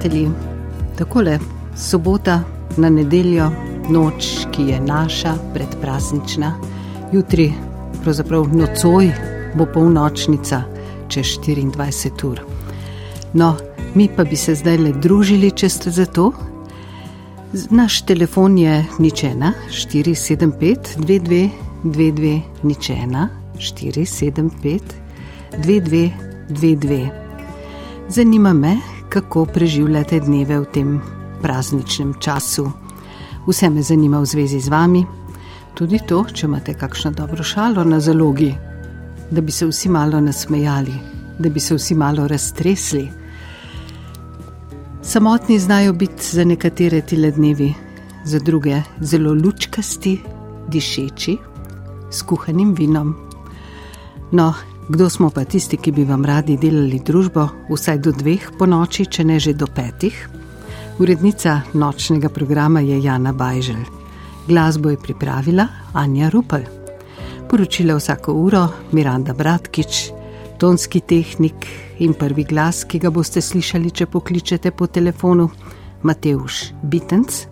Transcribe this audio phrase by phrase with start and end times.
[0.00, 0.30] Prijatelji.
[0.98, 1.38] Takole,
[1.76, 2.42] sobota
[2.76, 3.50] na nedeljo,
[3.90, 6.54] noč, ki je naša, predpraznična,
[7.12, 7.52] jutri,
[8.02, 9.10] pravzaprav nocoj,
[9.54, 10.62] bo polnočnica,
[11.08, 12.40] čez 24 ur.
[13.32, 13.56] No,
[13.94, 16.32] mi pa bi se zdaj le družili, če ste za to.
[17.70, 21.48] Naš telefon je ničena 475 22
[21.84, 24.80] 22 ničena 475
[25.58, 26.10] 22
[26.50, 27.08] 22.
[28.08, 28.76] Zanima me,
[29.10, 31.00] kako preživljate dneve v tem
[31.42, 32.70] prazničnem času.
[33.46, 35.02] Vse me zanima v zvezi z vami,
[35.74, 38.52] tudi to, če imate kakšno dobro šalo na zalogi,
[39.30, 40.94] da bi se vsi malo nasmejali,
[41.38, 43.08] da bi se vsi malo raztresli.
[45.02, 47.74] Samotni znajo biti za nekatere tile dnevi,
[48.24, 50.20] za druge zelo lučkasti,
[50.68, 51.36] dišeči,
[52.10, 53.14] s kuhanim vinom.
[54.30, 54.54] No,
[54.90, 59.06] kdo smo pa tisti, ki bi vam radi delali družbo, vsaj do dveh po noči,
[59.06, 60.16] če ne že do petih?
[60.98, 63.84] Urednica nočnega programa je Jana Bajžel.
[64.48, 66.66] Glasbo je pripravila Anja Rupel.
[67.48, 70.10] Poročila vsako uro Miranda Bratkič,
[70.58, 71.70] tonski tehnik
[72.02, 75.50] in prvi glas, ki ga boste slišali, če pokličete po telefonu,
[76.02, 77.46] Mateuš Bitenc,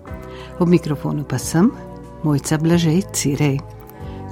[0.58, 1.70] ob mikrofonu pa sem,
[2.25, 3.58] mojca Blažej Cirej.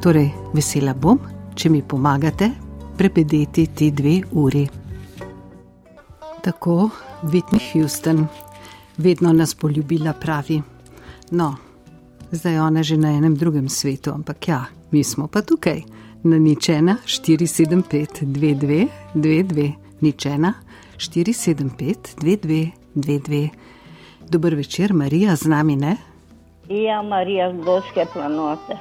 [0.03, 1.21] Torej, vesela bom,
[1.55, 2.66] če mi pomagate
[2.99, 4.69] prebedeti ti dve uri.
[6.43, 6.91] Tako,
[7.23, 8.27] Whitney Houston,
[8.97, 10.63] vedno nas bo ljubila, pravi.
[11.31, 11.55] No,
[12.31, 15.83] zdaj ona že na enem drugem svetu, ampak ja, mi smo pa tukaj,
[16.23, 20.55] na ničena 475 22 22, ničena
[20.97, 23.49] 475 22 22.
[24.29, 25.97] Dober večer, Marija, z nami ne?
[26.69, 28.77] Ja, Marija z Goške planote.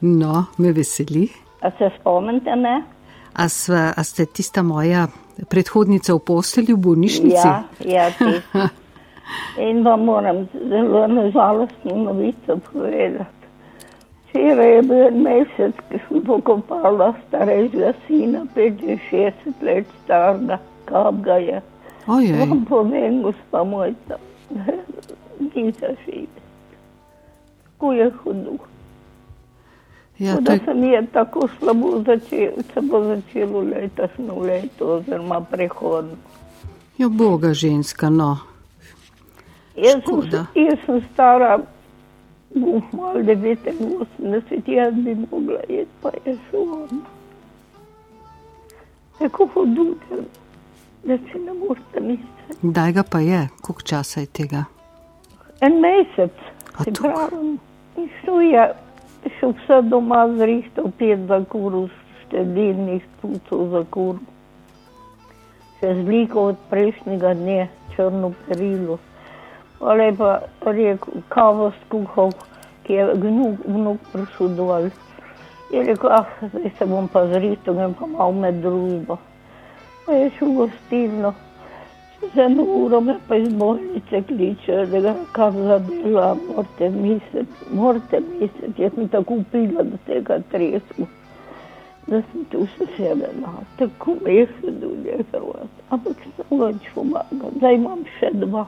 [0.00, 1.28] No, me veseli.
[1.60, 2.93] A se spomnite me?
[3.34, 5.08] A, sva, a ste tista moja
[5.50, 7.34] predhodnica v postelji v bolnišnici?
[7.34, 8.06] Ja, ja.
[9.58, 13.44] In vam moram zelo nažalostno novico povedati.
[14.28, 21.38] Včeraj je bil en mesec, ki sem pokopala starejšega sina, 65 let starega, kap ga
[21.38, 21.62] je.
[22.06, 24.18] Ojej, Vam povem, gospa mojca,
[25.54, 26.42] ni zaživeti.
[27.64, 28.73] Tako je hudo.
[30.18, 35.40] Ja, to da se mi je tako slabo začelo, se bo začelo letošnjo leto oziroma
[35.40, 36.16] prehodno.
[36.98, 38.38] jo boga ženska, no.
[39.76, 41.58] Jaz sem, jaz sem stara,
[42.54, 46.88] uf, malo 89, jaz bi mogla jeti, pa je šlo.
[49.18, 49.84] Tako hudo,
[51.04, 52.58] da- si ne morete misliti.
[52.62, 54.64] Kdaj ga pa je, koliko časa je tega?
[55.60, 56.32] En mesec,
[56.84, 57.02] se tako?
[57.02, 57.58] pravim,
[57.96, 58.74] in šel je,
[59.38, 61.88] še vse doma zrihtal, pet za kuru,
[62.24, 64.22] štedilnih tucov za kuru.
[65.80, 68.98] Še zliko od prejšnjega dne, črno perilo.
[69.78, 70.32] Pa lepa
[70.64, 72.32] rekel, kavo skuhal,
[72.84, 74.90] ki je gnuk, vnuk prišel dol.
[75.72, 79.18] Je rekel, ah, zdaj se bom pa zrihtal, grem pa malo med družbo.
[80.04, 81.34] Pa je šel gostilno.
[82.24, 88.20] Čez eno uro me pa iz bolnice kliče, da ga kam zadela, morate misliti, morate
[88.20, 91.06] misliti, jaz sem tako upila do tega tresku,
[92.06, 97.52] da sem tu še sebe na, tako me je hudo njegovati, ampak sem več pomagal,
[97.58, 98.66] zdaj imam še dva.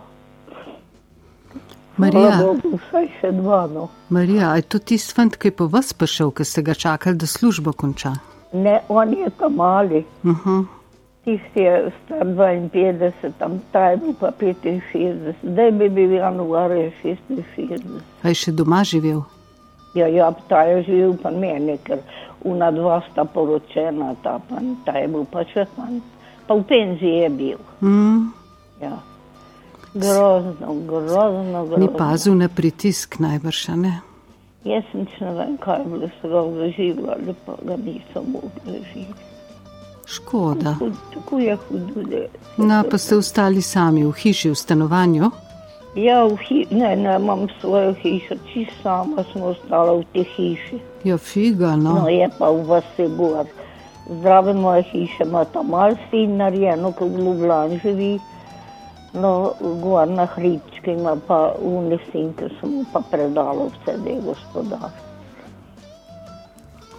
[1.97, 3.89] Marija, Bogu, vsaj še dva, no.
[4.13, 7.27] Marija, je to tisti fant, ki je po vas prišel, ki ste ga čakali, da
[7.27, 8.19] službo konča?
[8.53, 10.76] Ne, on je tam mali, Uh -huh.
[11.27, 17.83] Tisti je star 52, tam ta je bil pa 65, zdaj bi bil januarja 66.
[18.23, 19.25] A je še doma živel?
[19.97, 21.99] Ja, ja, ta je živel pa meni, ker
[22.47, 26.05] una dva sta poročena, ta, pa, ta je bil pa še fant.
[26.47, 27.61] Pa v penziji je bil.
[27.83, 28.33] Mm,
[28.81, 28.93] Ja.
[29.97, 31.79] Grozno, grozno, grozno.
[31.81, 33.95] ni pazil na pritisk najbrž, a ne?
[34.69, 39.26] Jaz nič ne vem, kaj je bilo, so ga zaživljali, pa ga niso mogli živeti.
[40.07, 40.77] Škoda.
[41.15, 42.29] Tako je hudo, je.
[42.57, 45.31] No, pa ste ostali sami v hiši, v stanovanju?
[45.97, 50.79] Ja, v hi, ne, ne, imam svojo hišo, čisto sama sem ostala v tej hiši.
[51.09, 52.05] Ja, figa, no.
[52.05, 53.49] No, je pa v vasi gor.
[54.07, 58.19] zdrave moje hiše, ima tam malo sin narejeno, ko v Ljubljani živi.
[59.15, 64.21] No, gor na hribčki ima pa unesin, ki sem mu pa predala vse, da je
[64.21, 64.91] gospodar.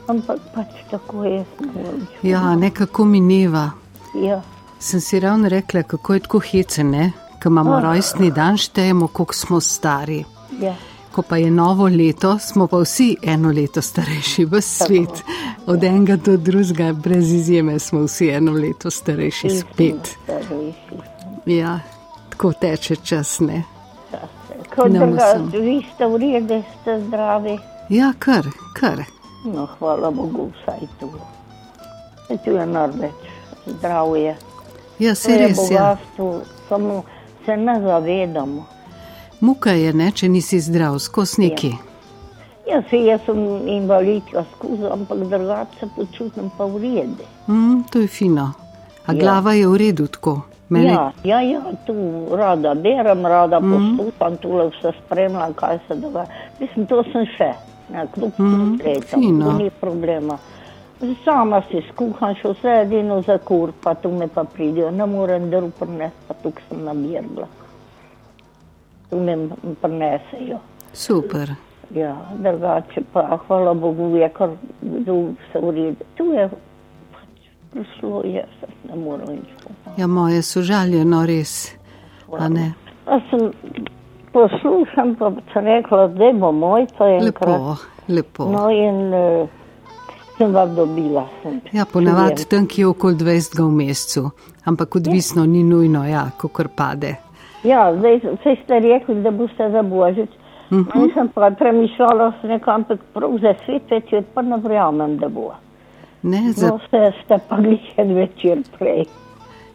[0.08, 1.46] Ampak pač tako je.
[2.24, 3.72] Ja, nekako mineva.
[4.16, 4.42] Ja.
[4.80, 7.12] Sem si ravno rekla, kako je tako hecene,
[7.44, 7.80] ko imamo Ah.
[7.82, 10.24] rojstni dan, štejemo, koliko smo stari.
[10.62, 10.76] Ja.
[11.12, 15.24] Ko pa je novo leto, smo pa vsi eno leto starejši, v svet.
[15.66, 20.16] Od enega do drugega, brez izjeme, smo vsi eno leto starejši, spet.
[20.24, 21.02] Starejši.
[21.46, 21.80] Ja,
[22.30, 23.64] tako teče čas, ne.
[24.76, 27.58] Kot da ga vi ste v redu, ste zdravi.
[27.90, 29.04] Ja, kar, kar.
[29.48, 31.10] No, hvala Bogu, vsaj tu.
[32.30, 33.28] E, tu je narveč,
[33.66, 34.36] zdravje.
[35.00, 35.64] Ja, To se je res, ja.
[35.64, 37.04] bogatstvo, samo
[37.46, 38.66] se ne zavedamo.
[39.40, 41.72] Muka je, ne, če nisi zdrav, skos neki.
[42.68, 43.38] Jaz, jaz sem
[43.70, 47.24] invalidka skozi, ampak drugače se počutim pa v redu.
[47.48, 48.52] Mm, to je fino.
[49.06, 49.20] A Ja.
[49.20, 50.42] glava je v redu tako.
[50.70, 51.94] Mene, Ja, ja, ja, tu
[52.36, 53.72] rada berem, rada mm.
[53.72, 56.28] poslušam, tu vse spremljam, kaj se dogaja.
[56.60, 57.54] Mislim, to sem še,
[57.90, 58.80] ne, kljub mm.
[58.86, 59.46] letom, fino.
[59.46, 60.38] to ni problema.
[61.24, 65.50] Sama si skuham še vse edino za kur, pa tu me pa pridijo, ne morem
[65.52, 67.48] drug prinesti, pa tukaj sem nabirala.
[69.10, 69.38] Tu me
[69.82, 70.60] prinesejo.
[70.94, 71.54] super.
[71.96, 74.50] Ja, drugače pa, hvala Bogu, je kar
[75.06, 76.08] tu vse v redu.
[76.18, 76.50] Tu je
[77.14, 79.54] pač prišlo, jaz ne morem nič.
[79.98, 81.78] Ja, moje sožaljeno res.
[82.40, 82.74] A ne?
[83.06, 83.52] Pa sem
[84.32, 87.22] poslušam, pa sem rekla, da bo moj, to je.
[87.22, 87.76] Lepo,
[88.08, 88.50] lepo.
[88.52, 89.50] No in uh,
[90.38, 91.28] sem vas dobila.
[91.44, 94.30] Sem Ja, ponavadi tam, ki je okoli 20 v mesecu,
[94.66, 97.16] ampak odvisno ni nujno, ja, ko kar pade.
[97.64, 98.20] Ja, zdaj
[98.64, 100.30] ste rekli, da boste za božič.
[100.70, 101.02] Uh -huh.
[101.02, 105.54] Nisem pa premišljala, sem rekla, ampak prav za svet večer pa ne verjamem, da bo.
[106.22, 109.06] Ne, za, No, ste, ste pa glih en večer prej.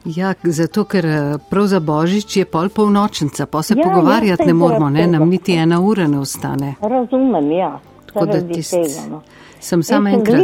[0.05, 4.47] Ja, zato, ker eh, prav za božič je pol polnočnica, pa se Ja, pogovarjati ja,
[4.47, 6.75] ne moramo, ne, nam niti ena ura ne ostane.
[6.83, 7.79] Razumem, ja.
[8.07, 9.23] Tako da tist, tega, no.
[9.61, 10.41] sem sem enkrat.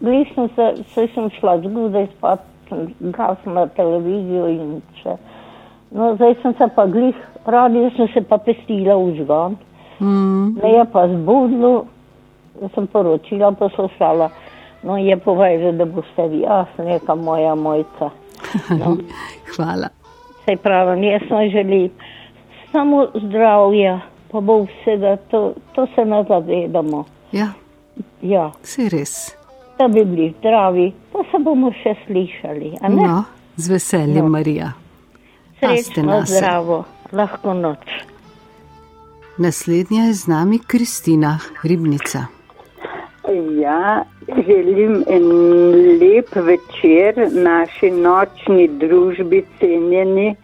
[0.00, 5.16] glih- sem se, se sem šla zgodaj spat, sem gasila televizijo in vse.
[5.90, 7.14] No, zdaj sem se pa glih,
[7.46, 9.56] radio sem se pa pestila v žgan.
[10.00, 11.84] Mm, Me je pa zbudilo,
[12.74, 14.30] sem poročila poslušala.
[14.82, 18.10] No, je povedal, da boste vi, jaz neka moja mojca.
[18.70, 18.96] No,
[19.56, 19.88] hvala.
[20.44, 21.90] sej pravim, jaz sem želim
[22.72, 24.00] samo zdravja,
[24.30, 25.40] pa bo vsega, to,
[25.74, 27.04] to se ne zavedamo.
[27.32, 27.48] Ja,
[28.22, 28.50] Ja.
[28.62, 29.36] se res.
[29.78, 32.72] da bi bili zdravi, pa se bomo še slišali.
[32.88, 33.24] No,
[33.56, 34.28] z veseljem, No.
[34.28, 34.72] Marija.
[35.58, 37.84] Srečno, zdravo, lahko noč.
[39.38, 42.26] Naslednja je z nami Kristina Ribnica.
[43.32, 44.04] Ja,
[44.46, 45.28] želim en
[46.00, 50.34] lep večer naši nočni družbi, cenjeni.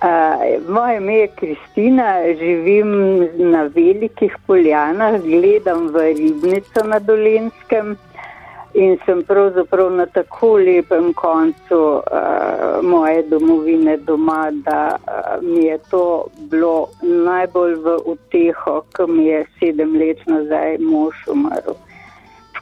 [0.00, 2.90] Uh, moje ime je Kristina, živim
[3.52, 7.96] na velikih poljanah, gledam v ribnico na Dolenskem
[8.74, 15.78] in sem pravzaprav na tako lepem koncu uh, moje domovine doma, da uh, mi je
[15.90, 21.76] to bilo najbolj v uteho, ko mi je sedem let nazaj mož umrl.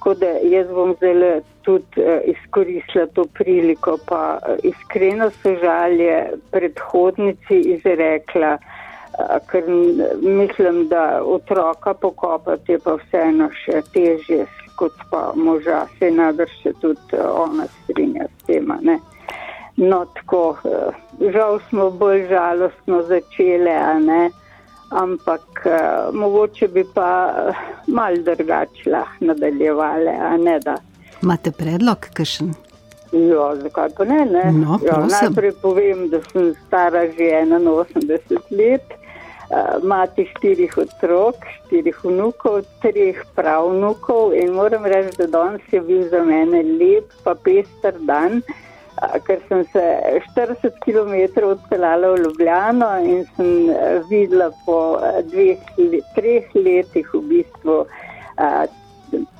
[0.08, 7.58] Tako da jaz bom zdaj tudi uh, izkoristila to priliko, pa uh, iskreno sožalje predhodnici
[7.60, 9.64] izrekla, uh, ker
[10.22, 14.46] mislim, da otroka pokopati je pa vseeno še težje
[14.76, 18.70] kot pa moža, se najbrž se tudi ona strinja s tem.
[18.70, 18.98] a Ne?
[19.76, 20.56] No, tako,
[21.20, 24.30] žal smo bolj žalostno začele, a ne
[24.90, 30.76] ampak uh, mogoče bi pa uh, mal drugače lahko nadaljevale, a ne da.
[31.22, 32.54] Imate predlog, kakšen?
[33.12, 34.24] Ja, zakaj pa ne?
[34.24, 34.44] ne?
[34.52, 35.16] No, ja, prosim.
[35.16, 43.20] najprej povem, da sem stara že 81 let, uh, mati štirih otrok, štirih vnukov, treh
[43.34, 48.42] pravnukov in moram reči, da danes je bil za mene lep pa pester dan.
[48.44, 48.67] a,
[49.26, 49.82] Ker sem se
[50.34, 55.58] 40 km odpeljala v Ljubljano in sem eh, videla po eh, dveh,
[56.16, 57.84] treh letih v bistvu
[58.38, 58.66] a,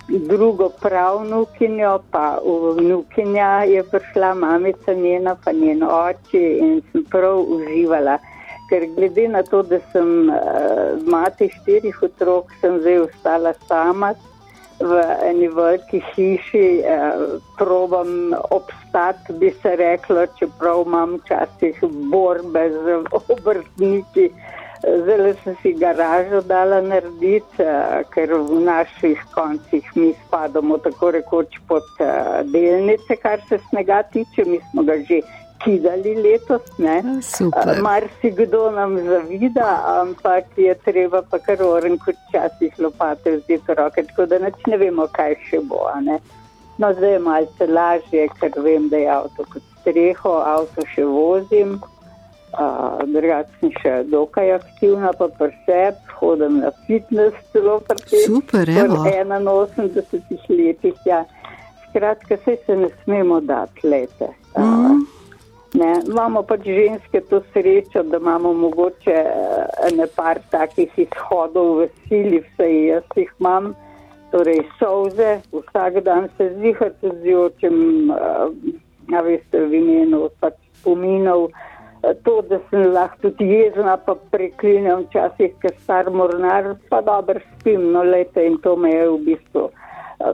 [0.09, 2.39] drugo pravnukinjo, pa
[2.79, 8.19] vnukinja je prišla, mamica njena, pa njen oči in sem prav uživala.
[8.71, 14.15] Ker glede na to, da sem uh, mati štirih otrok, sem zdaj ostala sama
[14.81, 21.83] v eni veliki hiši, uh, probam obstati, bi se reklo, čeprav imam včasih
[22.13, 24.31] borbe z obrtniki,
[24.79, 31.59] Zdaj sem si garažo dala narediti, uh, ker v naših koncih mi spadamo tako rekoč
[31.67, 34.45] pod uh, delnice, kar se snega tiče.
[34.47, 35.19] Mi smo ga že
[35.65, 36.63] kidali letos.
[37.83, 39.69] Mar si kdo nam zavida,
[40.01, 44.77] ampak je treba pa kar oren kot časih lopate vzeti roke, tako da neč ne
[44.77, 45.87] vemo, kaj še bo.
[46.79, 51.79] No, zdaj je malce lažje, ker vem, da je avto kot streho, avto še vozim.
[52.49, 58.23] Uh, Drugače sem še dokaj aktivna, pa preseb, hodim na fitness celo proti.
[58.25, 59.03] Super, evo.
[59.05, 61.27] 81 letih, ja.
[61.91, 64.33] Skratka, se se ne smemo dati lete.
[64.55, 65.18] Uh, mm.
[65.77, 71.89] Ne, imamo pač ženske to srečo, da imamo mogoče eh, ne par takih izhodov v
[72.07, 73.75] sili, vse jaz jih imam,
[74.33, 77.77] torej solze, vsak dan se zvihati z očem,
[78.11, 84.17] eh, a veste, v imenu pač spominov, eh, to, da sem lahko tudi jezna, pa
[84.33, 89.21] preklinjam včasih, ker star mornar, pa dober spim, no lete in to me je v
[89.29, 89.69] bistvu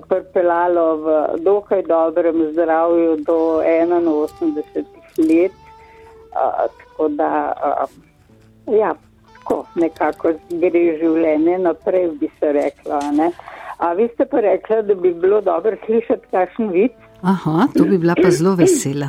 [0.08, 1.06] pripeljalo v
[1.44, 5.52] dokaj dobrem zdravju do 81 let.
[6.34, 7.30] Uh, tako da,
[7.62, 7.90] uh,
[8.78, 8.94] ja,
[9.34, 13.00] tako nekako gre življenje naprej, bi se rekla.
[13.12, 13.30] Ne?
[13.78, 16.90] A vi ste pa rekli, da bi bilo dobro slišati kakšen vid?
[17.22, 19.08] Aha, to bi bila pa zelo vesela.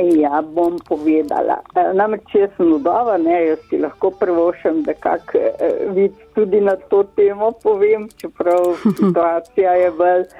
[0.00, 1.60] Ja, bom povedala.
[1.76, 5.50] E, namreč jaz sem udova, ne, jaz si lahko prvošem, da kak e,
[5.96, 10.30] vid tudi na to temo povem, čeprav situacija je bolj e,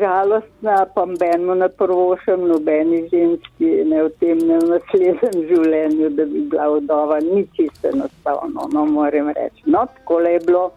[0.00, 6.24] žalostna, pa benmo na prvošem, nobeni ženski, ne v tem, ne v naslednjem življenju, da
[6.24, 9.66] bi bila udova, ni čisto enostavno, no moram reči.
[9.66, 10.68] No, tako je bilo.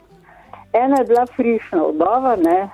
[0.73, 2.69] Ena je bila frišna udova, ne,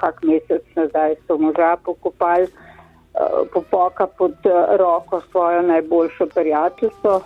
[0.00, 2.48] kak mesec nazaj so moža pokopali.
[3.18, 7.20] Eh, popoka pod eh, roko svojo najboljšo prijateljico,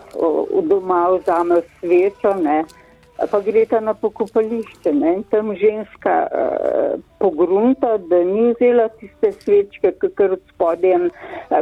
[0.54, 2.64] v doma vzame svečo, ne,
[3.30, 9.32] pa gre ta na pokopališče ne, in tam ženska uh, pogrunta, da ni vzela tiste
[9.32, 11.10] svečke, ker od spodem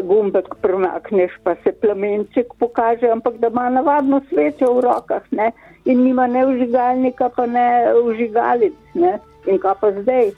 [0.06, 5.50] gumbek premakneš, pa se plamenček pokaže, ampak da ima navadno svečo v rokah ne,
[5.84, 7.66] in nima ne vžigalnika, pa ne
[7.98, 8.78] vžigalic.
[8.94, 9.18] Ne,
[9.50, 10.32] in kaj pa zdaj?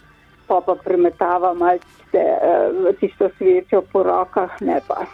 [0.53, 5.07] Pa pa premetava malce uh, tisto svečo po rokah, ne pa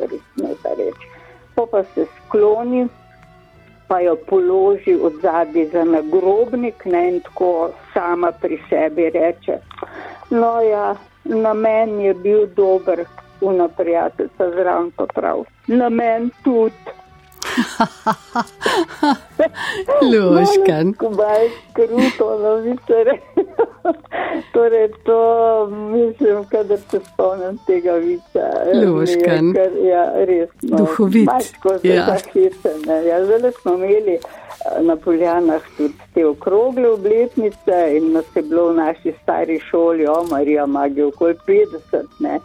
[0.00, 1.08] res ne da reči.
[1.54, 2.86] Pa se skloni,
[3.88, 9.58] pa jo položi od zadnji za nagrobnik ne, in tako sama pri sebi reče.
[10.30, 13.04] No ja, namen je bil dober,
[13.40, 15.44] unaprijateljca zraven pa prav.
[15.66, 16.96] Namen tudi.
[20.12, 20.92] Luškan.
[20.92, 23.04] Kubaj, kruto, novice.
[24.52, 28.50] torej, to mislim, kadar se spomnim tega vica.
[28.86, 29.52] Luškan.
[29.54, 30.48] Kar, ja, res.
[30.62, 31.26] No, Duhovit.
[31.26, 32.06] Mačko se ja.
[32.06, 32.70] zahite.
[33.08, 34.20] Ja, zdaj smo imeli eh,
[34.80, 40.24] na Poljanah tudi te okrogle obletnice in nas je bilo v naši stari šoli, o
[40.30, 42.04] Marija Magija, okoli 50.
[42.18, 42.40] Ne.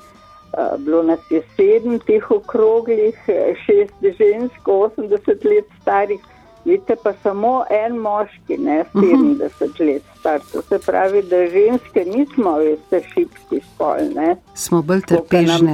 [0.58, 6.20] Eh, bilo nas je sedem teh okroglih, eh, šest žensk, 80 let starih,
[6.66, 9.86] vidite pa samo en moški, ne 70 uh -huh.
[9.86, 10.40] let star.
[10.52, 14.36] To se pravi, da ženske nismo, veste, šipski spol, ne.
[14.54, 15.74] Smo bolj trpežne.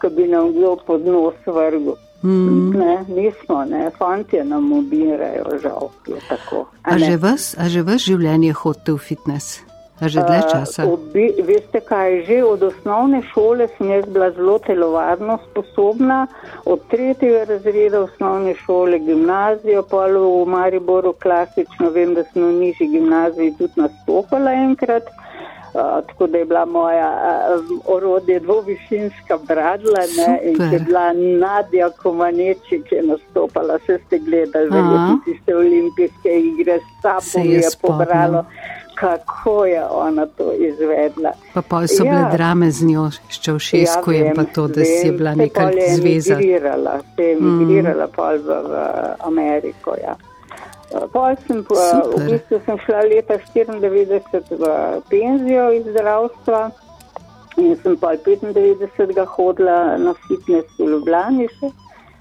[0.00, 1.94] Ko bi nam kdo pod nos vrgel.
[2.22, 2.70] Mm.
[2.70, 6.66] Ne, nismo, ne, fantje nam ubirajo, žal je tako.
[6.82, 9.65] A, a, že vas, a že vas življenje hodite v fitness?
[9.96, 10.84] Že dlje časa.
[10.84, 16.26] Uh, obi, veste kaj, že od osnovne šole sem jaz bila zelo telovadno sposobna,
[16.68, 22.92] od tretjega razreda osnovne šole, gimnazijo, pa v Mariboru klasično, vem, da sem v nižji
[22.92, 25.08] gimnaziji tudi nastopala enkrat.
[25.76, 31.90] Uh, tako da je bila moja uh, orodje dvovišinska bradla ne, in je bila Nadja
[31.90, 38.44] Komaneči, ki je nastopala, vse ste gledali, verjetno tiste olimpijske igre, s sabo je pobralo.
[38.44, 41.32] Spomnim kako je ona to izvedla.
[41.54, 42.30] Pa pa so bile ja.
[42.32, 46.34] drame z njo, s Čaušesku ja, in pa to, da si je bila neka zveza.
[46.34, 48.12] Emigrirala, se je emigrirala mm.
[48.16, 48.72] pol v, v
[49.20, 50.16] Ameriko, ja.
[51.12, 51.64] Pol sem,
[52.16, 54.74] v bistvu sem šla leta 94 v
[55.10, 56.70] penzijo iz zdravstva
[57.56, 61.72] in sem pol 95 hodila na fitness v Ljubljani še.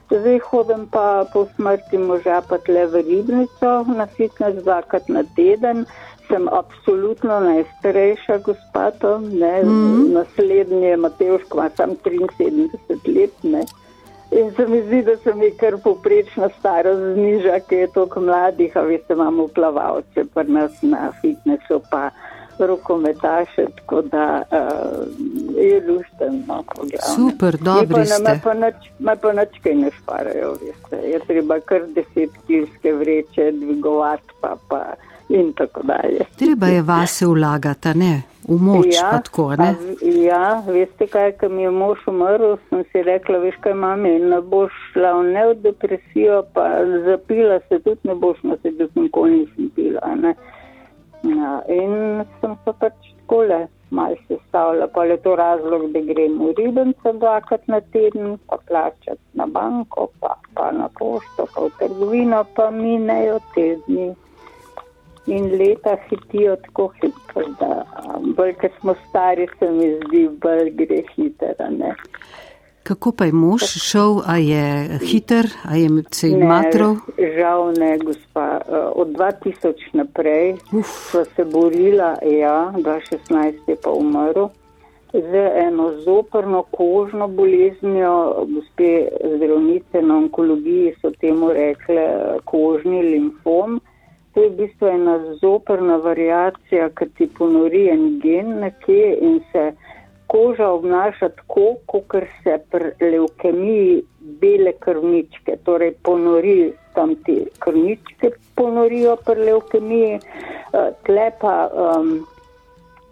[0.10, 5.86] Zdaj hodim pa po smrti moža pa tle v ribnico na fitness dvakrat na teden
[6.28, 10.14] sem absolutno najstarejša gospa tam, ne, mm.
[10.14, 13.66] naslednji je Mateoš, ko ima sam 73 let, ne.
[14.32, 18.78] In se mi zdi, da se mi kar poprečna starost zniža, ki je toliko mladih,
[18.78, 22.10] a vi se imamo plavalce, pa nas na fitnessu, pa
[22.60, 25.08] rokometaše, tako da uh,
[25.58, 26.44] je lušten.
[26.48, 26.64] No,
[27.16, 28.04] Super, dobro.
[29.00, 31.08] Me pa nič kaj ne šparajo, veste.
[31.08, 34.94] Je treba kar deset kilske vreče dvigovati, pa, pa
[35.30, 36.26] in tako dalje.
[36.38, 38.22] Treba je vase vlagati, ne?
[38.48, 39.72] V moč ja, pa tako, ne?
[39.74, 44.12] Pa, ja, veste kaj, ko mi je mož umrl, sem si rekla, veš kaj mami,
[44.22, 46.68] ne boš šla v ne v depresijo, pa
[47.08, 50.36] zapila se tudi ne boš, no se tudi nikoli nisem pila, ne?
[51.26, 56.54] Ja, in sem se pač takole malo sestavila, pa je to razlog, da grem v
[56.58, 62.46] ribence dvakrat na teden, pa plačati na banko, pa, pa na pošto, pa v trgovino,
[62.56, 64.14] pa minejo tedni.
[65.28, 67.86] In leta hitijo tako hitro, da
[68.38, 71.54] bolj, ker smo stari, se mi zdi, bolj gre hitro.
[72.86, 77.00] Kako pa je mož šel, a je hiter, a je se jim matrov?
[77.38, 78.62] Žal ne, gospa.
[78.62, 80.92] Eh, od 2000 naprej Uf.
[81.12, 84.50] so se borila, ja, 2016 je pa umrl.
[85.14, 92.06] Z eno zoprno kožno boleznjo, gospe zdravnice na onkologiji so temu rekle
[92.46, 93.82] kožni limfom.
[94.36, 99.72] To je v bistvu ena zoprna variacija, ki ti ponori en gen nekje in se
[100.28, 104.02] koža obnaša tako, kot se pri leukemiji
[104.42, 112.12] bele krvničke, torej ponori tam te krvničke, ponorijo pri leukemiji, eh, tle pa um,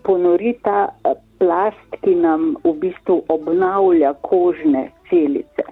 [0.03, 5.67] ponori ta eh, plast, ki nam v bistvu obnavlja kožne celice.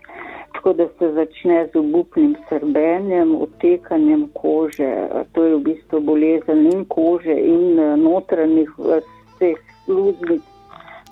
[0.53, 4.91] Tako da se začne z obupnim srbenjem, otekanjem kože,
[5.33, 10.43] to je v bistvu bolezen in kože in eh, notranjih vseh sluznic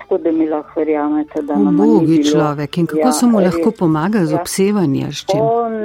[0.10, 2.32] tako da mi lahko verjamete, da nam je to všeč.
[2.32, 4.42] človek in kako ja, so mu lahko pomagali z ja.
[4.42, 5.12] obsevanjem?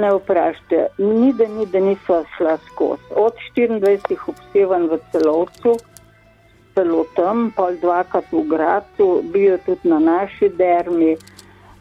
[0.01, 3.03] Ne vprašajte, ni da ni, da niso šla skozi.
[3.15, 5.77] Od 24 obsevanj v celovcu,
[6.73, 11.17] celo tam, pol dvakrat v Gracu, bil je tudi na naši dermi,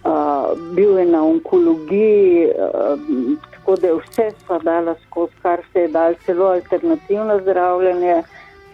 [0.04, 3.00] uh, bil je na onkologiji, uh,
[3.50, 8.22] tako da je vse sva dala skozi, kar se je dal, celo alternativno zdravljenje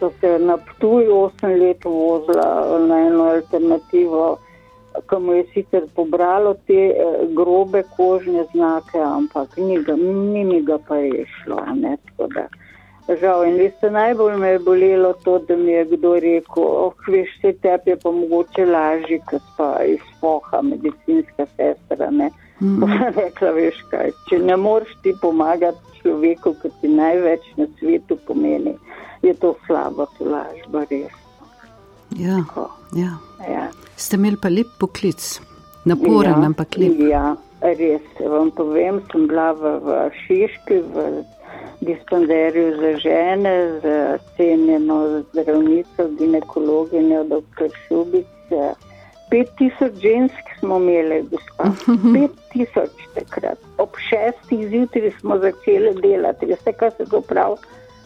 [0.00, 4.38] so se na Ptuju 8 let vozila na eno alternativo,
[5.08, 10.62] ki mu je sicer pobralo te eh, grobe kožne znake, ampak ni, ga, ni mi
[10.62, 11.60] ga pa rešilo.
[13.10, 17.32] Žal, in veste, najbolj me je bolelo to, da mi je kdo rekel, oh, veš,
[17.40, 22.10] se tebi je pa mogoče lažje, kot pa izpoha medicinska sestra.
[22.10, 22.30] Ne?
[22.60, 23.14] Mm -hmm.
[23.22, 28.74] rekla, veš kaj, če ne moreš ti pomagati človeku, ki ti največ na svetu pomeni,
[29.22, 31.12] je to slabo tolažba, res.
[32.16, 32.44] Ja,
[32.92, 33.12] ja.
[33.52, 33.68] ja.
[33.96, 35.40] Ste imeli pa lep poklic,
[35.84, 37.00] naporen, ja, ampak lep.
[37.10, 38.02] Ja, res.
[38.20, 41.24] Vam povem, sem bila v, v Šiški, v
[41.80, 47.68] dispanzerju za žene, z cenjeno zdravnico, ginekologinjo, dr.
[47.88, 48.26] Šubic.
[49.30, 51.66] 5000 žensk smo imeli, gospod.
[52.54, 53.58] 5000 takrat.
[53.78, 56.46] Ob šestih zjutraj smo začeli delati.
[56.46, 57.56] Veste, kaj se to pravi?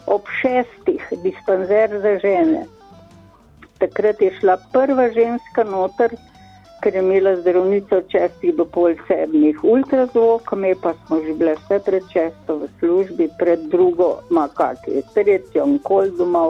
[0.05, 2.65] ob šestih dispanzer za žene.
[3.77, 6.15] Takrat je šla prva ženska noter,
[6.85, 11.55] ker je imela zdravnica od šestih do pol sedmih ultrazvok, me pa smo že bile
[11.57, 16.43] vse pred šesto v službi, pred drugo, ma kaki, tretjo, kol doma,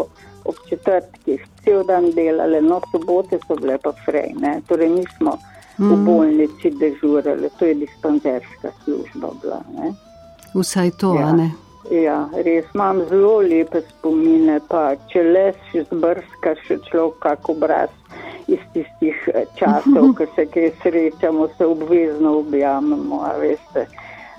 [0.46, 5.38] ob četrtkih, cel dan delale, no sobote so bile pa frej, ne, torej nismo
[5.78, 5.88] mm.
[5.88, 9.94] v bolnici dežurali, to je dispanzerska služba bila, ne.
[10.54, 11.32] Vsaj to, ja.
[11.32, 11.52] ne?
[11.92, 17.94] Ja, res imam zelo lepe spomine, pa če le si zbrska še človek kak obraz
[18.48, 23.24] iz tistih eh, časov, ko se kaj srečamo, se obvezno objamemo,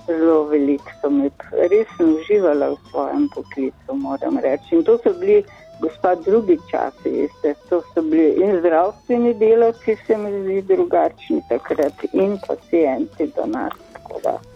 [0.07, 1.31] zelo veliko so mi,
[1.71, 4.77] res sem uživala v svojem poklicu, moram reči.
[4.79, 5.42] In to so bili,
[5.81, 12.07] gospod, drugi časi, veste, to so bili in zdravstveni delavci, se mi zdi drugačni takrat,
[12.12, 13.73] in pacijenti do nas.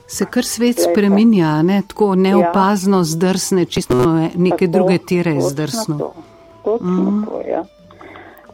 [0.07, 1.83] Se kar svet spreminja, ne?
[1.87, 3.05] tako neopazno ja.
[3.05, 3.95] zdrsne, čisto
[4.35, 5.99] neke tako, druge tire zdrsno.
[5.99, 6.15] To.
[6.65, 7.27] Točno mm.
[7.27, 7.65] to, ja.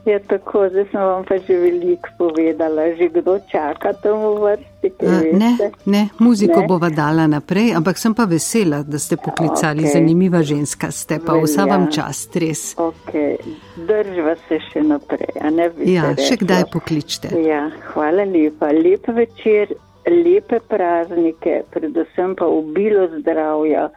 [0.07, 4.89] Je tako, zdaj sem vam pa že veliko povedala, že kdo čaka tam v vrsti.
[5.35, 5.51] Ne,
[5.85, 6.67] ne, muziko ne?
[6.71, 9.93] bova dala naprej, ampak sem pa vesela, da ste poklicali, okay.
[9.99, 12.79] zanimiva ženska ste, pa vsa vam čas, res.
[12.79, 13.35] Okay.
[13.75, 15.91] Držva se še naprej, a ne bi.
[15.91, 17.35] Ja, še kdaj pokličte.
[17.43, 19.75] Ja, hvala lepa, lep večer
[20.07, 23.91] lepe praznike, predvsem pa obilo zdravja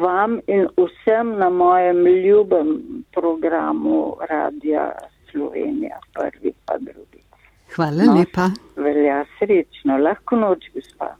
[0.00, 2.68] vam in vsem na mojem ljubem
[3.12, 4.92] programu Radia
[5.32, 7.22] Slovenija, prvi pa drugi.
[7.74, 8.50] Hvala no, lepa.
[8.76, 11.16] Velja srečno, lahko noč, gospa.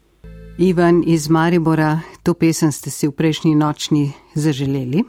[0.57, 5.03] Ivan iz Maribora, to pesem ste si v prejšnji nočni zaželeli.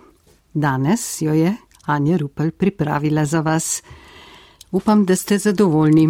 [0.55, 1.53] Danes jo je
[1.87, 3.83] Anja Rupel pripravila za vas.
[4.73, 6.09] Upam, da ste zadovoljni.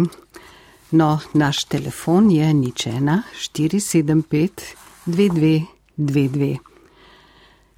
[0.91, 6.74] No, naš telefon je ničena 475 2222.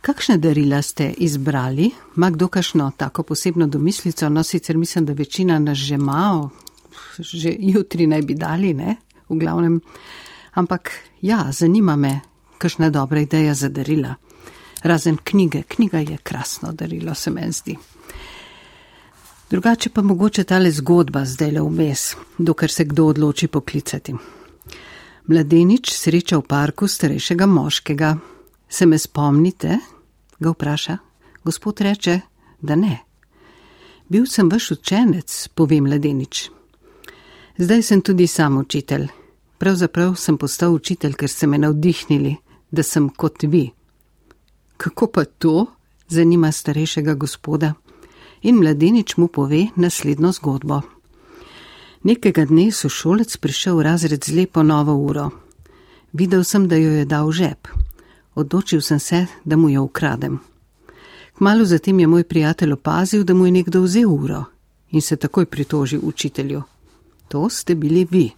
[0.02, 1.92] Kakšne darila ste izbrali?
[2.16, 4.30] Ma kdo kašno tako posebno domislico?
[4.30, 6.50] No, sicer mislim, da večina nas že ima,
[7.20, 8.96] že jutri naj bi dali, ne?
[9.30, 9.82] V glavnem.
[10.54, 12.20] Ampak ja, zanima me,
[12.58, 14.16] kakšna dobra ideja za darila.
[14.84, 17.78] Razen knjige, knjiga je krasno darilo, se meni zdi.
[19.50, 24.14] Drugače pa mogoče tale zgodba zdaj le vmes, dokler se kdo odloči poklicati.
[25.28, 28.18] Mladenič sreča v parku starejšega moškega.
[28.70, 29.80] Se me spomnite?
[30.40, 30.98] ga vpraša.
[31.44, 32.20] Gospod reče,
[32.62, 33.00] da ne.
[34.10, 36.50] Bil sem vaš učenec, pove mladenič.
[37.58, 39.08] Zdaj sem tudi sam učitelj.
[39.58, 42.36] Pravzaprav sem postal učitelj, ker ste me navdihnili,
[42.72, 43.72] da sem kot vi.
[44.78, 45.66] Kako pa to?
[46.08, 47.74] zanima starejšega gospoda.
[48.42, 50.82] In mladenič mu pove naslednjo zgodbo.
[52.04, 55.30] Nekega dne so šolec prišel v razred z lepo novo uro.
[56.14, 57.68] Videl sem, da jo je dal žep.
[58.38, 60.40] Odločil sem se, da mu jo ukradem.
[61.38, 64.44] Kmalo zatem je moj prijatelj opazil, da mu je nekdo vzel uro
[64.92, 66.62] in se takoj pritožil učitelju.
[67.28, 68.32] To ste bili vi.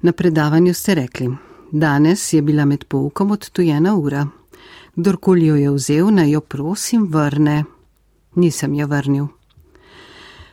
[0.00, 1.28] Na predavanju ste rekli,
[1.72, 4.26] danes je bila med poukom odtujena ura.
[4.96, 7.64] Kdorkoli jo je vzel, naj jo prosim vrne.
[8.34, 9.26] Nisem jo vrnil.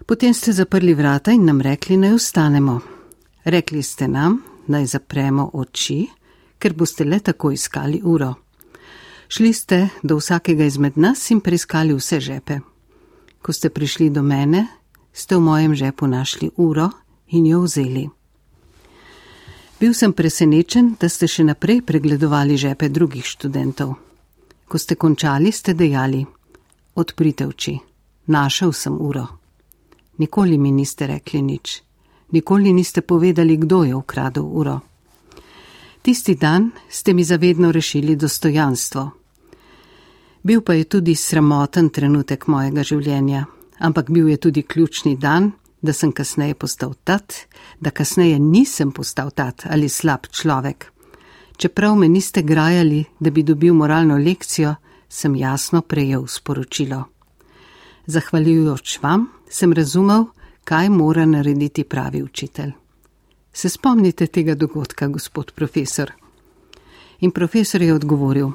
[0.06, 2.80] Potem ste zaprli vrata in nam rekli, naj ostanemo.
[3.44, 6.08] Rekli ste nam, naj zapremo oči,
[6.60, 8.34] ker boste le tako iskali uro.
[9.28, 12.60] Šli ste do vsakega izmed nas in preiskali vse žepe.
[13.42, 14.68] Ko ste prišli do mene,
[15.14, 16.90] ste v mojem žepu našli uro
[17.28, 18.08] in jo vzeli.
[19.80, 23.94] Bil sem presenečen, da ste še naprej pregledovali žepe drugih študentov.
[24.68, 26.26] Ko ste končali, ste dejali:
[26.96, 27.78] Odprite oči,
[28.28, 29.28] našel sem uro.
[30.18, 31.84] Nikoli mi niste rekli nič,
[32.34, 34.80] nikoli niste povedali, kdo je ukradel uro.
[36.08, 39.12] Tisti dan ste mi zavedno rešili dostojanstvo.
[40.44, 43.42] Bil pa je tudi sramoten trenutek mojega življenja,
[43.80, 47.36] ampak bil je tudi ključni dan, da sem kasneje postal tat,
[47.80, 50.88] da kasneje nisem postal tat ali slab človek.
[51.58, 54.76] Čeprav me niste grajali, da bi dobil moralno lekcijo,
[55.10, 57.04] sem jasno prejel sporočilo.
[58.06, 60.30] Zahvaljujoč vam sem razumel,
[60.64, 62.72] kaj mora narediti pravi učitelj.
[63.58, 66.12] Se spomnite tega dogodka, gospod profesor?
[67.20, 68.52] In profesor je odgovoril: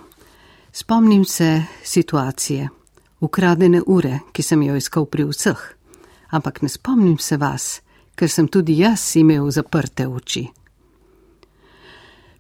[0.73, 2.69] Spomnim se situacije,
[3.21, 5.65] ukradene ure, ki sem jo iskal pri vseh,
[6.31, 7.81] ampak ne spomnim se vas,
[8.15, 10.47] ker sem tudi jaz imel zaprte oči.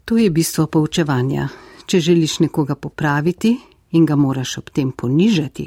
[0.04, 1.48] To je bistvo poučevanja.
[1.86, 3.56] Če želiš nekoga popraviti
[3.90, 5.66] in ga moraš ob tem ponižati,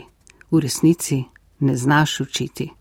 [0.51, 1.23] v resnici
[1.59, 2.71] ne znaš učiti.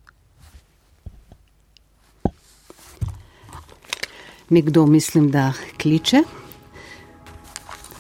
[4.50, 5.52] Nekdo mislim, da
[5.82, 6.22] kliče.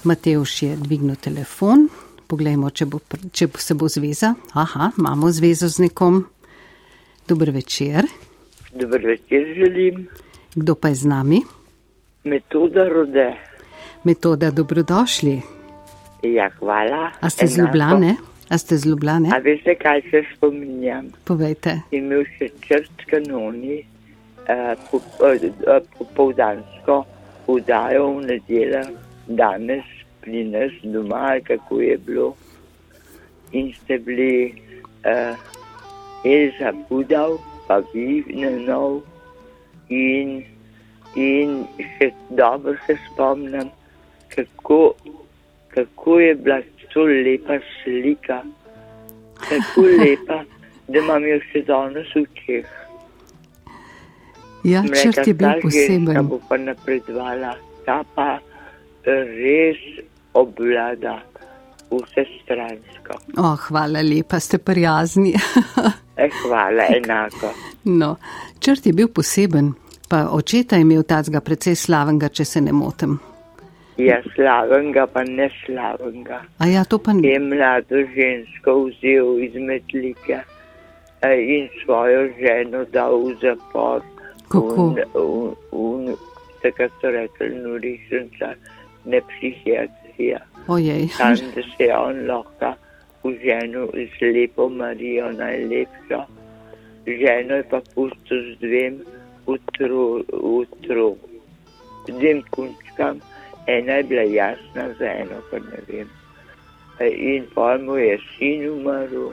[0.04, 1.88] Mateoš je dvignil telefon.
[2.26, 2.98] Poglejmo, če, bo,
[3.32, 4.34] če se bo zveza.
[4.52, 6.24] Aha, imamo zvezo z nekom.
[7.28, 8.04] Dober večer.
[8.74, 10.06] Dober večer želim.
[10.54, 11.40] Kdo pa je z nami?
[12.24, 13.32] Metoda rode.
[14.04, 15.40] Metoda, dobrodošli.
[16.22, 17.10] Ja, hvala.
[17.20, 18.16] A ste z Ljubljane?
[18.48, 19.28] A ste z Ljubljane?
[19.32, 21.08] A veste, kaj se spominjam?
[21.24, 21.80] Povejte.
[21.90, 23.80] Imel še črt kanoni,
[25.98, 27.04] popoldansko
[27.48, 28.84] vdajo v nedeljo,
[29.26, 29.84] danes
[30.20, 32.34] pri nas doma, kako je bilo.
[33.52, 34.54] In ste bili
[35.04, 35.36] uh,
[36.24, 39.02] Elza Budal, pa vi na nov.
[39.88, 40.40] In,
[41.14, 43.68] in še dobro se spomnim,
[44.32, 44.94] kako,
[45.68, 46.60] kako je bila
[46.92, 48.40] to lepa slika,
[49.48, 50.40] tako lepa,
[50.88, 52.83] da imam jo še danes v očeh.
[54.64, 56.14] Ja, črt je bil poseben.
[56.14, 57.52] Ta bo pa napredovala,
[57.84, 58.38] ta pa
[59.04, 59.80] res
[60.32, 61.18] obvlada
[61.90, 63.18] vse stransko.
[63.36, 65.34] O, hvala lepa, ste prijazni.
[66.24, 67.52] e, hvala, enako.
[67.84, 68.16] No,
[68.60, 69.74] črt je bil poseben,
[70.08, 73.18] pa očeta je imel tacga precej slavenga, če se ne motim.
[74.00, 76.40] Ja, slavenga, pa ne slavenga.
[76.58, 77.28] A ja, to pa ne.
[77.28, 80.40] Je mlado žensko vzel iz metlike
[81.24, 84.02] in svojo ženo dal v zapor.
[84.54, 84.94] Kako?
[86.62, 88.54] Tako so rekli, norišnica,
[89.04, 90.38] ne psihiatrija.
[90.68, 91.08] Ojej.
[91.18, 92.72] Tam, da se je on lahko
[93.24, 96.24] v ženo z lepo Marijo najlepšo.
[97.06, 98.94] Ženo je pa pustil z dvem
[99.46, 101.16] utru,
[102.08, 103.20] dvem kunčkam.
[103.66, 106.08] Ena je bila jasna, za eno pa ne vem.
[107.00, 109.32] In pa mu je sin umrl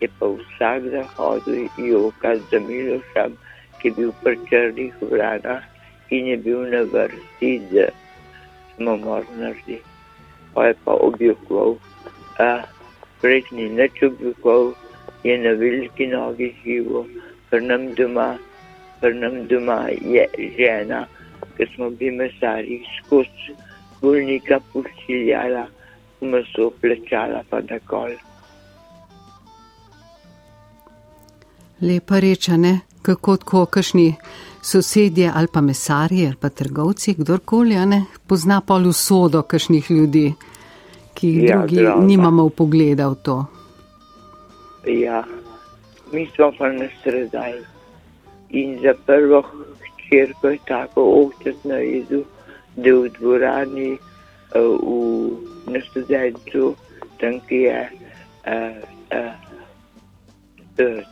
[0.00, 3.36] je pa vsak zahodil joka za Milošem,
[3.80, 5.62] ki je bil pri črnih vranah
[6.10, 7.86] in je bil na vrsti, da
[8.74, 9.82] smo morali narediti.
[10.54, 11.76] Pa je pa objokval,
[13.20, 14.74] prej ni nič objokval,
[15.24, 17.06] je na veliki nogi živo,
[17.50, 18.38] pri nam doma,
[19.00, 21.06] pri nam doma je žena,
[21.56, 23.54] ki smo bili mesari skozi
[24.00, 25.66] bolnika pošiljala,
[26.20, 28.12] meso plečala pa na kol.
[31.80, 32.89] Lepa reča, ne?
[33.02, 34.14] Kako tako, kakšni
[34.62, 38.04] sosedje ali pa mesarji ali pa trgovci, kdorkoli, ne?
[38.26, 40.34] Pozna pol usodo kakšnih ljudi,
[41.14, 42.04] ki jih Ja, drugi drava.
[42.04, 43.44] nimamo pogleda v to.
[44.86, 45.24] Ja,
[46.12, 47.52] mi smo pa na sredaj.
[48.50, 52.24] In za prvo hčerko je tako očet naredil,
[52.76, 55.30] da v dvorani eh, v,
[55.72, 56.74] na študentu,
[57.20, 57.80] tam ki je
[58.46, 58.76] uh,
[59.14, 59.34] uh,
[60.80, 61.04] uh,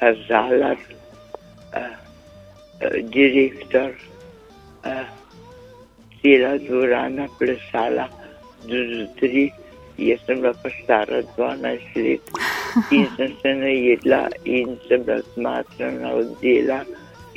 [0.00, 1.03] ta zalar, uh,
[3.12, 3.94] direktor,
[6.22, 8.08] cela dvorana plesala
[8.64, 9.50] do zjutraj,
[9.98, 12.22] jaz sem bila pa stara 12 let
[12.96, 16.80] in sem se najedla in sem bila zmatrana od dela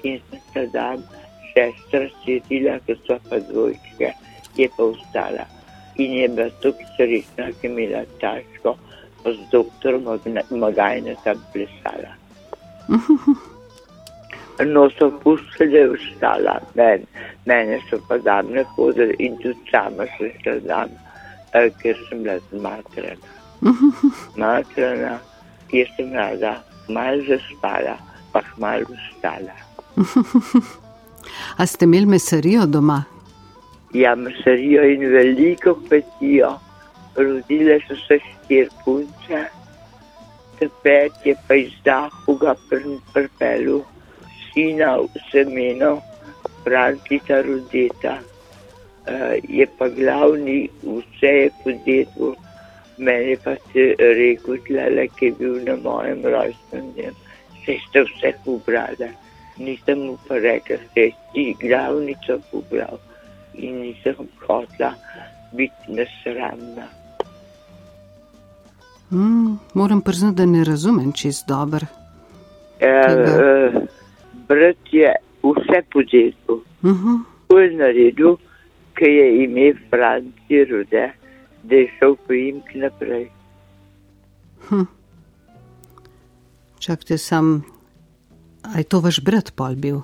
[0.03, 1.03] in sem se dan
[1.53, 4.13] sestra svetila, ker so pa dvojčke,
[4.57, 5.45] je pa ostala.
[5.97, 8.77] In je bila tako srečna, ki je imela taško,
[9.23, 10.09] pa z doktorom
[10.49, 12.13] Magajne tam plesala.
[14.65, 17.05] No, so pustili, da je ostala, Men,
[17.45, 20.89] mene so pa damne hodili in tudi sama se še dam,
[21.53, 23.35] eh, ker sem bila zmatrana.
[24.41, 25.19] Matrana,
[25.73, 26.55] jaz sem rada,
[26.89, 27.97] malo zaspala,
[28.33, 29.53] pa malo vstala.
[31.57, 33.03] A ste imeli mesarijo doma?
[33.93, 36.55] Ja, mesarijo in veliko petijo,
[37.15, 39.43] rodile so se štiri punce,
[40.57, 42.55] te pet je pa izdahu ga
[43.13, 43.96] prpelu, sina
[44.57, 46.01] v semeno,
[46.63, 52.35] Frantica rodeta, uh, je pa glavni, vse je podjetvo,
[52.97, 57.15] meni pa se rekel, tlele, ki je bil na mojem rojstnem dnevu,
[57.65, 59.09] se ste vse pobrali.
[59.57, 62.99] Nisem mu pa rekel, da si ti glavnico pobral
[63.53, 64.15] in nisem
[64.45, 64.93] hotela
[65.51, 66.87] biti nesramna.
[69.11, 71.85] Mm, moram priznati, da ne razumem čist dobro.
[72.79, 73.71] E, e,
[74.47, 76.55] brat je vse podjetil.
[76.83, 77.19] Uh -huh.
[77.47, 78.37] To je naredil,
[78.93, 81.11] ker je ime Franci Rude,
[81.63, 83.29] da je šel prijimk naprej.
[84.69, 84.83] Hm.
[86.79, 87.63] Čakajte, sam,
[88.63, 90.01] a je to vaš brat pol bil?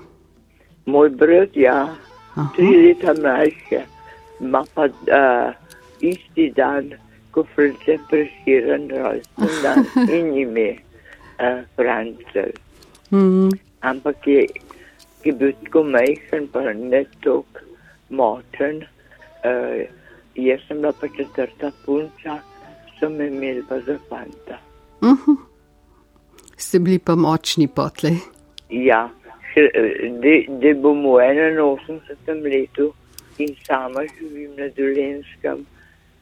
[0.85, 1.95] Moj brat, ja,
[2.35, 2.49] Aha.
[2.55, 3.81] tri leta mlajše,
[4.39, 5.53] ima pa uh,
[5.99, 6.93] isti dan,
[7.31, 10.69] ko France preširen rojsten dan in ime
[11.39, 12.51] uh, Francel.
[13.11, 13.49] Mm,
[13.83, 14.47] Ampak je,
[15.23, 17.43] je bil tako majhen, pa ne tako
[18.09, 18.83] močen.
[19.43, 19.83] Uh,
[20.35, 22.39] jaz sem bila pa četrta punca,
[22.99, 24.57] so me imeli pa za fanta.
[25.01, 25.37] uh -huh.
[26.57, 28.17] Ste bili pa močni potlej.
[28.69, 29.09] Ja,
[30.61, 32.43] da bom v 81.
[32.43, 32.93] letu
[33.37, 35.65] in sama živim na Dolenskem,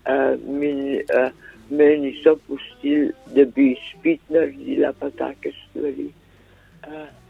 [0.05, 1.31] uh, min, uh,
[1.69, 6.09] me niso pustili, da bi spit naredila pa take stvari.
[6.87, 7.20] Uh,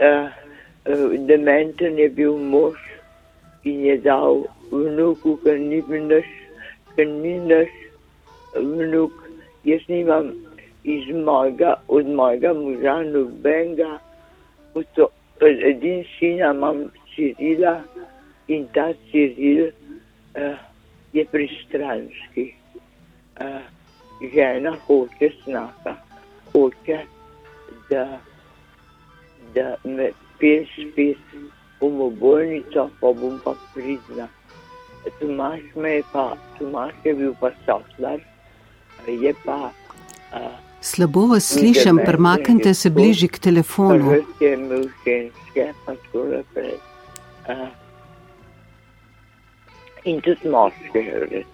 [0.00, 0.28] uh,
[0.88, 2.78] uh, dementen je bil mož
[3.64, 6.28] in je dal vnuku, ker ni naš,
[6.96, 7.72] ker ni naš
[8.54, 9.12] vnuk.
[9.64, 10.32] Jaz nimam
[10.84, 13.98] iz mojega, od mojega moža nobenega,
[14.94, 17.82] to, edin sina imam Cirila
[18.48, 20.56] in ta Ciril uh,
[21.12, 22.54] je pristranski.
[23.40, 23.62] Uh,
[24.34, 25.94] žena hoče snaka,
[26.52, 26.98] hoče,
[27.90, 28.18] da,
[29.54, 31.36] da me pel spet
[31.80, 34.28] v bolnico, pa bom pa pridna.
[35.20, 35.60] Tomaš
[36.12, 38.20] pa, Tomaš je bil pa sotlar,
[39.06, 39.70] je pa
[40.34, 44.14] uh, Slabo vas slišim, premaknite se bližje k telefonu.
[50.04, 51.46] In tudi moške, res.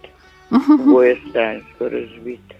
[0.85, 2.55] Boje stransko razvit.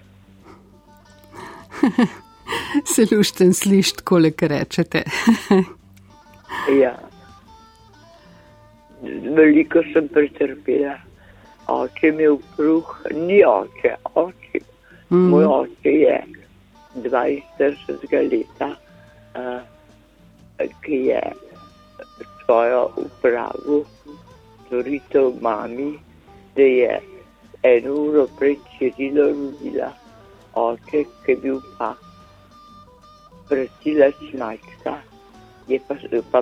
[2.93, 5.03] Se lušten slišt, kolik rečete.
[6.81, 6.93] Ja.
[9.35, 10.95] Veliko sem pretrpela.
[11.67, 14.61] Oče mi je v kruh, ni oče, oče.
[15.09, 15.27] Mm.
[15.29, 16.17] Moj oče je
[16.95, 18.69] 42 leta,
[19.35, 21.21] uh, ki je
[22.45, 23.83] svojo upravo,
[24.65, 25.91] storitev mami,
[26.55, 27.01] da je
[27.63, 29.91] eno uro pred Čirilo rodila,
[30.53, 31.93] oče, ki je bil pa
[33.49, 35.01] pratila smačka,
[35.67, 35.95] je pa,
[36.31, 36.41] pa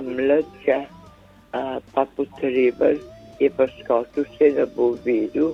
[1.53, 2.99] a, pa potreben,
[3.39, 5.53] je pa skočil vse, da bo vedel,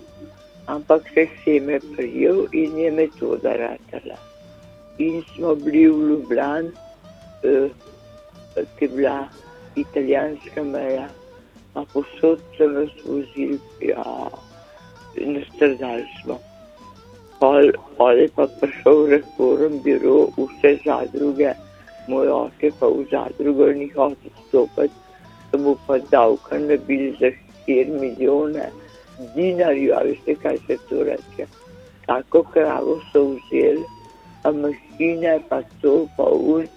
[0.68, 4.18] ampak se je me prijel in je metoda ratala.
[4.98, 6.72] In smo bili v Ljubljani,
[7.44, 7.70] eh,
[8.78, 9.28] ki je bila
[9.76, 11.08] italijanska meja,
[11.74, 14.30] pa posod sem vas vozil, ja,
[15.16, 16.40] nastrdali smo.
[17.40, 21.54] Pol, pol je pa prišel reform biro, vse zadruge,
[22.12, 24.96] moj oče pa v zadrugo ni hotel stopiti,
[25.52, 27.32] so mu pa davka nabili za
[27.68, 28.68] 4 milijone
[29.36, 31.48] dinarjev, a veste, kaj se to reče.
[32.06, 33.86] Tako kravo so vzeli,
[34.44, 36.68] a mašine pa to, pa un,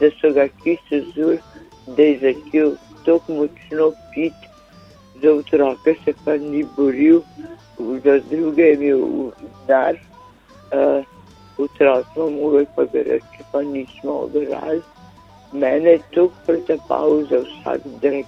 [0.00, 1.36] da so ga čisto zul,
[1.96, 4.48] da je začel tako močno piti,
[5.22, 7.20] za otroke se pa ni boril,
[8.04, 9.30] za druge je imel
[9.66, 9.96] dar,
[10.72, 11.04] uh,
[11.58, 14.82] otroci smo morali pa reči, pa nismo ograli.
[15.52, 18.26] Mene je to pretepal za vsak drek.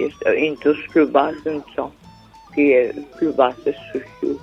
[0.00, 1.90] Jaz, in to s klobasnico,
[2.54, 2.80] ki je
[3.18, 4.36] klobase sušil,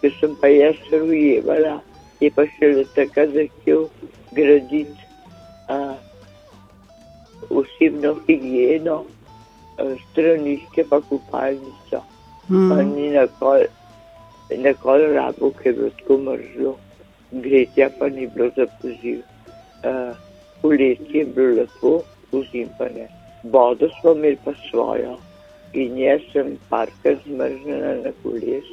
[0.00, 1.78] ker sem pa jaz rojevala,
[2.20, 3.86] je pa še le takrat začel
[4.34, 5.06] graditi
[5.70, 5.94] uh,
[7.50, 12.02] osebno higieno, uh, stranišče pa kupalnico.
[12.48, 12.70] Mm.
[12.70, 13.10] Pa ni
[14.50, 16.76] nikoli nikol rabo, ker je bilo tako mrzlo,
[17.32, 19.20] gretja pa ni bilo za poziv.
[19.84, 20.16] Uh,
[20.62, 23.08] poletje je bilo lepo, vzim pa ne.
[23.44, 25.16] Vodo smo imeli pa svojo
[25.72, 28.64] in jaz sem parka zmrznjena na koles,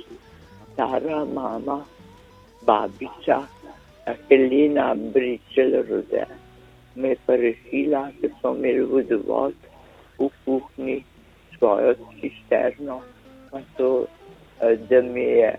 [0.74, 1.84] stara mama,
[2.66, 3.44] babica,
[4.30, 6.26] Helena Bričel rode.
[6.96, 9.54] Me je pa rešila, ker smo imeli vodovod
[10.20, 11.04] v kuhinji,
[11.58, 13.02] svojo cisterno,
[13.52, 14.06] pa to,
[14.90, 15.56] da mi je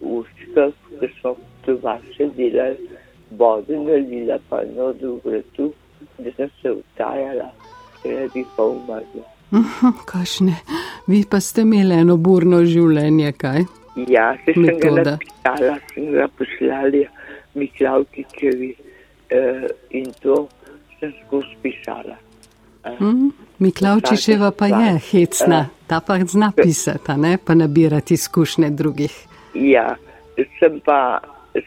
[0.00, 2.88] škaf, ker smo tu vaše delali,
[3.30, 5.72] vodo nalila pa no do vratu,
[6.18, 7.50] da sem se utajala
[8.04, 9.24] bi pa umrla.
[10.04, 10.56] Kašne,
[11.06, 13.64] vi pa ste imeli eno burno življenje, kaj?
[14.08, 15.02] Ja, se sem Metoda.
[15.02, 17.04] ga napisala, sem ga poslali
[17.54, 20.46] Miklavkičevi uh, in to
[21.00, 22.16] sem skozi pisala.
[22.84, 29.26] Uh, mm, Miklavčičeva pa je hecna, ta pa zna pisati, ne pa nabirati izkušnje drugih.
[29.54, 29.96] Ja,
[30.58, 31.20] sem pa,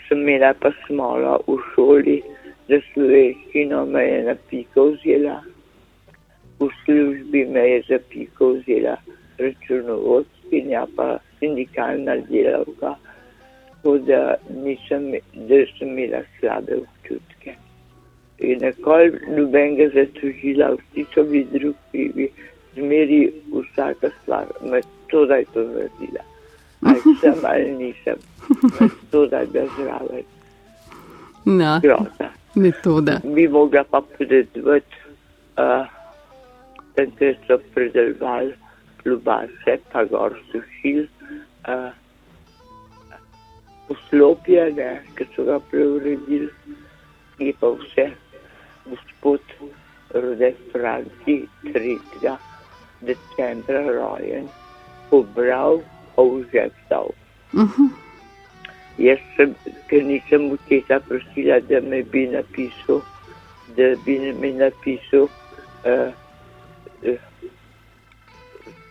[0.08, 2.22] sem imela pa smolo v šoli,
[2.70, 5.42] da slovenščino me je na piko vzela
[6.64, 8.98] v službi me je za piko vzela
[9.38, 12.96] računovodskinja, pa sindikalna delavka,
[13.70, 17.56] tako da nisem, da sem imela slabe občutke.
[18.40, 22.30] In nikoli nobenega zatožila, vsi so bili drugi krivi,
[22.76, 23.22] zmeri
[23.54, 26.24] vsaka stvar, med to, da je to naredila.
[26.86, 28.20] Ali sem ali nisem,
[29.12, 30.24] to, da je bila zraven.
[31.46, 31.80] No,
[32.56, 33.20] metoda.
[33.24, 34.60] Bi mogla pa predvideti.
[35.58, 35.86] Uh,
[36.96, 38.54] takrat so predelovali
[39.04, 41.06] klubase, pa gor sušil,
[41.68, 41.92] uh,
[43.88, 46.50] poslopje, ne, ki so ga preuredili,
[47.40, 48.08] je pa vse
[48.88, 49.42] gospod
[50.14, 51.98] Rode Franci 3.
[53.04, 54.48] decembra rojen,
[55.10, 55.82] pobral,
[56.18, 57.10] vse vstal.
[57.54, 57.90] Uh -huh.
[58.98, 59.56] Jaz sem,
[59.90, 63.02] ker nisem v teta prosila, da me bi napisal,
[63.78, 65.28] da bi me napisal
[65.86, 66.14] uh,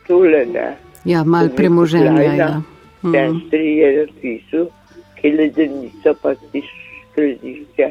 [0.06, 0.76] tole, ne.
[1.04, 2.62] Ja, mal premoženja, ja.
[3.02, 3.78] Sestri mm.
[3.78, 4.66] je napisal,
[5.14, 6.62] ki ljudje niso pa ti
[7.12, 7.88] skladišče,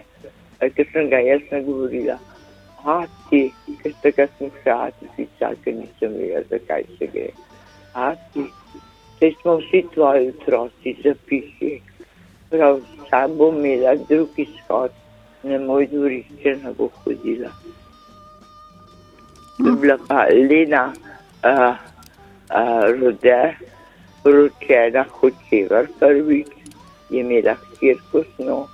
[0.75, 2.17] ker sem ga jaz nagovorila.
[2.85, 3.51] A ti,
[3.83, 7.27] ker ste ga smšati, pisal, ker nisem vedela, zakaj se gre.
[7.93, 8.45] A ti,
[9.21, 11.75] te smo vsi tvoji otroci zapiši.
[12.49, 12.79] Prav,
[13.09, 14.91] sam bom imela drugi shod,
[15.43, 17.51] ne moj dvorišče ne bo hodila.
[19.57, 20.89] To je bila pa Lena.
[21.45, 21.77] Uh,
[22.99, 23.55] rode,
[24.23, 26.47] poročena hočevar prvič,
[27.09, 28.67] je imela hčerko sno,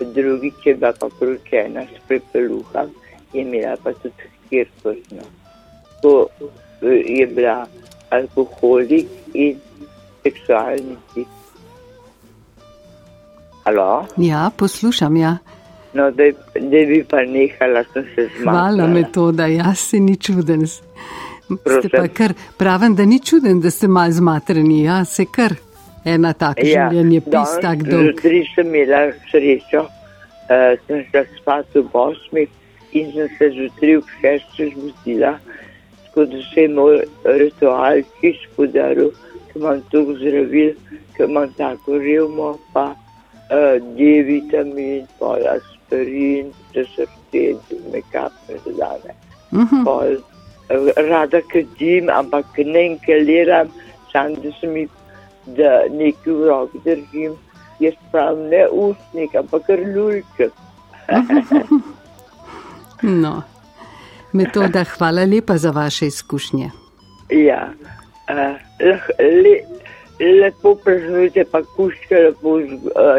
[0.00, 2.90] drugič je bila pa poročena s prepeluhom,
[3.32, 5.22] je imela pa tudi hčerko sno.
[6.02, 6.28] To
[6.90, 7.66] je bila
[8.10, 9.67] alkoholik in
[10.28, 11.26] seksualni tip.
[13.64, 14.06] Halo?
[14.16, 15.36] Ja, poslušam, ja.
[15.92, 16.24] No, da,
[16.70, 18.60] bi pa nehala, sem se zmagala.
[18.60, 20.66] Hvala metoda, jaz se ni čuden.
[20.66, 25.56] Ste pa kar pravim, da ni čuden, da ste mal zmatreni, ja, se kar
[26.04, 28.12] ena taka ja, življenje pis tak dolg.
[28.12, 29.00] Jutri sem imela
[29.30, 32.44] srečo, uh, sem šla spat v osmi
[32.96, 35.34] in sem se zjutraj v šesti zbudila,
[36.04, 37.00] tako da se je moj
[37.40, 39.12] ritual čist podaril,
[39.48, 40.72] ker imam toliko zdravil,
[41.16, 47.58] ker imam tako revmo, pa uh, D vitamin, pa jaz stvari in se in
[47.92, 49.14] me kapne zadane.
[49.52, 49.84] Mhm.
[49.84, 50.16] Pol,
[50.68, 53.68] eh, rada kadim, ampak ne inkaliram,
[54.12, 54.88] sam da sem mi,
[55.46, 57.36] da neki v rok držim.
[57.80, 60.52] Jaz pravim ne ustnik, ampak kar lulček.
[63.02, 63.42] No.
[64.32, 66.70] Metoda, hvala lepa za vaše izkušnje.
[67.30, 67.68] Ja,
[68.28, 69.54] uh, leh, le,
[70.40, 72.62] lepo preživite, pa kuške lepo uh,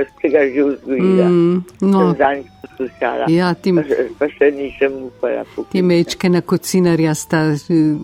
[0.09, 1.23] ste ga že vzgojili.
[1.23, 3.25] Mm, no, Zadnjič poslušala.
[3.29, 5.81] ja, ti, Pa, še- pa še nisem upala ti poklicati.
[5.83, 7.95] mečke na kocinarja sta eh,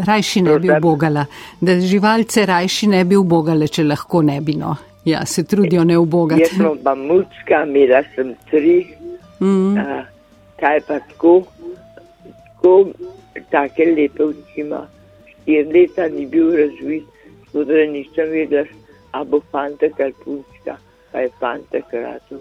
[0.00, 0.78] rajši ne bi Prosim?
[0.78, 1.26] ubogala.
[1.60, 4.54] Da živalce rajši ne bi ubogale, če lahko ne bi.
[4.54, 4.76] No.
[5.04, 6.44] Ja, se trudijo ne Jaz ubogati.
[6.46, 8.86] sem pa mucka, imela sem tri,
[9.40, 10.06] Mm, uh,
[10.56, 11.42] kaj pa tako,
[12.54, 12.86] tako,
[13.50, 14.62] take lepe oči
[15.44, 17.04] Štiri leta ni bil razvit,
[17.44, 18.66] tako da nisem vedela,
[19.12, 20.78] a bo fantek ali punčka,
[21.12, 22.38] pa je fantek rado.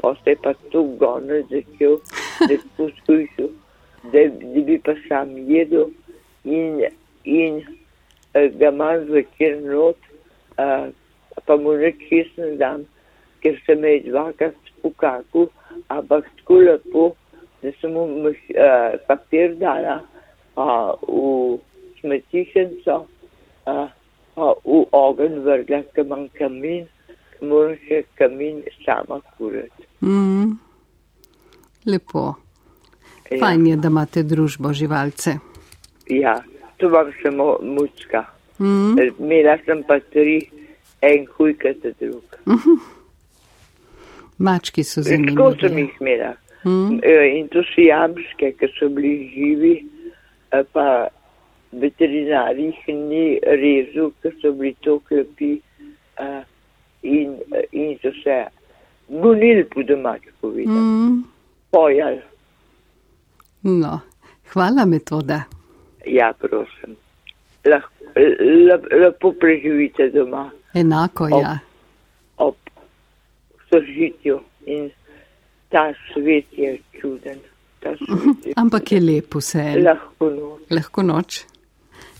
[0.00, 1.98] Poste je pa to gonil začel,
[2.40, 3.50] da je poskušal,
[4.12, 4.22] da,
[4.54, 5.90] da bi pa sam jedel
[6.44, 6.80] in,
[7.24, 7.60] in
[8.32, 10.00] eh, ga imam zvečer not,
[10.56, 10.88] uh,
[11.44, 12.08] pa mu reč
[12.40, 12.88] ne dam,
[13.44, 15.48] ker se me je dvakrat spukakal,
[15.92, 17.06] ampak tako lepo,
[17.60, 18.34] da sem mu uh,
[19.06, 20.00] papir dala
[20.56, 21.60] uh, v
[22.00, 22.96] smetišnico,
[23.64, 23.88] pa
[24.64, 26.84] v ogenj vrgla, ker imam kamin,
[27.32, 29.86] ker moram še kamin sama kurati.
[30.02, 30.58] mm,
[31.86, 32.34] lepo.
[33.30, 33.38] Ja.
[33.40, 35.38] Fajn je, da imate družbo živalce.
[36.10, 36.36] Ja,
[36.78, 38.24] to vam samo mučka.
[38.58, 40.38] Mm, Imela sem pa tri,
[41.02, 42.36] en hujkata drug.
[44.38, 46.34] mački so Tako sem jih imela.
[46.64, 49.74] Mm, Eh, In to so jamske, ki so bili živi,
[50.52, 51.08] eh, pa
[51.72, 55.60] veterinar jih ni rezal, ker so bili to klepi
[56.18, 56.42] eh,
[57.02, 57.36] in,
[57.72, 58.44] in so se
[59.08, 60.80] gonili po domač povedano.
[60.80, 61.24] mm,
[61.70, 62.18] Pojal,
[63.62, 64.00] no,
[64.52, 65.44] hvala metoda.
[66.06, 66.96] ja, prosim.
[67.66, 67.90] Lahko,
[68.66, 71.58] lep, lepo preživite doma Enako, Ob- ja.
[72.36, 72.54] ob
[73.70, 74.90] sožitju in
[75.68, 77.38] ta svet je čuden.
[77.80, 79.64] Ta svet je Ampak je lep vse.
[79.82, 80.60] lahko noč.
[80.70, 81.44] Lahko noč.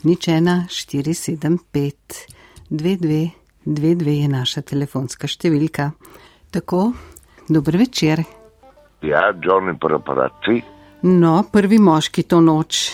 [0.05, 2.26] Nič ena, štiri, sedem, pet,
[2.68, 3.30] dve, dve,
[3.64, 5.90] dve, dve je naša telefonska številka.
[6.53, 6.92] Tako,
[7.49, 8.22] dober večer.
[9.03, 10.62] Ja, Johnny preparati.
[11.03, 12.90] No, prvi moški to noč.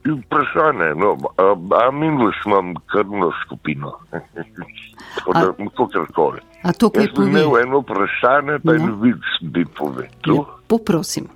[0.00, 1.52] Vprašanje, no, a,
[1.84, 3.92] a minus imam krvno skupino.
[5.16, 6.40] Tako da, kakorkoli.
[6.62, 8.84] A to kaj bi imel eno vprašanje, pa No.
[8.84, 10.44] en vic bi povedal.
[10.44, 11.28] Lepo prosim.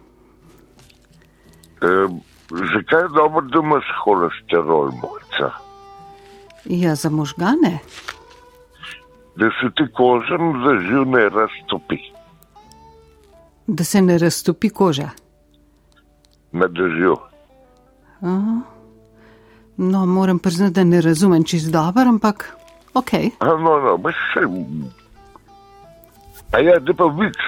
[1.80, 1.90] E,
[2.50, 5.50] zakaj je dobro, da imaš holesterol, mojca?
[6.64, 7.78] Ja, za možgane.
[9.36, 11.98] Da se ti kožen zaživ ne raztopi
[13.66, 15.08] Da se ne raztopi koža.
[16.52, 17.16] na dežju.
[19.76, 22.56] No, moram priznati, da ne razumem čist dobro, ampak
[22.94, 23.12] ok.
[23.38, 24.40] A, no, no, pa še.
[26.52, 27.40] A ja, da pa vic.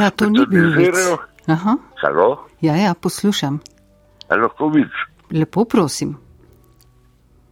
[0.00, 0.96] Ja, to ni bil vic.
[1.46, 1.76] Aha.
[2.02, 3.60] Halo, Ja, ja, poslušam.
[4.28, 4.92] a lahko vic.
[5.32, 6.16] Lepo prosim.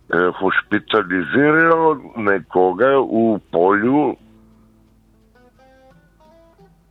[0.09, 4.17] eh, hospitalizirajo nekoga v polju,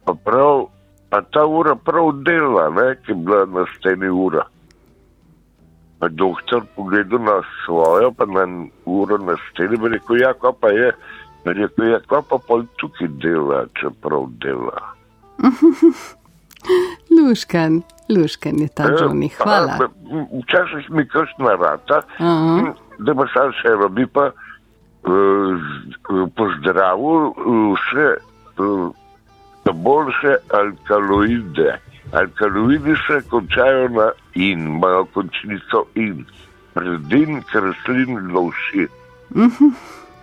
[0.05, 0.67] pa, prav,
[1.09, 4.45] pa ta ura prav dela, ne, ki je bila na steni ura.
[5.99, 8.45] Pa doktor pogledal na svojo, pa na
[8.85, 10.91] uro na steni, pa rekel, ja, kaj pa je.
[11.43, 14.77] Pa rekel, ja, kaj pa pol tukaj dela, čeprav dela.
[17.17, 19.71] Luškan, luškan je ta Johnny, hvala.
[19.81, 22.73] A, m- Včasih mi kakšna rata, Aha.
[22.99, 25.59] da pa sam še robi pa uh,
[26.35, 27.33] pozdravil
[27.73, 28.07] vse
[28.57, 28.91] uh,
[29.73, 31.79] boljše alkaloide.
[32.11, 36.25] Alkaloidi se končajo na in, imajo končnico in.
[36.73, 38.87] Predin, kreslin, lovši.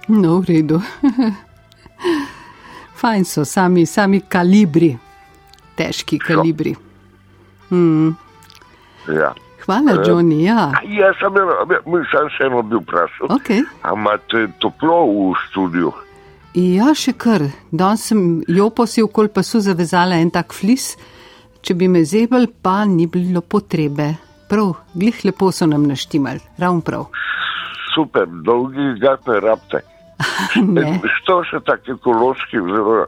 [0.09, 0.81] No, v redu.
[3.01, 4.95] Fajn so sami, sami kalibri,
[5.77, 6.73] težki kalibri.
[7.75, 8.15] Mm.
[9.09, 9.33] Ja.
[9.65, 10.43] Hvala, Johnny.
[10.45, 13.31] Ja, Jaz sem, eno- sam še eno bil vprašal.
[13.33, 13.51] ok.
[13.83, 15.93] A imate toplo v studiu?
[16.55, 17.41] Ja, še kar.
[17.73, 20.97] Danes sem jopo si okol pasu zavezala en tak flis,
[21.65, 24.13] če bi me zebel, pa ni bilo potrebe.
[24.49, 27.09] Prav, glih lepo so nam naštimali, ravno prav.
[27.95, 29.81] Super, dolgi gatne rabte.
[30.77, 31.01] Ne.
[31.19, 33.07] Što še tako ekološki oziroma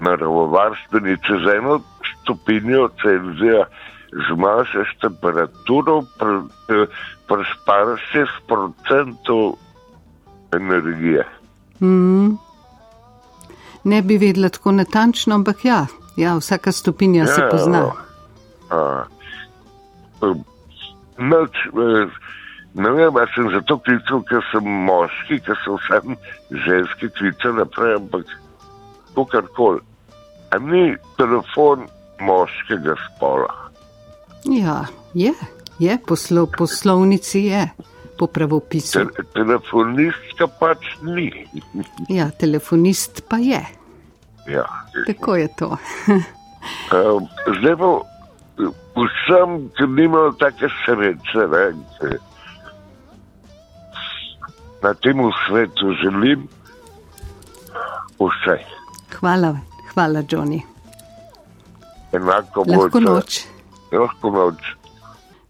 [0.00, 1.78] naravovarstveni, čez eno
[2.26, 3.64] stopinjo Celzija
[4.28, 6.02] zmanjšaš temperaturo,
[7.28, 8.00] presparaš
[8.48, 9.54] 6%
[10.52, 11.26] energije.
[11.80, 12.38] Mm.
[13.84, 17.90] Ne bi vedela tako natančno, ampak ja, ja vsaka stopinja se pozna.
[18.70, 19.04] A,
[21.18, 22.08] Noč, eh,
[22.74, 26.16] ne vem, ali sem zato klical, ker sem moški, ker sem vsem
[26.66, 28.32] ženski klical naprej, ampak
[29.14, 29.80] to karkoli.
[30.52, 31.86] A ni telefon
[32.20, 33.52] moškega spola?
[34.44, 35.32] Ja, je,
[35.78, 37.68] je poslo, poslovnici je,
[38.18, 39.04] po pravopisu.
[39.12, 41.30] Te, telefonistka pač ni.
[42.18, 43.60] Ja, telefonist pa je.
[44.46, 44.66] Ja,
[45.06, 45.76] Tako je to.
[46.94, 47.26] Um,
[47.58, 47.90] zdaj pa
[48.96, 51.64] vsem, ki nimajo take sreče, ne,
[51.98, 52.16] ki
[54.82, 56.48] na tem svetu želim
[58.20, 58.56] vse.
[59.18, 59.56] Hvala,
[59.92, 60.75] hvala, Johnny.
[62.12, 63.44] Enako Lahko bo za- noč.
[63.92, 64.60] Lahko noč.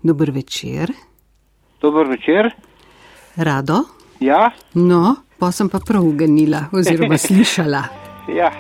[0.02, 0.92] Dober večer.
[1.80, 2.50] Dober večer.
[3.36, 3.84] Rado?
[4.20, 7.82] Ja, No, pa sem pa prav uganila, oziroma slišala.
[8.30, 8.50] ja.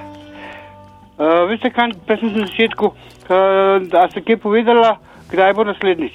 [1.18, 2.94] Uh, veste, kaj sem na začetku, uh,
[3.82, 4.98] da ste kaj povedala,
[5.30, 6.12] kdaj bo naslednjič?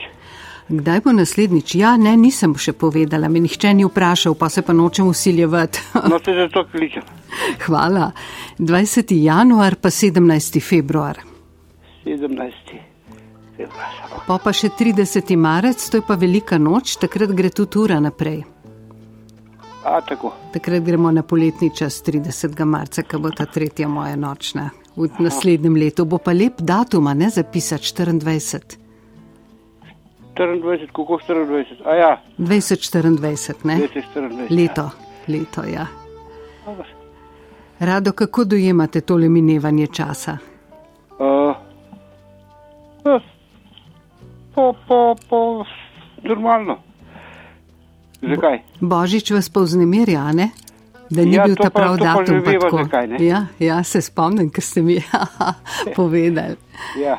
[0.69, 1.75] Kdaj bo naslednjič?
[1.75, 5.81] Ja, ne, nisem še povedala, me nihče ni vprašal, pa se pa nočem usiljevati.
[6.05, 7.01] No, se zato kličem.
[7.65, 8.11] Hvala.
[8.59, 9.11] 20.
[9.15, 10.21] januar pa 17.
[10.61, 11.17] februar.
[12.03, 12.79] 17.
[13.57, 14.25] februar.
[14.27, 15.35] Pa pa še 30.
[15.37, 18.43] marec, to je pa velika noč, takrat gre tudi ura naprej.
[19.83, 20.33] A, tako.
[20.53, 22.65] Takrat gremo na poletni čas 30.
[22.65, 24.69] marca, ko bo ta tretja moja nočna.
[24.95, 28.77] V naslednjem letu bo pa lep datum, ne zapisati 24.
[30.35, 31.81] 24, kako 24?
[31.85, 33.79] A ja, 2024, ne?
[33.89, 34.47] 2024.
[34.49, 34.89] Leto,
[35.27, 35.87] leto, ja.
[37.79, 40.37] Rado, kako dojemate tole minevanje časa?
[44.53, 45.65] Po, po, po,
[46.21, 46.77] normalno.
[48.21, 48.61] Zakaj?
[48.79, 50.49] Božič vas pa vznemirja, a ne?
[51.09, 52.39] Da ni Ja, bil ta pa- prav pa datum.
[52.39, 52.77] pa tako.
[52.79, 53.17] zakaj, ne.
[53.19, 54.95] ja, ja, se spomnim, ker ste mi
[55.97, 56.55] povedali.
[56.95, 57.17] Ja.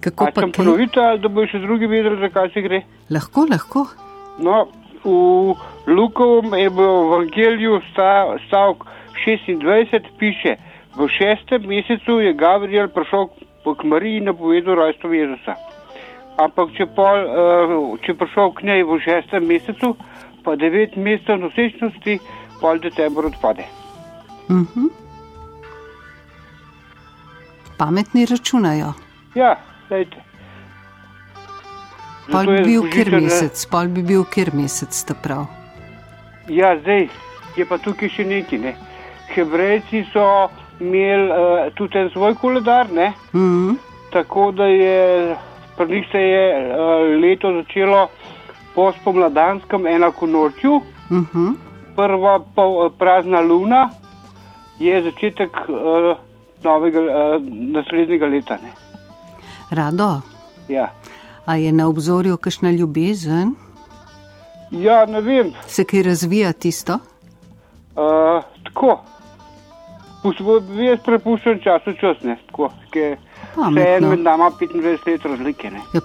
[0.00, 0.52] Kako A pa kaj?
[0.52, 2.82] ponoviti, ali da bo še drugi vedeli, zakaj se gre?
[3.08, 3.86] Lahko, lahko.
[4.38, 4.66] No,
[4.98, 5.54] v
[5.86, 8.10] Lukovem evangeliju sta,
[8.44, 8.84] stavk
[9.16, 9.62] 26
[10.18, 10.56] piše,
[10.92, 13.30] v šestem mesecu je Gabriel prišel
[13.64, 15.54] k Mariji in napovedal rojstvo Jezusa.
[16.40, 19.92] Ampak če, pol, uh, če prišel k njej v šestem mesecu,
[20.44, 22.18] pa devet mesecev nosečnosti,
[22.60, 23.68] pol decembr odpade.
[24.48, 24.88] Mhm.
[27.78, 28.92] Pametni računajo.
[29.34, 29.56] Ja,
[29.90, 30.22] dajte.
[32.30, 35.46] Pol bi bil kjer božičen, mesec, pol bi bil kjer mesec, sta prav.
[36.48, 37.08] Ja, zdaj
[37.56, 38.60] je pa tukaj še nekaj.
[38.62, 38.74] Ne.
[39.32, 40.26] Hebrejci so
[40.80, 43.12] imeli uh, tudi svoj koledar, ne?
[43.34, 43.74] Mhm.
[44.12, 45.36] tako da je
[45.76, 46.76] pri njih se je uh,
[47.22, 48.08] leto začelo
[48.74, 50.80] po spomladanskem enako nočju.
[51.10, 51.46] Mhm.
[51.96, 53.90] Prva pol, prazna luna
[54.78, 56.16] je začetek uh,
[56.64, 57.08] novega, uh,
[57.48, 58.54] naslednjega leta.
[58.54, 58.72] Ne.
[59.70, 60.20] Rado,
[60.68, 60.90] Ja.
[61.46, 63.54] a je na obzorju kakšna ljubezen?
[64.70, 66.92] ja, ne vem, Se kaj razvija tisto?
[67.96, 69.00] uh, tako.
[70.80, 73.16] Jaz prepuščam času čas, ne, tako, ker
[73.54, 73.82] Pametno.
[73.82, 75.80] se en med nama 25 let razlike, ne.
[75.92, 76.00] Ja,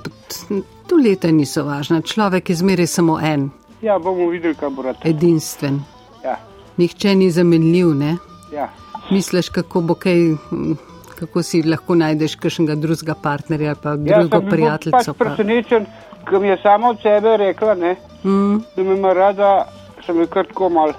[0.88, 3.50] tu leta niso važna, človek je zmeraj samo en,
[3.82, 4.96] Ja, bomo videli, kaj bo rad.
[5.04, 5.82] edinstven.
[6.24, 6.36] Ja,
[6.78, 8.18] Nihče ni zamenljiv, ne?
[8.52, 8.70] ja.
[9.10, 10.16] Misliš, kako bo kaj,
[10.52, 10.78] mm,
[11.16, 15.14] kako si lahko najdeš kakšnega drugega partnerja ali pa Ja, drugo sem bil pač prijateljico.
[15.14, 15.86] pa- presenečen,
[16.26, 19.68] ker mi je sama od sebe rekla, ne, Mm, da me ima rada,
[20.06, 20.94] sem jo kar tako mal,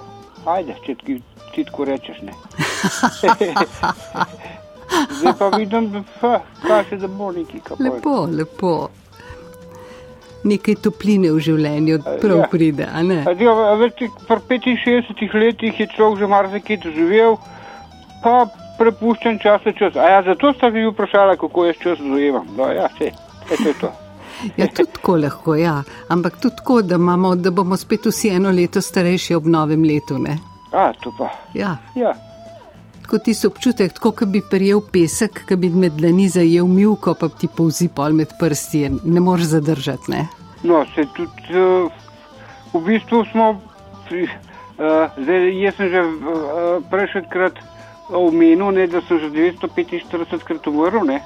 [0.47, 0.95] ajde, če
[1.55, 2.17] ti tako rečeš.
[2.23, 2.33] Ne.
[5.11, 6.05] Zdaj pa vidim,
[6.67, 7.85] kaže, da bo neki kapoj.
[7.85, 8.89] lepo, lepo.
[10.45, 12.49] Nekaj topline v življenju prav ja.
[12.51, 13.23] pride, a ne?
[13.27, 17.37] Pri 65 letih je človek že marsikaj doživel,
[18.23, 18.47] pa
[18.79, 19.97] prepuščen čas v čas.
[19.99, 22.47] A ja, zato sta vi vprašala, kako jaz čas dojemam.
[22.57, 23.11] No, ja, vse,
[23.49, 23.91] to je to.
[24.57, 25.83] Ja, tudi tako lahko, ja.
[26.09, 30.19] Ampak tudi tako, da, imamo, da bomo spet vsi eno leto starejši ob novem letu,
[30.23, 30.39] ne?
[30.71, 31.33] A, to pa.
[31.59, 31.75] Ja.
[31.99, 32.15] Ja,
[33.09, 37.15] Tako ti so občutek, tako kot bi prijel pesek, ki bi med dlani zajel milko,
[37.17, 40.11] pa ti povzi pol med prsti, ne moreš zadržati.
[40.13, 40.27] Ne?
[40.69, 41.89] no, se tudi uh,
[42.75, 43.47] v bistvu smo,
[44.11, 47.57] pri, uh, zdaj jaz sem že uh, prejšnjikrat
[48.13, 51.23] omenil, ne, da sem že 245 krat umrl, ne,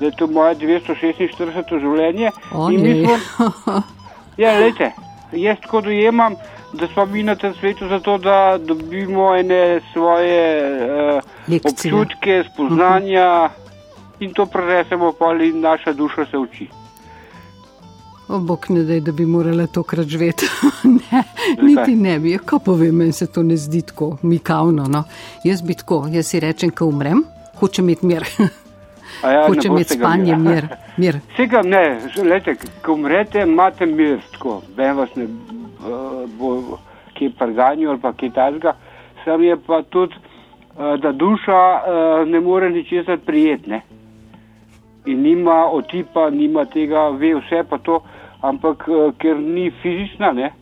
[0.00, 2.34] da je to moje 246 življenje.
[2.50, 3.82] O, In mi smo-
[4.42, 4.90] Ja, gledajte,
[5.30, 6.34] jaz tako dojemam,
[6.72, 10.72] da smo mi na tem svetu zato, da dobimo ene svoje
[11.14, 11.94] uh, Lekcije.
[11.94, 13.50] občutke, spoznanja
[14.20, 16.68] in to prenesemo, pa in naša duša se uči.
[18.28, 20.46] Obok ne dej, da bi morala tokrat živeti.
[21.12, 21.22] ne,
[21.62, 22.38] niti ne bi.
[22.38, 24.84] Ko povem, meni se to ne zdi tako mikavno.
[24.88, 25.04] No.
[25.44, 27.24] Jaz bi tako, jaz si rečem, ko umrem,
[27.60, 28.24] hočem imeti mir.
[29.22, 30.66] Ja, hočem imeti spanje, mir.
[30.96, 31.20] mir.
[31.32, 35.26] Vsega ne, lete, ko umrete, imate mir, tako, ben vas ne
[36.38, 36.78] bo
[37.18, 38.74] kje prganju ali pa kje tajzga,
[39.24, 43.80] sam je pa tudi, eh, da duša eh, ne more ničesar prijetne.
[45.06, 48.00] In nima otipa, nima tega, ve vse pa to,
[48.40, 50.52] ampak eh, ker ni fizična, ne,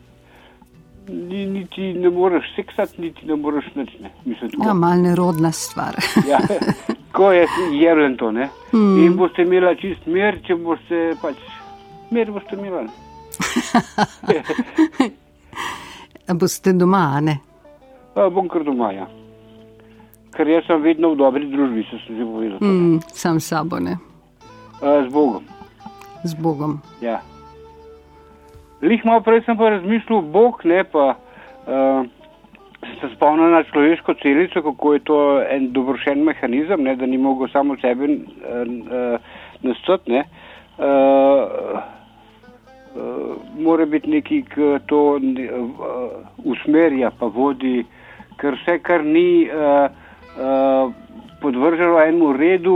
[1.07, 4.67] ni, niti ne moreš seksati, niti ne moreš nič, ne, mislim tako.
[4.67, 5.95] Ja, mal nerodna stvar.
[6.27, 6.39] Ja,
[7.15, 8.49] ko je jevlen to, ne.
[8.73, 9.05] Mm.
[9.05, 11.43] In boste imeli čist mir, če boste pač
[12.11, 12.87] mir boste imeli.
[12.87, 13.06] A
[16.39, 17.39] boste doma, a ne?
[18.15, 19.07] A, bom kar doma, ja.
[20.35, 22.59] Ker jaz sem vedno v dobri družbi, se sem že povedal.
[22.61, 22.99] Mm.
[23.13, 23.97] Sam sabo, ne?
[24.81, 25.43] Z Bogom,
[26.23, 26.81] Z Bogom.
[27.01, 27.21] ja.
[28.81, 31.15] Lih malo prej sem pa razmišljal, Bog ne pa.
[31.67, 32.05] Uh,
[33.01, 37.49] se spomnim na človeško celico, kako je to en dobrošen mehanizem, ne, da ni mogel
[37.49, 39.19] samo sebe uh, uh,
[39.65, 40.21] nastati.
[40.77, 41.81] Uh,
[43.59, 47.85] mora biti neki, ki to uh, usmerja, pa vodi,
[48.41, 49.87] ker vse, kar ni uh,
[50.37, 50.93] uh,
[51.41, 52.75] podvrženo enemu redu,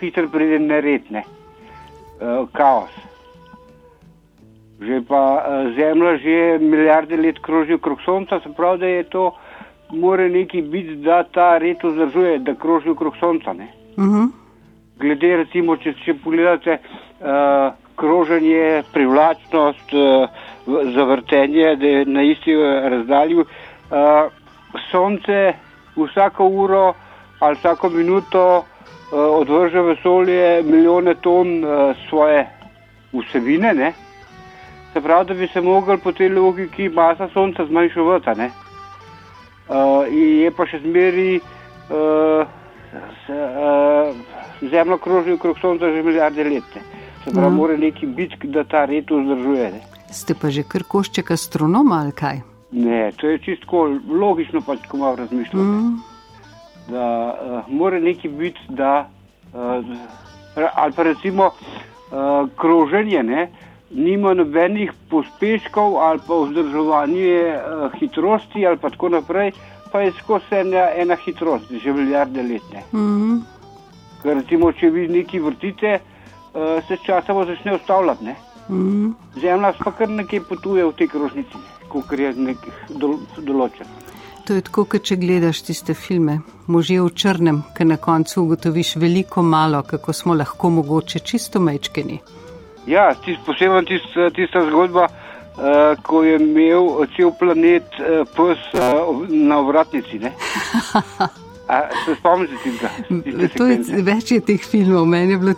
[0.00, 2.92] hitro pride neredne, uh, kaos.
[4.80, 9.30] Že pa uh, Zemlja že milijarde let kroži okrog Sonca, se pravi, da je to,
[9.90, 13.52] mora neki biti, da ta red vzdržuje, da kroži okrog Sonca.
[13.52, 13.68] Ne?
[13.96, 14.28] Uh -huh.
[14.98, 16.78] glede recimo, če, če pogledate
[17.20, 19.92] uh, kroženje, privlačnost,
[20.66, 21.76] v- zavrtenje,
[22.06, 23.46] na isti eh, razdalji, uh,
[24.90, 25.52] sonce
[25.96, 26.94] vsako uro
[27.40, 28.64] ali vsako minuto
[29.12, 31.64] odvrže vesolje milijone ton
[32.08, 32.46] svoje
[33.12, 33.92] vsebine, ne?
[34.92, 38.30] se pravi, da bi se mogli po tej logiki masa sonca zmanjševati.
[39.68, 42.46] Uh, je pa še zmeri uh,
[43.26, 44.16] se, uh,
[44.70, 46.74] Zemlja kroži okrog Sonca že milijarde let.
[46.74, 46.97] Ne.
[47.28, 47.56] Se pravi, Mhm.
[47.56, 49.70] mora neki biti, da ta red vzdržuje.
[49.72, 49.80] Ne.
[50.12, 52.40] Ste pa že kar košček astronoma ali kaj?
[52.72, 55.60] ne, to je čisto logično, pač ko malo razmišljam.
[55.60, 56.00] Mm.
[56.88, 57.04] Da
[57.66, 59.08] uh, mora neki biti, da
[59.52, 59.84] uh,
[60.74, 63.48] ali pa recimo uh, kroženje, ne,
[63.90, 69.52] nima nobenih pospeškov ali pa vzdrževanje uh, hitrosti ali pa tako naprej,
[69.92, 72.62] pa je skozi ena, ena hitrost, že milijarde let.
[72.72, 72.82] Ne.
[73.00, 73.40] Mm.
[74.22, 76.17] Ker recimo, če vi nekaj vrtite, uh,
[76.88, 78.24] se sčasoma začne ustavljati.
[78.24, 78.36] Ne?
[78.68, 79.14] Mm.
[79.40, 83.88] Zemlja pa kar nekaj potuje v tej krožnici, kot je nek dol, določen.
[84.48, 86.38] To je tako, kot če gledaš tiste filme,
[86.72, 92.20] možje v črnem, ki na koncu ugotoviš veliko malo, kako smo lahko mogoče čisto mečkeni.
[92.88, 99.28] Ja, tist, posebej tist, tista zgodba, uh, ko je imel cel planet uh, pes uh,
[99.28, 100.20] na vratnici.
[101.68, 101.74] ne.
[101.74, 103.48] A, se spomnite tega?
[103.56, 105.54] To je, več je teh filmov, meni je bilo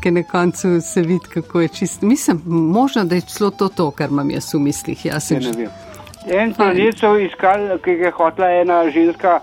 [0.00, 2.06] ker na koncu se vidi, kako je čisto.
[2.06, 5.04] Mislim, možno, da je celo to, to kar imam jaz v mislih.
[5.04, 5.70] Jaz Ja, ne že- vem.
[6.26, 9.40] En planet so iskali, ki je hotela ena ženska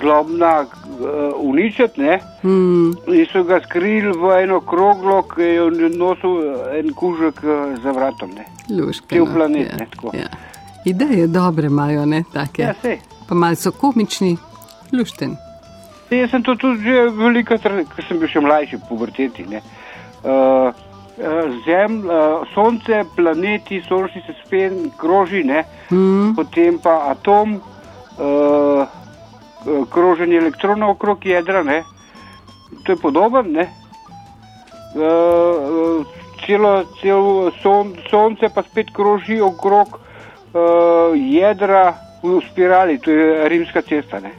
[0.00, 2.20] zlobna uh, uničiti, ne?
[2.42, 7.76] Mm, In so ga skrili v eno kroglo, ki je nosil eh, en kužek eh,
[7.82, 8.30] za vratom.
[8.30, 8.44] Ne?
[8.70, 10.10] luška, Cel no, planet, ja, ne, tako.
[10.16, 10.28] Ja.
[10.84, 12.62] Ideje dobre imajo, ne take.
[12.62, 12.98] Ja, sej.
[13.28, 14.36] Pa malo so komični,
[14.94, 15.36] lušten.
[16.10, 19.46] Jaz sem to tudi že veliko, ker sem bil še mlajši, puberteti.
[19.48, 19.62] ne.
[20.24, 20.72] Uh,
[21.62, 25.62] Zem, uh, sonce, planeti, sončni sistem kroži, ne?
[25.92, 27.60] Mm, potem pa atom,
[28.18, 28.82] uh,
[29.90, 31.84] kroženje elektronov okrog jedra, ne?
[32.84, 33.52] to je podoben.
[33.52, 33.70] Ne?
[34.94, 36.06] Uh,
[36.46, 43.82] celo, celo son, sonce pa spet kroži okrog uh, jedra v spirali, to je rimska
[43.82, 44.20] cesta.
[44.20, 44.32] Ne?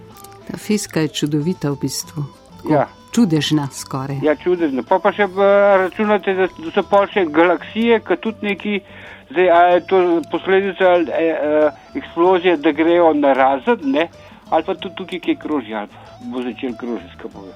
[0.48, 2.24] Ta fiska je čudovita v bistvu.
[2.62, 2.88] Tako Ja.
[3.16, 4.20] Čudežna skoraj.
[4.24, 4.84] Ja, čudežno.
[4.84, 5.40] Pa pa še uh,
[5.80, 8.80] računate, da so pa še galaksije, ki tudi neki,
[9.30, 14.10] zdaj, a je to posledica uh, eksplozije, da grejo na razred, ne?
[14.50, 17.54] ali pa tudi tukaj, ki krožijo, ali bo začel krožiti skapove.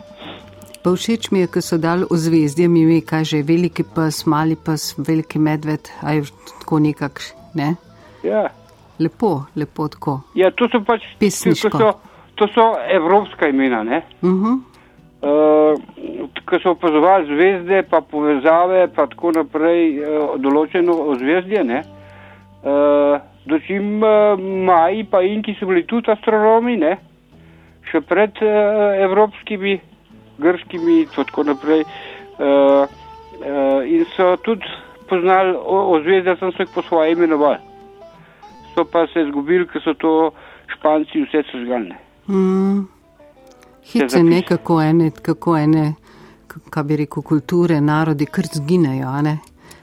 [0.84, 3.84] Pa všeč mi je, ko so dali v zvezdje mi ime, kaj že je veliki
[3.84, 6.30] pes, mali pes, veliki medved, a je
[6.62, 7.20] tako nekak,
[7.54, 7.76] ne?
[8.24, 8.48] Ja.
[9.00, 10.22] Lepo, lepo tako.
[10.36, 11.78] ja, to so pač Pesniško.
[11.78, 11.92] So,
[12.40, 14.02] to so evropska imena, ne?
[14.22, 14.60] Uh -huh.
[15.22, 15.76] Uh,
[16.46, 21.82] ko so opazovali zvezde, pa povezave, pa tako naprej, uh, določeno ozvezdje, ne.
[22.64, 26.98] Uh, dočim uh, Maji pa Inki so bili tudi astronomi, ne.
[27.92, 29.80] Še pred uh, evropskimi,
[30.38, 31.84] grškimi in tako naprej.
[32.40, 32.88] Uh,
[33.44, 34.64] uh, in so tudi
[35.10, 37.58] poznali o- ozvezde, sem se jih po svoje imenovali.
[38.76, 40.32] So pa se izgubili, ker so to
[40.76, 42.09] španci vse sežgalne.
[42.30, 42.88] Mm.
[43.84, 44.30] Hit se zapis.
[44.30, 45.94] ne, kako ene, kako ene,
[46.70, 49.38] kaj bi rekel, kulture, narodi kar zginejo, a ne?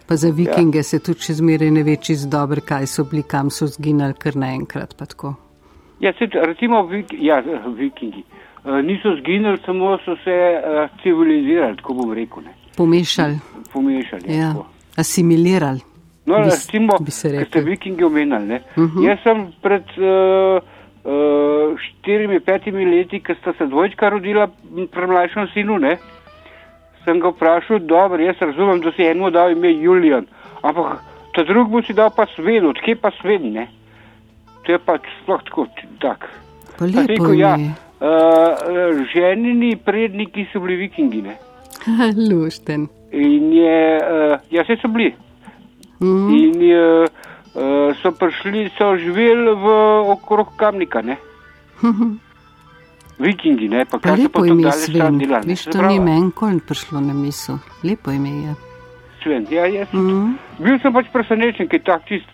[0.09, 0.82] Pa za vikinge ja.
[0.82, 4.38] se tudi še zmeraj ne ve čist dobro, kaj so bili, kam so zginali, kar
[4.38, 5.34] naenkrat pa tako.
[6.01, 7.40] Ja, se, recimo vik, ja,
[7.80, 8.22] vikingi.
[8.66, 12.47] Uh, niso zginili, samo so se uh, civilizirali, tako bom rekel.
[12.47, 12.55] Ne.
[12.76, 13.38] Pomešali,
[13.72, 14.38] Pomešali.
[14.38, 14.53] ja.
[14.53, 14.66] tako.
[14.97, 15.80] asimilirali.
[16.26, 17.47] No, bi recimo, bi se rekel.
[17.47, 18.47] ste vikingi omenjali.
[18.47, 18.62] ne.
[18.76, 19.09] Uh -huh.
[19.09, 20.62] Jaz sem pred uh,
[21.78, 24.48] štirimi, petimi leti, ko sta se dvojčka rodila
[24.92, 25.96] pri mlajšem sinu, ne,
[27.04, 30.26] sem ga vprašal, dobro, jaz razumem, da si enemu dal ime Julian,
[30.62, 31.02] ampak
[31.34, 33.68] ta drug mu si dal pa svet, odkje pa svet, ne.
[34.66, 35.66] To je pač sploh tako,
[36.02, 36.26] tak.
[36.78, 37.38] Pa lepo rekel, ime.
[37.38, 37.52] ja,
[38.02, 41.36] uh, ženini predniki so bili vikingi, ne.
[42.30, 42.88] Lušten.
[43.12, 45.12] In je, uh, ja, vse so bili.
[46.02, 46.34] Mm.
[46.34, 47.36] In je, uh,
[48.02, 49.66] so prišli, so živeli v
[50.12, 51.16] okrog kamnika, ne?
[53.18, 53.84] Vikingi, ne?
[53.88, 55.00] Pa kaj pa lepo ime Sven.
[55.00, 55.48] tam delali?
[55.48, 57.59] Viš, to ni meni nikoli prišlo na misel.
[57.84, 58.54] Lepo ime je.
[59.22, 59.88] Sven, ja, jaz.
[59.92, 60.36] Mm.
[60.61, 62.28] Bil sem pač presenečen, ker je tak čist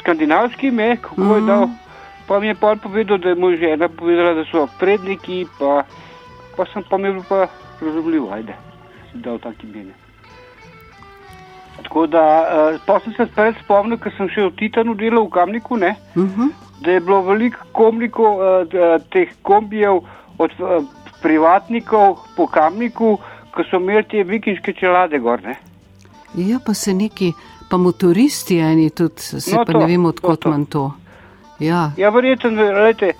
[0.00, 1.34] skandinavski ime, kako mm.
[1.34, 1.46] je Mhm.
[1.46, 1.68] dal.
[2.24, 5.82] Pa mi je pa povedal, da je mu žena povedala, da so predniki, pa,
[6.56, 7.48] pa sem pa mi bil pa
[7.82, 8.54] razumljiv, ajde,
[9.12, 9.92] si dal tak ime.
[11.82, 12.22] Tako da,
[12.72, 15.96] uh, pa sem se spet spomnil, ker sem še v Titanu delal v Kamniku, ne?
[16.14, 16.50] Uh -huh.
[16.80, 18.78] da je bilo veliko komnikov, d-
[19.10, 20.00] teh kombijev
[20.38, 20.84] od eh,
[21.22, 23.18] privatnikov po kamniku,
[23.50, 25.42] ko so imeli te vikinške čelade gor.
[25.42, 25.54] Ne?
[26.36, 27.32] Ja, pa se neki,
[27.70, 30.50] pa motoristi eni tudi, se No, pa to, ne vem, to, odkot to.
[30.50, 30.92] manj to.
[31.60, 33.12] Ja, Ja, verjetno, gledajte,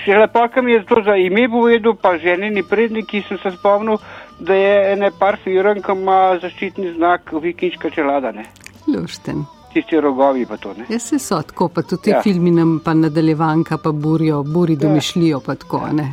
[0.00, 3.98] še lepo, kam je to za ime povedal, pa ženini predniki, sem se spomnil,
[4.38, 8.44] da je ene par firm, ki ima zaščitni znak vikinška čelada, ne?
[8.86, 9.44] lušten.
[9.74, 10.74] tisti rogovi pa to.
[10.74, 10.84] Ne?
[10.88, 12.16] Ja, se so tako, pa tudi ja.
[12.16, 12.22] Ja.
[12.22, 15.92] filmi nam pa nadaljevanka, pa burijo, buri domišljijo, pa tako, ja.
[15.92, 16.12] ne.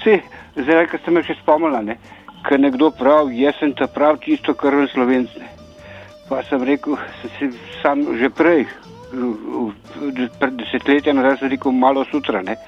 [0.00, 0.18] Vse,
[0.56, 1.96] zdaj, ko ste me še spomnili,
[2.48, 5.36] ker nekdo pravi, jaz sem ta prav čisto krven slovenc.
[5.38, 5.50] Ne.
[6.28, 7.50] Pa sem rekel, sem si
[7.82, 8.66] sam že prej,
[10.38, 12.42] pred desetletjem nazaj, sem rekel malo sutra.
[12.42, 12.58] Ne.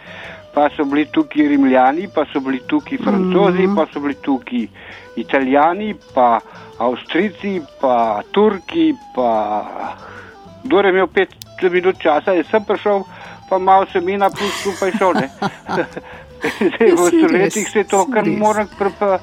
[0.55, 3.77] Pa so bili tukaj rimljani, pa so bili tukaj francozi, mm -hmm.
[3.77, 4.67] pa so bili tukaj
[5.17, 6.41] italijani, pa
[6.79, 9.31] avstrici, pa turki, pa
[10.65, 11.29] kdo je imel pet
[11.63, 13.05] minut časa, jaz sem prišel,
[13.49, 15.13] pa malo semena plus skupaj šel.
[15.15, 15.29] ne.
[16.43, 18.39] Zdaj, Ja, v stoletjih se je to kar res.
[18.39, 19.19] mora pre, pre,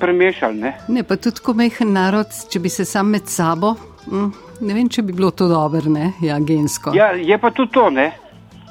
[0.00, 0.58] premešali.
[0.60, 0.74] Ne?
[0.88, 3.74] Ne, pa tudi ko mehen narod, če bi se sam med sabo,
[4.06, 6.92] mm, ne vem, če bi bilo to dobro, ne, ja, gensko.
[6.94, 8.12] Ja, je pa tudi to, ne?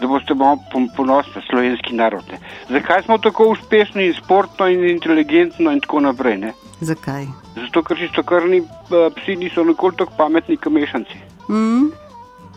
[0.02, 2.24] Da boste malo pon- ponosni slovenski narod.
[2.32, 2.40] Ne?
[2.70, 6.38] Zakaj smo tako uspešni in sportno in inteligentno in tako naprej?
[6.38, 6.54] Ne?
[6.82, 7.26] Zakaj?
[7.56, 8.68] Zato, ker čistokrvni uh,
[9.14, 11.18] psi niso nikoli tako pametni kot mešanci.
[11.50, 11.90] Mm?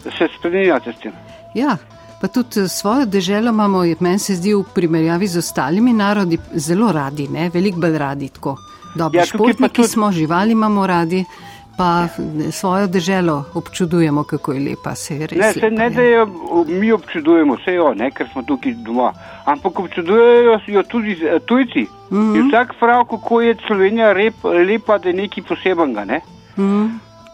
[0.04, 1.12] Se strinjate s tem?
[1.54, 1.76] Ja,
[2.20, 6.92] pa tudi eh, svojo deželo imamo, meni se zdi v primerjavi z ostalimi narodi zelo
[6.92, 8.56] radi, ne, veliko bolj radi tako.
[8.94, 11.24] Dobri Ja, športniki tudi- smo, živali imamo radi,
[11.82, 12.06] pa
[12.44, 12.52] ja.
[12.52, 15.38] svojo deželo občudujemo, kako je lepa, se je res.
[15.38, 15.90] Ne, se lepa, ne, ja.
[15.90, 16.26] da jo
[16.68, 19.12] mi občudujemo, vse jo, ne, ker smo tukaj doma.
[19.44, 21.86] Ampak občudujejo jo tudi eh, tujci.
[22.10, 22.18] Mm.
[22.18, 22.48] -hmm.
[22.48, 26.04] Vsak prav, kako je Slovenija rep, lepa, da je nekaj posebenega.
[26.04, 26.20] Ne?
[26.56, 26.88] Mm?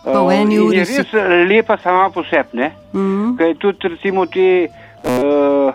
[0.05, 1.13] Pa v Uh, eni in uri je si- res
[1.49, 2.49] lepa sama po sebi.
[2.53, 2.73] ne.
[2.93, 3.37] Mm?
[3.37, 4.69] Kaj tudi recimo te
[5.05, 5.73] uh,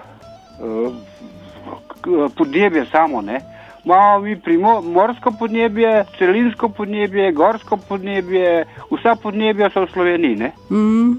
[0.59, 0.93] uh,
[2.37, 3.21] podnebje samo.
[3.21, 3.52] Ne?
[3.85, 10.35] Imamo mi primo, morsko podnebje, celinsko podnebje, gorsko podnebje, vsa podnebja so v Sloveniji.
[10.35, 10.51] Ne?
[10.71, 11.11] Mm?
[11.11, 11.17] Uh,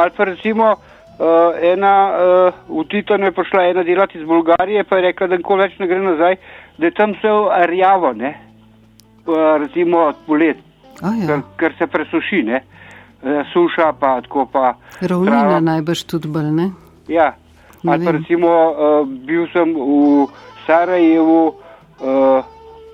[0.00, 4.96] ali pa recimo uh, ena uh, v Titanu je prišla ena delati iz Bolgarije, pa
[4.96, 6.36] je rekla, da nikoli več ne gre nazaj,
[6.78, 7.36] da je tam vse
[7.68, 8.32] rjavo, ne?
[9.26, 10.56] Uh, recimo polet,
[11.02, 12.62] A ja, ker, ker se presuši, ne?
[13.20, 14.76] Uh, suša pa tako pa.
[15.00, 15.60] ravnina trava.
[15.60, 16.70] najbrž tudi bolj, ne?
[17.08, 17.34] Ja,
[17.82, 20.26] Ne ali pa recimo uh, bil sem v
[20.66, 22.44] Sarajevu, uh,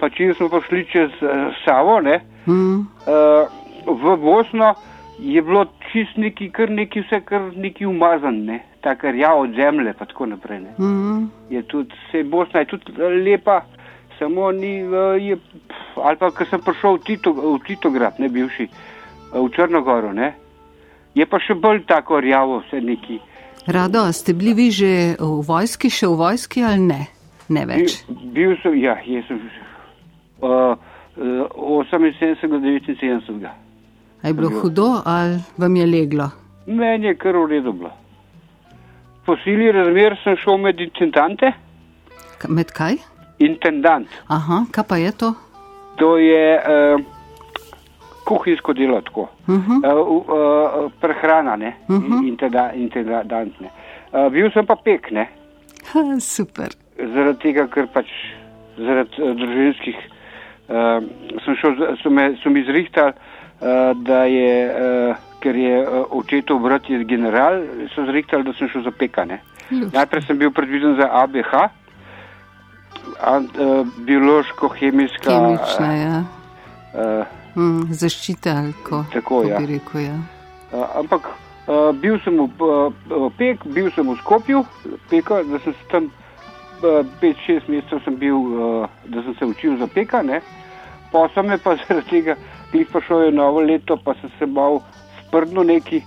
[0.01, 2.21] pa čim smo pa šli čez uh, Savo, ne?
[2.47, 2.81] Mm?
[2.81, 2.85] Uh,
[3.87, 4.75] v Bosno
[5.19, 9.93] je bilo čist neki, kar neki, vse kar neki umazan, ne, tako rjav od zemlje,
[9.99, 10.61] pa tako naprej.
[10.61, 10.75] Ne.
[10.79, 11.31] Mm?
[11.51, 12.93] Je tudi, se Bosna je tudi
[13.25, 13.61] lepa,
[14.19, 18.29] samo ni, uh, je, pf, ali pa, ko sem prišel v, Tito, v Titograd, ne
[18.29, 20.35] bivši, uh, v Črnogoro, ne,
[21.15, 23.21] je pa še bolj tako rjavo, vse neki.
[23.67, 27.03] Rado, ste bili vi že v vojski, še v vojski ali ne?
[27.49, 28.05] Ne Bil, več.
[28.35, 29.41] bil sem, ja, jaz sem
[30.43, 30.77] uh,
[31.17, 33.47] uh, 78, 79.
[34.23, 34.61] A je bilo Bil.
[34.61, 36.31] hudo ali vam je leglo?
[36.67, 37.91] Meni je kar v redu bilo.
[39.27, 41.53] Po sili razmer sem šel med intendante.
[42.39, 42.97] K- Med kaj?
[43.39, 45.35] Intendant, Aha, kaj pa je to?
[45.99, 47.01] to je uh,
[48.25, 49.29] kuhinjsko delo tako.
[49.49, 49.79] Uh -huh.
[49.83, 52.75] uh, uh, prehrana, ne, uh -huh.
[52.75, 53.71] intendantne.
[54.13, 55.29] Uh, bil sem pa pek, ne.
[55.93, 56.69] Ha, super.
[57.03, 58.07] Zaradi tega, ker pač
[58.79, 59.97] zaradi uh, družinskih,
[60.71, 61.01] uh,
[61.45, 61.73] sem šel,
[62.03, 63.19] so me, so mi zrihtali, uh,
[64.07, 65.89] da je, uh, ker je uh,
[66.19, 67.55] očetov brat je general,
[67.95, 69.37] so zrihtali, da sem šel za pekane.
[69.73, 71.61] Najprej sem bil predviden za ABH, uh,
[74.07, 75.31] biološko-chemijska.
[75.31, 76.25] Kemična, ja.
[76.93, 77.27] Uh,
[77.57, 79.59] mm, zaščita, ko, tako, ja.
[79.59, 80.01] bi rekel.
[80.01, 80.19] Ja.
[80.73, 81.23] Uh, ampak
[81.67, 82.93] uh, bil sem v uh,
[83.39, 84.65] Pek, bil sem v Skopju,
[85.11, 86.11] peka, da sem se tam
[86.83, 90.41] 5-6 uh, mesecev sem bil, uh, da sem se učil za peka, ne.
[91.13, 92.37] Pa sem me pa zaradi tega,
[92.73, 94.81] ki pa šel je novo leto, pa sem se mal
[95.21, 96.03] sprdno neki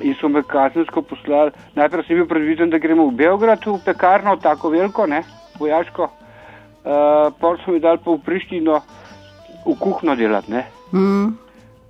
[0.00, 1.52] in so me kazensko poslali.
[1.74, 5.22] Najprej sem bil predviden, da gremo v Beograd, v pekarno, tako veliko, ne,
[5.58, 6.10] vojaško.
[6.84, 8.80] Uh, pa so mi dali pa v Prištino
[9.64, 10.52] v kuhno delati.
[10.92, 11.26] Mm.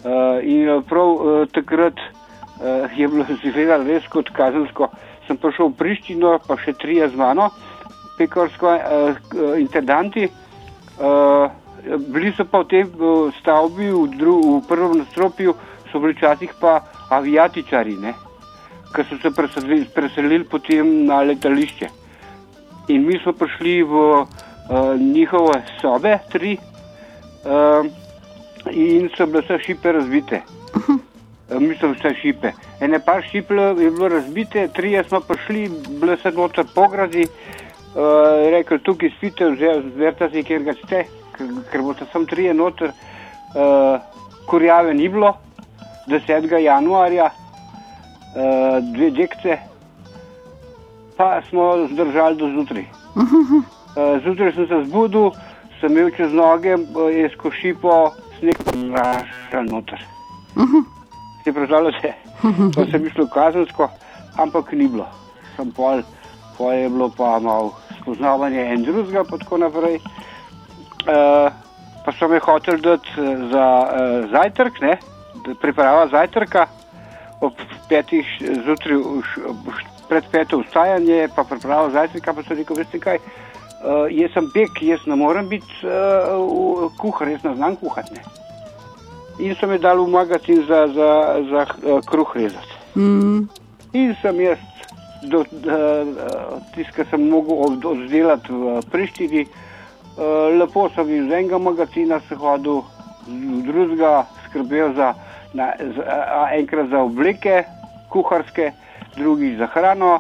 [0.05, 4.91] Uh, in prav uh, takrat uh, je bilo zelo res kot kazensko.
[5.27, 7.51] Sem prišel v Prištino, pa še tri z mano,
[8.19, 10.29] pekarsko uh, intendanti.
[10.99, 11.51] Uh,
[11.85, 12.85] bili so pa v tej
[13.41, 15.55] stavbi, v, dru, v prvem nastropju,
[15.93, 17.97] so bili včasih pa avijatičari,
[18.95, 21.89] ki so se preselili, preselili potem na letališče.
[22.89, 24.27] In mi smo prišli v uh,
[24.97, 26.57] njihove sobe, tri,
[27.45, 27.85] uh,
[28.71, 30.43] in so bile vse šipe razbite.
[31.45, 32.53] Uh, mislim, vse šipe.
[32.81, 35.69] Ene pa šipe je bilo razbite, tri smo prišli,
[36.01, 37.64] bile so noter pogradi, uh,
[37.95, 39.51] rekel, tukaj spite,
[39.95, 41.05] zverta si, kjer ga ste,
[41.71, 42.91] ker boste sem tri noter,
[43.55, 43.99] uh,
[44.51, 45.35] kurjave ni bilo,
[46.11, 46.59] 10.
[46.59, 49.59] januarja, uh, dve dekce,
[51.17, 52.87] pa smo zdržali do zjutraj.
[53.15, 55.31] Uh, zjutraj sem se zbudil,
[55.81, 56.77] sem imel čez noge,
[57.15, 60.03] je skošipo, sneg pa zrašal noter.
[61.45, 62.15] Si predstavljate,
[62.75, 63.89] to sem mislil kazensko,
[64.37, 65.07] ampak ni bilo.
[65.57, 66.03] Sem pol,
[66.59, 67.75] pol je bilo pa malo
[68.05, 69.99] spoznavanje en drugega, pa tako naprej.
[71.05, 71.49] Uh,
[72.05, 73.09] pa so me hoteli dati
[73.51, 74.99] za uh, zajtrk, ne,
[75.61, 76.67] priprava zajtrka
[77.41, 77.53] ob
[77.89, 79.01] petih zjutraj,
[80.09, 83.19] pred peto vstajanje, pa priprava zajtrka, pa so rekel, veste kaj
[83.85, 88.15] uh, jaz sem bek, jaz ne morem biti uh, kuhar, jaz ne znam kuhati.
[88.15, 88.25] Ne.
[89.45, 91.11] In so mi dali v magazin za, za,
[91.51, 92.77] za uh, kruh rezati.
[92.95, 93.49] Mm.
[93.93, 94.59] In sem jaz,
[96.75, 102.37] tisti, ki sem mogel od, oddelati v Prištini, uh, lepo sem iz enega magazina se
[102.37, 102.83] hodil,
[103.67, 105.15] drugega skrbel za,
[105.53, 107.65] na, za a, enkrat za obleke
[108.13, 108.73] kuharske,
[109.17, 110.19] drugi za hrano.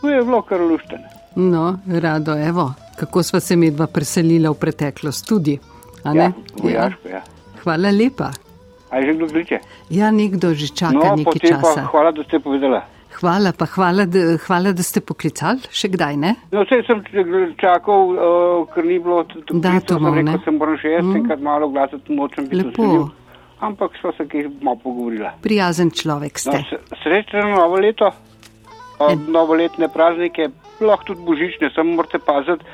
[0.00, 1.08] To je bilo kar luštene.
[1.36, 5.58] No, rado, evo, kako smo se mi dva preselila v preteklost tudi.
[6.04, 7.22] Ja, vojaško, ja.
[7.62, 8.30] Hvala lepa.
[8.90, 9.58] A je že kdo kliče?
[9.90, 11.82] Ja, nekdo že čaka no, nekaj časa.
[11.84, 12.82] Pa, hvala, da ste povedala.
[13.20, 16.34] Hvala, pa hvala, da, hvala, da ste poklicali, še kdaj ne?
[16.54, 17.02] No, vse sem
[17.60, 20.16] čakal, uh, ker ni bilo datumov.
[20.16, 21.18] Rekel sem, moram še jaz mm.
[21.20, 22.86] enkrat malo glasati, nočem biti Lepo.
[22.86, 23.08] Usiljiv.
[23.60, 25.34] Ampak smo se kaj malo pogovorila.
[25.44, 26.62] Prijazen človek ste.
[26.64, 28.08] No, srečno novo leto,
[29.28, 30.48] novoletne praznike,
[30.80, 32.64] lahko tudi božične, samo morate paziti,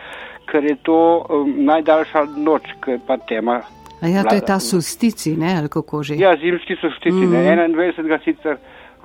[0.47, 3.61] ker je to um, najdaljša noč, ki je pa tema.
[3.99, 6.21] A ja, to je ta solstici, ne, ali kako že?
[6.21, 7.75] Ja, zimski solstici, mm -hmm.
[7.75, 8.25] 21.
[8.25, 8.57] sicer,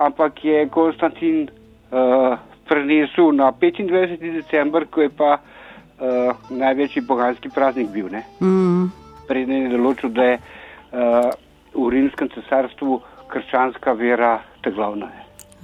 [0.06, 2.38] ampak je Konstantin uh,
[2.68, 4.18] prenesel na 25.
[4.20, 8.24] december, ko je pa uh, največji boganski praznik bil, ne.
[8.40, 8.90] Mm.
[9.28, 11.30] Preden je določil, da je uh,
[11.74, 13.00] v rimskem cesarstvu
[13.32, 15.08] krščanska vera te glavna.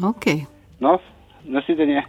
[0.04, 0.30] Ok.
[0.80, 0.98] No,
[1.44, 2.04] nasvidenje.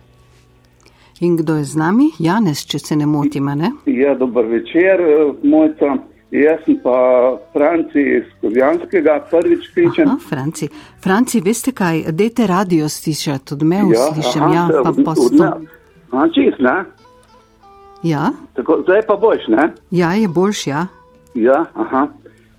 [1.20, 2.12] In kdo je z nami?
[2.20, 3.74] Janez, če se ne motim, ne?
[3.92, 5.04] Ja, dober večer,
[5.44, 5.98] mojca.
[6.32, 10.08] Jaz sem pa Franci iz Kovjanskega, prvič kličem.
[10.08, 10.68] Aha, Franci.
[11.02, 15.14] Franci, veste kaj, dajte radio slišati, od me ja, slišim, ja, pa.
[16.12, 16.86] A čist, ne?
[18.04, 18.30] Ja.
[18.54, 19.72] Tako, zdaj pa boš, ne?
[19.92, 20.86] Ja, je boljš, ja.
[21.34, 22.08] Ja, aha.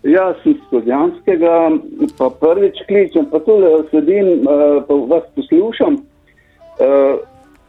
[0.03, 1.55] Jaz sem iz Kovjanskega,
[2.19, 6.03] pa prvič kličem, pa tole sedim, uh, pa vas poslušam.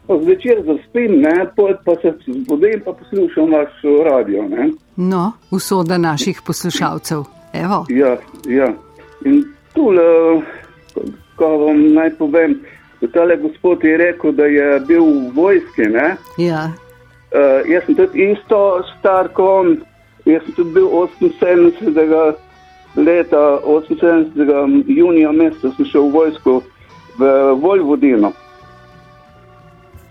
[0.08, 1.45] Uh, zvečer zaspim, ne,
[1.86, 3.70] pa se zbudim, pa poslušam vaš
[4.06, 4.43] radio.
[4.47, 4.70] Ne.
[4.95, 7.24] No, usoda naših poslušalcev.
[7.54, 7.86] Evo.
[7.89, 8.74] Ja, ja.
[9.26, 9.43] In
[9.74, 9.91] tu,
[11.36, 12.60] ko vam naj povem,
[13.14, 15.82] tale gospod je rekel, da je bil v vojski.
[15.82, 16.16] Ne.
[16.38, 16.72] Ja.
[17.32, 19.78] Uh, jaz sem tudi isto star kot on,
[20.26, 22.34] jaz sem tudi bil 78.
[22.95, 24.84] leta, 78.
[24.88, 26.62] junija meseca sem šel v vojsko
[27.18, 27.32] v
[27.62, 28.32] Vojvodino.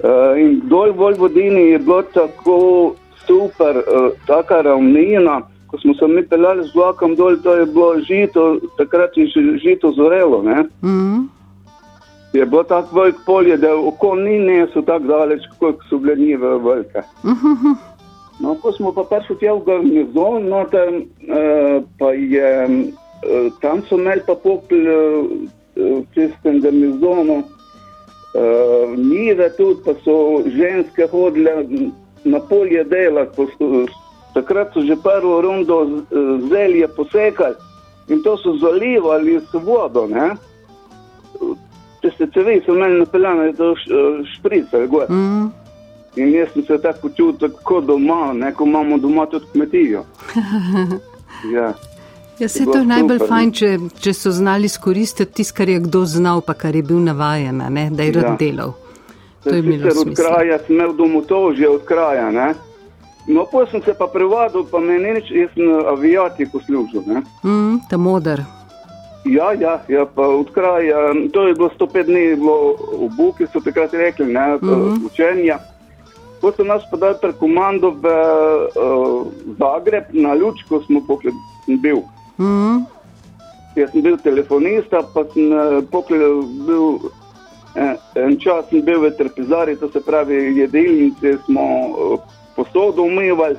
[0.01, 2.95] Uh, in dol v Vojvodini je bilo tako
[3.27, 8.01] super, uh, taka ravnina, ko smo se mi peljali z vlakom dol, to je bilo
[8.01, 9.27] žito, takrat je
[9.61, 10.43] žito zorelo.
[10.43, 10.65] Ne?
[10.83, 11.29] Mm.
[12.33, 16.59] Je bilo tako velik polje, da oko ni nesel tako daleč, kot so bile njive
[16.59, 17.03] velike.
[18.41, 23.83] No, ko smo pa prišli tja v garnizon, no, tam, uh, pa je, uh, tam
[23.85, 25.29] so imeli pa popl uh,
[25.77, 27.43] v tistem garnizonu,
[28.35, 28.43] uh,
[28.99, 30.17] njive tudi, pa so
[30.47, 31.65] ženske hodile
[32.25, 32.85] na polje
[33.59, 33.87] so-
[34.35, 36.17] takrat so že prvo rundo eh,
[36.49, 37.55] zelje posekali
[38.09, 40.31] in to so zalivali s vodo, ne.
[42.01, 45.07] Če ste cevi, so imeli napeljane, to š- eh, šprice, gor.
[45.11, 45.51] Mm.
[46.17, 50.05] In jaz sem se tako počutil, kot doma, ne, ko imamo doma tudi kmetijo.
[51.55, 51.73] Ja,
[52.41, 53.53] Ja, se bilo to je najbolj super, fajn, ne.
[53.53, 57.61] če, če so znali izkoristiti tisto, kar je kdo znal, pa kar je bil navajen,
[57.69, 58.37] ne, da je rad Ja.
[58.41, 58.73] delal.
[59.45, 62.31] To je imelo od kraja sem imel domotožje od kraja.
[62.31, 62.55] Ne?
[63.27, 67.03] No, pa sem se pa prevadil, pa me ni nič, jaz sem avijatiku služil.
[67.07, 67.23] Ne?
[67.45, 68.43] Mm, ta modar.
[69.25, 73.61] Ja, ja, ja, pa od kraja, to je bilo 105 dni, bilo v Buki so
[73.61, 74.69] takrat rekli, ne, mm.
[74.69, 75.07] -hmm.
[75.07, 75.59] učenja.
[76.41, 79.27] Ko so nas podali pred komando v uh,
[79.59, 81.35] Zagreb, na Ljučko smo pokled,
[82.41, 82.85] Mm.
[83.77, 87.11] Jaz sem bil telefonista, pa sem eh, poklel, bil,
[87.77, 92.17] en, en čas sem bil v trpezari, to se pravi jedilnice, smo eh,
[92.57, 93.57] posodo umivali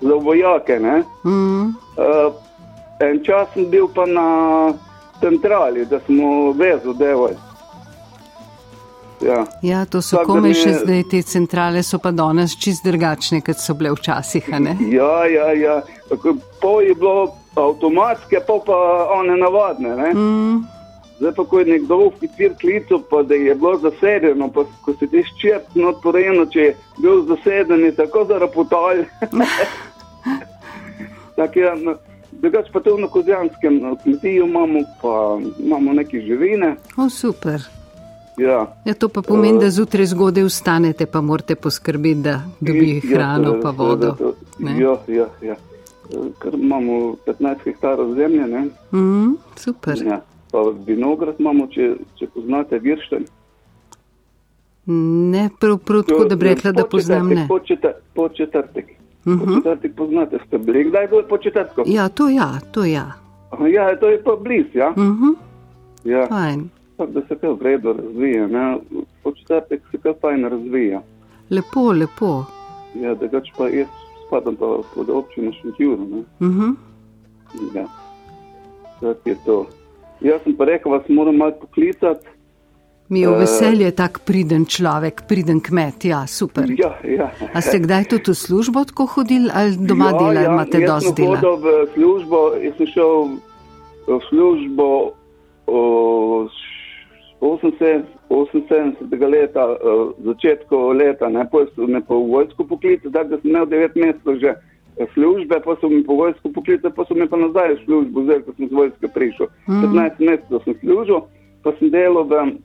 [0.00, 0.78] za vojake.
[0.78, 1.02] Ne?
[1.24, 1.74] Mm.
[1.98, 2.32] Uh,
[3.00, 4.28] en čas sem bil pa na
[5.20, 7.34] centrali, da smo vezo delali.
[9.20, 9.46] Ja.
[9.62, 13.74] Ja, to so komaj še zdaj te centrale, so pa danes čist drugačne, kot so
[13.74, 14.46] bile včasih.
[14.92, 15.80] Ja, ja, ja.
[16.62, 18.76] Pol je bilo avtomatske, pol pa
[19.18, 19.96] one navadne.
[19.96, 20.10] Ne?
[20.14, 20.58] Mm.
[21.18, 25.06] Zdaj pa, ko je nekdo oficir klical, pa da je bilo zasedeno, pa ko se
[25.10, 29.02] ti ščep not porejeno, če je bil zaseden, je tako zarapotal.
[31.38, 31.94] Tako je, no,
[32.32, 36.76] drugače pa to na Kozjanskem na kmetiju imamo, pa imamo neke živine.
[36.96, 37.62] O, super.
[38.38, 38.66] Ja.
[38.84, 43.50] Ja, to pa pomeni, da zjutraj zgodaj vstanete, pa morate poskrbeti, da dobi Ja, hrano
[43.50, 44.16] seveda, pa vodo.
[44.58, 45.56] Ja, ja, ja.
[46.38, 46.92] Ker imamo
[47.26, 48.68] 15 hektarov zemlje, ne?
[48.92, 50.02] Mm, super.
[50.06, 50.20] Ja.
[50.52, 53.24] Pa vinograd imamo, če, če poznate viršten.
[55.30, 57.44] Ne prav, prav tako, da bi rekla, da poznam ne.
[57.48, 57.96] Po četrtek.
[58.14, 58.86] Po četrtek.
[59.24, 59.54] Po Mhm.
[59.54, 60.84] četrtek poznate, ste bili.
[60.84, 61.82] Kdaj bilo po četrtku?
[61.86, 63.12] Ja, to ja, to ja.
[63.66, 64.90] Ja, to je pa bliz, ja.
[64.90, 65.32] Mhm,
[66.04, 66.26] ja.
[66.26, 66.68] fajn.
[66.96, 68.46] Tako da se kar v redu razvija.
[68.46, 68.78] Ne?
[69.22, 71.02] Po četrtek se kar fajn razvija.
[71.50, 72.44] Lepo, lepo.
[72.94, 73.86] Ja, drugače pa jaz
[74.28, 75.98] spadam pa pod občino Šentjur.
[75.98, 76.20] Ne?
[76.40, 76.68] Mhm.
[77.74, 77.86] Ja.
[79.00, 79.66] Tako je to.
[80.20, 82.26] Jaz sem pa rekel, vas moram malo poklicati.
[83.08, 83.38] Mi je v Eh.
[83.40, 86.68] veselje tak priden človek, priden kmet, ja, super.
[86.68, 87.32] Ja, ja.
[87.54, 90.90] A ste kdaj tudi v službo tako hodili ali doma ja, dela, ja, imate jaz
[90.90, 91.36] dosti sem dela?
[91.40, 93.12] hodil v službo, jaz sem šel
[94.06, 94.88] v službo
[95.66, 95.78] o,
[97.40, 103.40] 78, 78 leta, o, začetku leta, ne, potem so me po vojsko poklicali, tako da
[103.40, 104.50] sem imel 9 mesecev že
[104.98, 108.24] eh, službe, pa so me po vojsko poklicali, pa so me pa nazaj v službo,
[108.26, 109.46] zdaj, ko sem z vojske prišel.
[109.68, 109.84] Mhm.
[109.94, 111.20] 15 mesecev sem služil,
[111.62, 112.58] pa sem delal v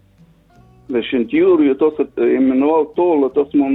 [0.89, 3.65] v Šentjurju, to se je imenoval Tolo, to smo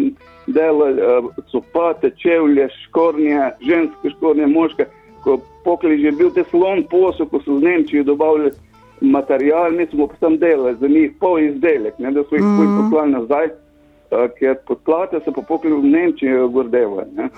[0.47, 4.87] delali uh, copate, čevlje, škornje, ženske škornje, moške.
[5.25, 8.51] Ko pokli že bil te slon posel, ko so z Nemčije dobavili
[9.03, 12.55] material, mi smo tam delali za njih pol izdelek, ne, da so jih mm.
[12.57, 12.77] Mhm.
[12.81, 13.53] poslali nazaj, uh,
[14.39, 17.07] ker podplate so pa pokli v Nemčijo gordevali.
[17.13, 17.29] ne.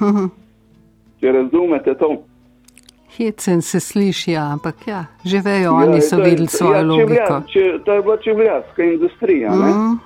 [1.21, 2.23] Če razumete to.
[3.11, 6.83] Hecen se sliši, ja, ampak ja, že vejo, oni Ja, so je- videli svojo ja,
[6.83, 7.09] logiko.
[7.09, 9.51] čevlja- če- To je bila čevljarska industrija.
[9.51, 9.99] Mm.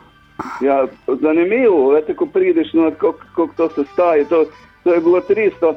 [0.60, 4.24] Ja, zanimivo, veste, ko prideš, no, kako to se staje.
[4.24, 4.44] To,
[4.84, 5.74] to je bilo 300,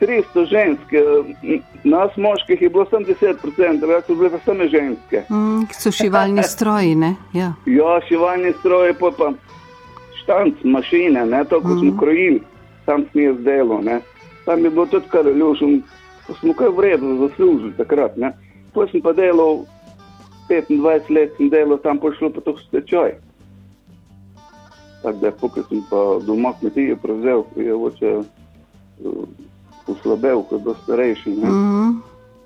[0.00, 5.22] 300 žensk, eh, nas moških je bilo samo 10%, drugače so bile pa same ženske.
[5.30, 7.14] Mm, so šivalni stroji, ne?
[7.32, 7.52] Ja.
[7.66, 9.32] Ja, šivalni stroje, pa pa
[10.22, 12.42] štanc, mašine, ne, to, ko smo krojili,
[12.84, 14.00] tam smo jaz delo, ne.
[14.44, 15.82] Tam je bilo tudi kar ljušem,
[16.26, 18.32] ko smo kar v redu zaslužili takrat, ne.
[18.74, 19.64] Potem sem pa delal,
[20.48, 23.16] 25 let sem delal, tam pa je šlo pa to stečaj.
[25.02, 28.12] Tako da, pokaj sem pa doma kmetijo prevzel, je oče
[29.88, 31.48] uslabel, ko je bil starejši, ne.
[31.48, 32.02] Mm.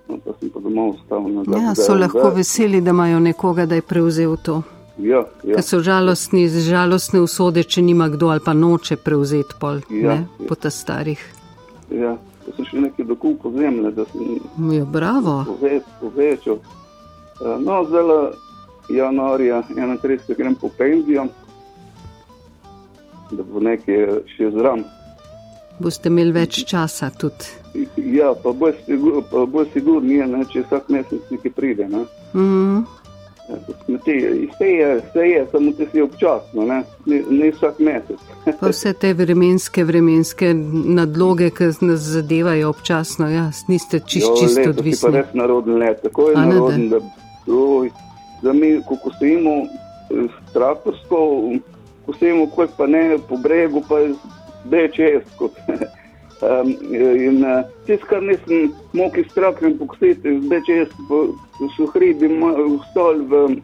[0.08, 1.26] No, pa sem pa doma ostal.
[1.56, 4.62] Ja, so lahko da- veseli, da imajo nekoga, da je prevzel to.
[4.98, 5.54] Ja, ja.
[5.54, 10.26] Ker so žalostni, žalostne usode, če nima kdo ali pa noče prevzeti pol, Ja, ne,
[10.48, 11.22] po ta starih.
[11.90, 14.20] Ja, to sem še nekaj dokupil zemlje, da sem
[14.70, 15.44] Ja, bravo.
[15.46, 16.58] pove- povečal.
[17.40, 18.36] Eh, No, zdaj
[18.90, 21.24] januarja 31 grem po penzijo,
[23.30, 24.84] da bo nekaj še zram.
[25.78, 27.48] Boste imeli več časa tudi.
[27.96, 31.86] Ja, pa bolj sigur, pa bolj sigur ni, ne, če vsak mesec nekaj pride.
[31.88, 32.02] Ne.
[32.34, 32.82] Mm.
[33.48, 34.12] Ja, to smeti,
[34.52, 38.20] Vse je, vse je, samo ti si občasno, ne, ne, ne vsak mesec.
[38.60, 44.60] Pa vse te vremenske, vremenske nadloge, ki nas zadevajo občasno, ja, niste čist, Jo, čisto
[44.60, 45.10] letos je pa odvisni.
[45.16, 47.00] res naroden let, tako je naroden, da,
[47.48, 47.90] oj,
[48.42, 51.18] da mi, ko kosimo eh, traktorsko,
[52.06, 54.04] kosimo kot pa ne po bregu, pa
[54.94, 55.22] čez.
[55.38, 55.56] Kot,
[56.42, 60.88] um, in uh, tisto, kar nisem mogel s traktorjem pokositi, zdaj čez,
[61.76, 62.56] so hribi, ma-
[63.30, 63.60] v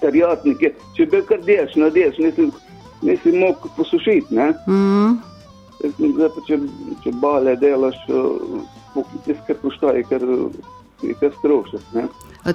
[0.00, 2.52] terjatnike, če bi kar deš, na deš, nisem,
[3.02, 4.52] nisem mogel posušiti, ne.
[4.66, 5.18] Mm.
[5.78, 6.58] Zdaj, pa, če,
[7.04, 7.98] če bale delaš,
[9.26, 10.24] tisto, kar poštaje, ker
[11.06, 11.92] je kar strošek.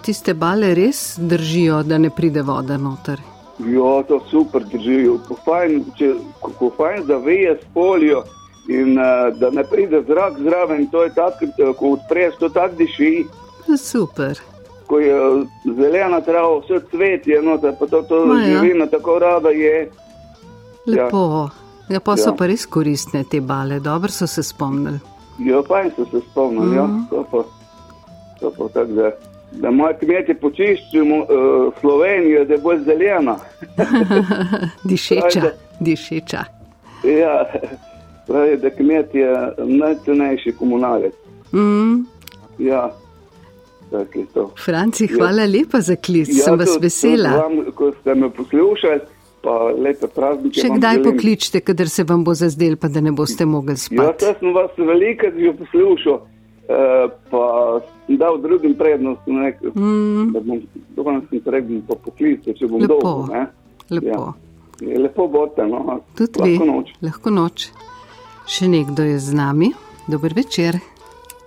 [0.03, 3.21] tiste bale res držijo, da ne pride voda noter?
[3.59, 5.17] Ja, to super držijo.
[5.27, 8.23] Ko fajn, če, ko, ko fajn zaveje s polijo
[8.67, 12.75] in uh, da ne pride zrak zraven, to je tako, eh, ko odpreš, to tako
[12.75, 13.25] diši.
[13.77, 14.39] Super.
[14.87, 15.45] Ko je eh,
[15.77, 18.59] zelena trava, vse cvetje, no, pa to, to Ma ja.
[18.59, 19.89] živina tako rada je.
[20.87, 21.49] Lepo.
[21.89, 22.35] Ja, pa so Ja.
[22.35, 24.99] pa res koristne te bale, dobro so se spomnili.
[25.39, 26.75] Ja, fajn so se spomnili, mm.
[26.75, 26.83] ja.
[26.87, 27.03] Mhm.
[27.09, 27.43] To pa,
[28.39, 29.11] to pa tako, da,
[29.53, 31.27] da moji kmetje počiščimo uh,
[31.79, 33.35] Slovenijo, da bo zelena.
[34.83, 35.51] Dišeča, Ajde.
[35.79, 36.43] dišeča.
[37.05, 37.45] Ja,
[38.27, 41.13] pravi, da kmet je najcenejši komunalec.
[41.53, 42.05] Mm.
[42.59, 42.89] Ja.
[44.57, 45.15] Franci, Ja.
[45.15, 47.29] hvala lepa za klic, sem vas vesela.
[47.37, 48.99] Vam, ko ste me poslušali,
[49.41, 50.59] pa lepe praznike.
[50.59, 51.03] Še kdaj želim.
[51.05, 54.25] pokličite, kadar se vam bo zazdel, pa da ne boste mogli Ja, spati.
[54.25, 56.32] jaz sem vas veliko že poslušal, eh,
[57.29, 57.43] pa
[58.05, 60.31] sem dal drugim prednost, ne, Mm.
[60.31, 60.61] da bom
[60.97, 62.93] danes sem pregledal po poklicu, če bom Lepo.
[62.95, 63.27] dolgo.
[63.27, 63.47] Ne.
[63.91, 64.33] Lepo.
[64.81, 65.99] Je lepo bote, no.
[66.15, 66.67] Tudi Lahko vi.
[66.67, 66.87] noč.
[67.01, 67.69] Lahko noč.
[68.47, 69.71] Še nekdo je z nami.
[70.05, 70.79] Dober večer.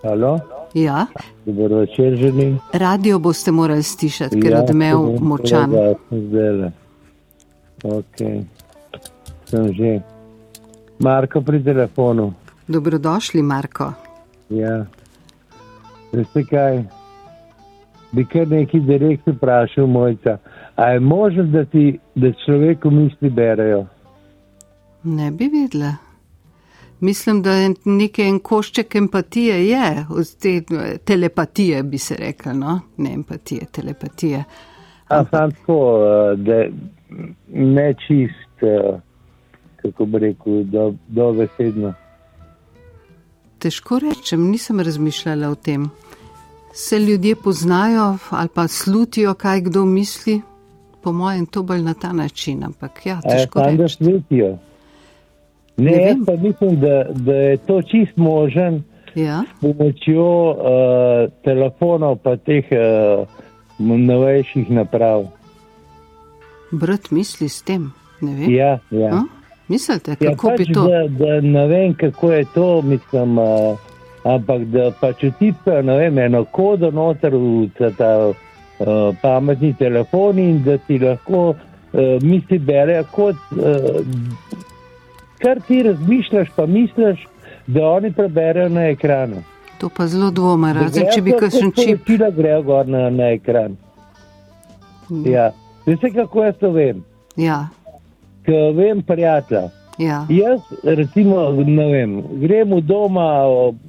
[0.03, 0.39] Halo,
[0.73, 1.05] Ja,
[1.45, 2.59] dober večer želim.
[2.73, 5.69] radio boste morali stišati, ker Ja, odmev močan.
[5.69, 6.71] probal, zdajle.
[7.85, 8.17] Ok,
[9.45, 10.01] sem že.
[10.99, 12.33] Marko pri telefonu.
[12.67, 13.93] Dobrodošli, Marko.
[14.49, 14.85] Ja.
[16.11, 16.83] Veste kaj?
[18.11, 20.37] Bi kar neki direkt vprašal mojca.
[20.75, 23.85] A je možno, da ti, da človeku misli berejo?
[25.03, 25.93] Ne bi vedela.
[26.99, 30.61] Mislim, da je nekaj en košček empatije je, od te
[31.05, 32.79] telepatije bi se rekla, no?
[32.97, 34.43] Ne empatije, telepatije.
[35.07, 36.65] A sam tako, eh, da
[37.53, 38.99] ne čist, eh,
[39.75, 41.93] kako bi rekel, do, dobesedno.
[43.67, 45.89] Težko rečem, nisem razmišljala o tem.
[46.73, 50.41] Se ljudje poznajo ali pa slutijo, kaj kdo misli,
[51.03, 53.95] po mojem, to bolj na ta način, ampak ja, težko da reči.
[53.97, 54.57] svetijo?
[55.77, 58.83] Ne, Ne jaz pa mislim, da, da je to čist možen
[59.15, 60.57] Ja, s pomočjo uh,
[61.43, 63.27] telefonov pa teh uh,
[63.79, 65.27] novejših naprav.
[66.71, 67.91] brat misli s tem,
[68.21, 68.49] ne vem.
[68.49, 69.11] Ja, ja.
[69.15, 69.23] A?
[69.67, 70.83] Mislite, ja kako pač, bi to?
[70.87, 73.77] Da, da ne vem, kako je to, mislim, uh,
[74.23, 80.63] ampak da pač vtipkajo, ne vem, eno kodo noter v ta, uh, pametni telefon in
[80.63, 81.57] da ti lahko uh,
[82.21, 83.99] misli berejo kot, uh,
[85.43, 87.27] kar ti razmišljaš, pa misliš,
[87.67, 89.43] da oni preberejo na ekranu.
[89.77, 91.99] To pa zelo dvoma, razen Da če bi kakšen čip.
[92.01, 93.75] sporočila grejo gor na, na ekran.
[95.25, 95.51] Ja.
[95.85, 97.03] Veste, kako jaz to vem?
[97.35, 97.67] Ja,
[98.47, 99.69] vem prijatelja.
[99.97, 100.25] ja.
[100.29, 103.27] Jaz, recimo, ne vem, grem v doma,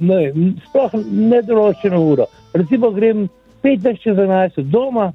[0.01, 2.27] ne vem, sploh nedoločeno uro.
[2.53, 3.29] Recimo, grem
[3.63, 5.13] 15 čez 11 od doma,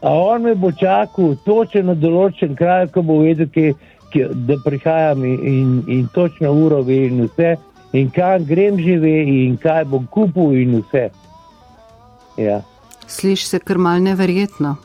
[0.00, 3.74] a on me bo čakal točno na določen kraj, ko bo vedel, kje,
[4.12, 7.54] kje, da prihajam in, in, in točno uro ve in vse,
[7.96, 11.08] in kam grem že ve in kaj bom kupil in vse.
[12.36, 12.60] Ja.
[13.06, 14.76] Sliši se kar mal neverjetno.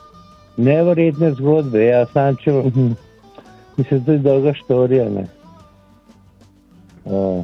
[0.57, 2.56] Neverjetne zgodbe, ja, sam če
[3.80, 5.10] mislim, da je dolga štorija.
[5.10, 5.26] Ne.
[7.06, 7.43] O,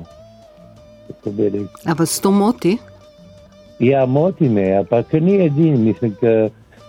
[1.07, 1.85] kako bi rekel.
[1.85, 2.77] A vas to moti?
[3.79, 6.13] Ja, moti me, ja, pa ker ni edini, mislim,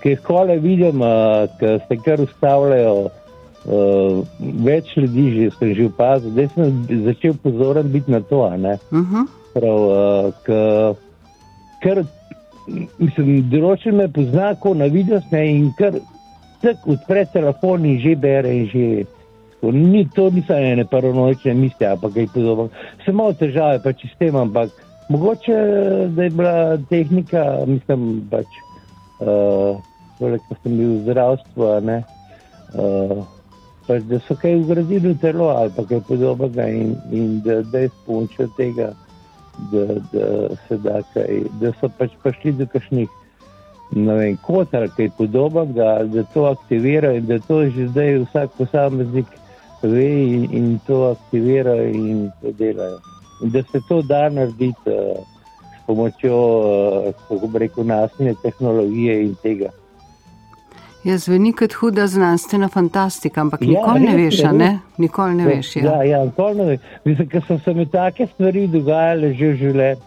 [0.02, 1.02] ki jih kole vidim,
[1.58, 3.08] ki se kar ustavljajo.
[3.66, 4.20] Uh,
[4.62, 8.44] več ljudi že sem že opazil, da sem začel pozoren biti na to.
[8.56, 8.76] ne.
[8.92, 9.24] Uh -huh.
[9.54, 10.50] Prav, uh, k,
[11.82, 12.04] ker
[12.98, 15.98] mislim, določen me pozna, ko na video sne in kar
[16.62, 19.04] tak odpre telefon in že bere in že.
[19.56, 22.68] Tako, Ni, to niso ene paranoične misli, ampak kaj podobno.
[23.04, 24.70] Sem imel težave pač s tem, ampak
[25.08, 25.56] mogoče,
[26.16, 28.46] da je bila tehnika, mislim, pač,
[29.20, 29.80] uh,
[30.18, 31.72] ko sem bil v zdravstvu.
[32.76, 33.24] Uh,
[33.86, 37.84] pač, da so kaj ugradili v telo ali pa kaj podobnega in, in da, da
[37.84, 38.92] je spončo tega,
[39.72, 43.08] da, da se da kaj, da so pač prišli do kakšnih,
[43.94, 48.58] ne vem, kot ali kaj podobnega, da to aktivira in da to že zdaj vsak
[48.58, 49.30] posameznik
[49.86, 52.98] ve in, in to aktivira in to delajo.
[53.42, 55.16] In da se to da narediti uh,
[55.82, 59.70] s pomočjo, uh, kako bi rekel, nasne tehnologije in tega.
[61.06, 64.78] Ja, zveni kot huda znanstvena fantastika, ampak Ja, nikoli ne veš, je, a ne?
[64.98, 65.76] Nikoli ne veš.
[65.76, 65.82] Ja.
[65.84, 66.80] Ja, ja, nikoli ne veš.
[67.04, 70.00] Mislim, ker so se mi take stvari dogajale že v življenju,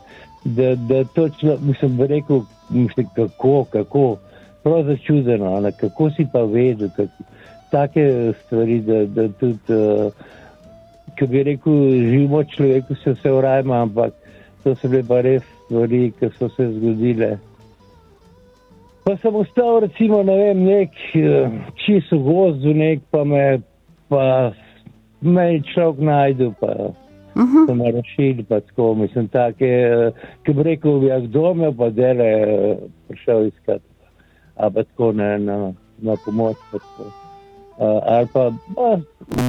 [0.43, 4.17] da, da točno, mislim, bi rekel, mislim, kako, kako,
[4.63, 7.23] prav začudeno, a ne, kako si pa vedel, kako,
[7.71, 10.11] take stvari, da, da tudi, uh,
[11.17, 11.73] ki bi rekel,
[12.11, 14.13] živimo človeku se vse urajma, ampak
[14.63, 17.37] to so bile pa res stvari, ki so se zgodile.
[19.03, 20.97] Pa sem ostal, recimo, ne vem, nek
[21.85, 23.61] čist v gozdu, nek pa me,
[24.09, 24.51] pa
[25.21, 26.73] me je človek najdel, pa
[27.39, 27.67] uh -huh.
[27.67, 29.71] so me rešili, pa tako, mislim, take,
[30.43, 32.77] ki bi rekel, ja, kdo me pa dele eh,
[33.07, 33.81] prišel iskat,
[34.55, 37.28] a pa tako ne, na, na pomoč, pa tako.
[37.79, 38.99] Uh, ali pa, pa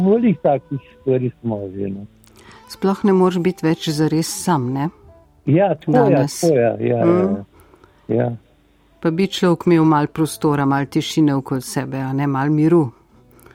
[0.05, 2.07] velik takih stvari smo že, no.
[2.69, 4.89] Sploh ne moreš biti več zares sam, ne?
[5.47, 6.40] Ja, tako je, Danes.
[6.40, 7.36] tako je, ja, Mm.
[8.09, 8.28] ja, ja.
[9.01, 12.90] Pa bi človek imel malo prostora, malo tišine okoli sebe, a ne malo miru.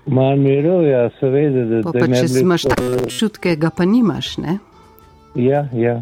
[0.06, 3.70] Malo miru, ja, seveda, da, Pa, da pa ne če imaš to- take občutke, ga
[3.70, 4.58] pa nimaš, ne?
[5.36, 6.02] Ja, ja.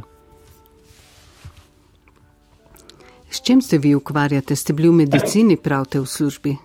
[3.30, 4.56] S čim se vi ukvarjate?
[4.56, 6.58] Ste bili v medicini, pravite v službi?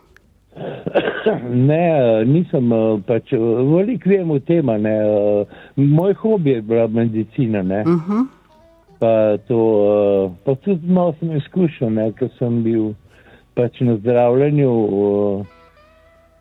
[1.51, 3.39] Ne, nisem eh, pač eh,
[3.73, 4.69] veliko vem o tem.
[4.69, 7.81] eh, Moj hobi je bila medicina, ne.
[7.87, 8.27] Uh -huh.
[8.99, 12.95] pa, to, pa tudi malo sem izkušal, ne, ker sem bil
[13.55, 15.45] pač na zdravljenju v,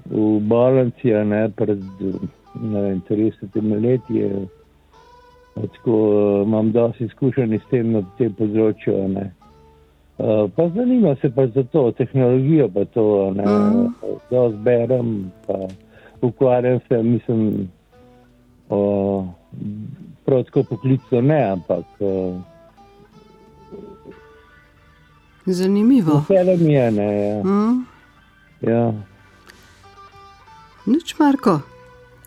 [0.09, 0.39] v
[1.25, 1.79] ne, pred
[2.61, 4.23] ne vem, 30 leti.
[5.55, 9.07] Tako, eh, imam dosti izkušenj s tem na tem področju.
[9.07, 9.31] Ne.
[10.17, 10.25] Uh,
[10.55, 13.85] pa zanima se pa za to tehnologijo, pa to, ne, Mhm.
[14.31, 15.53] da zberem, pa
[16.21, 17.69] ukvarjam se, mislim,
[18.69, 19.25] o,
[20.25, 22.35] prav tako poklicno ne, ampak uh,
[25.45, 26.19] Zanimivo.
[26.19, 27.43] vse mi je, ne, ja.
[27.43, 27.85] Mm.
[28.61, 28.93] ja.
[30.85, 31.59] Nič, Marko.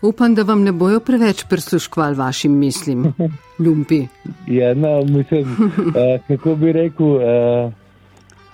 [0.01, 3.13] Upam, da vam ne bojo preveč prisluškovali vašim mislim,
[3.65, 4.07] lumpi.
[4.47, 7.21] Ja, no, mislim, uh, kako bi rekel, uh,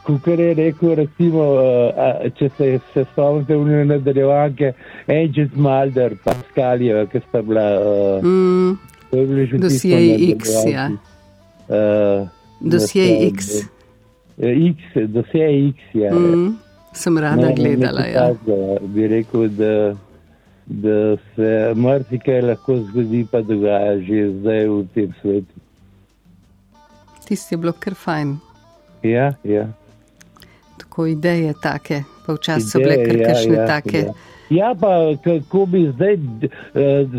[0.08, 4.72] kukar je rekel, recimo, uh, če se, se spomnite v nadaljevanke,
[5.12, 7.66] Angel Mulder, pa Skalijeva, ki sta bila.
[7.76, 8.78] Uh, Mm.
[9.12, 10.86] to je bilo že Dosje tisto X, ja.
[11.68, 12.28] Uh,
[12.62, 13.52] Dosje X.
[14.38, 14.80] X,
[15.10, 16.12] dosje X, ja.
[16.14, 16.56] Mm.
[16.94, 18.02] Sem rada No, gledala.
[18.02, 18.26] nekaj Ja.
[18.34, 19.74] takega Bi rekel, da,
[20.68, 20.98] da
[21.36, 25.54] se marsikaj lahko zgodi, pa dogaja že zdaj v tem svetu.
[27.28, 28.38] Tisti je bilo kar fajn.
[29.04, 29.68] Ja, ja.
[30.98, 33.98] Tako ideje take, pa včasih so bile kar ja, kakšne ja, take.
[33.98, 34.14] Ja.
[34.49, 36.19] Ja, pa kako bi zdaj eh,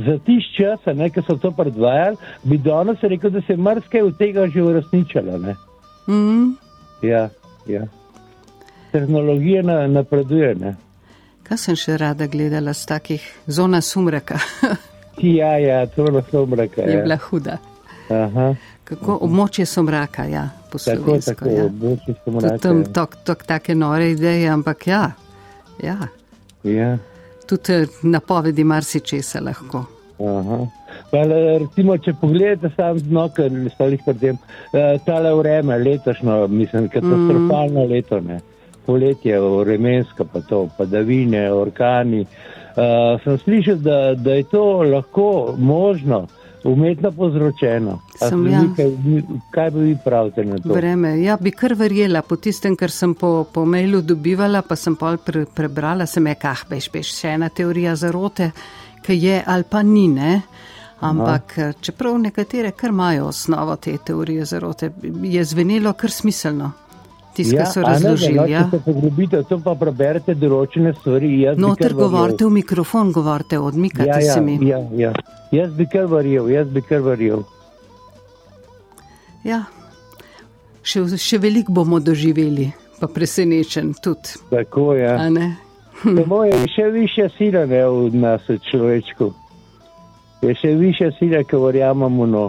[0.06, 0.80] za tiš čas,
[1.14, 5.38] ki so to predvajali, bi danes rekel, da se je marsikaj od tega že uresničilo.
[6.08, 6.56] Mm.
[7.02, 7.28] Ja,
[7.66, 7.86] ja.
[8.92, 10.54] Tehnologija na, napreduje.
[10.54, 10.74] Ne?
[11.42, 14.38] Kaj sem še rada gledala z takih zona sumraka?
[15.22, 16.82] Ja, ja, to je lahko mraka.
[16.82, 17.02] je Ja.
[17.02, 17.58] bila huda.
[18.10, 18.54] Aha,
[18.88, 21.68] Kako območje somraka, ja, po tako, tako, Ja.
[21.68, 25.10] boljši smo Tudi tam tok, tok, take nore ideje, ampak ja,
[25.82, 25.96] ja.
[26.62, 26.96] Ja.
[27.46, 29.84] tudi eh, napovedi marsičesa lahko.
[30.18, 30.58] Aha.
[31.10, 31.22] Pa,
[31.58, 34.38] recimo, če pogledate sam dno, ker ste jih pri tem,
[34.72, 37.90] uh, tale vreme, letošnjo, mislim, katastrofalno mm.
[37.92, 38.40] leto, ne.
[38.88, 42.22] poletje, vremensko, pa to, padavine, orkani.
[42.78, 46.24] Uh, sem slišal, da, da je to lahko možno,
[46.68, 47.98] umetno povzročeno.
[48.18, 48.62] Sem, se ja.
[48.76, 48.92] Kaj,
[49.50, 50.74] kaj bi vi pravite na to?
[50.74, 54.96] Vreme, ja, bi kar verjela, po tistem, kar sem po, po mailu dobivala, pa sem
[54.96, 58.50] pol pre, prebrala, sem je kah, beš, beš, še ena teorija zarote,
[59.06, 60.40] ki je ali pa ni, ne.
[61.00, 61.72] Ampak Aha.
[61.80, 64.90] čeprav nekatere kar imajo osnovo te teorije zarote,
[65.22, 66.72] je zvenelo kar smiselno.
[67.38, 68.34] Tisti, ja, so razložili.
[68.34, 68.64] lahko Ja.
[68.70, 71.40] se poglobite, to pa preberete določene stvari.
[71.40, 72.00] jaz bi No, kar ter verjel.
[72.00, 74.58] govorite v mikrofon, govorite, odmikate ja, ja, se mi.
[74.62, 75.12] Ja, ja.
[75.52, 77.44] Jaz bi kar verjel, jaz bi kar verjel.
[79.44, 79.64] Ja.
[80.82, 84.38] Še, še veliko bomo doživeli, pa presenečen tudi.
[84.50, 85.08] Tako je.
[85.08, 85.56] a ne?
[86.02, 89.32] Samo je še više sila ne, v nas, človečku.
[90.42, 92.26] Je še više sila, ki verjamemo.
[92.26, 92.44] No.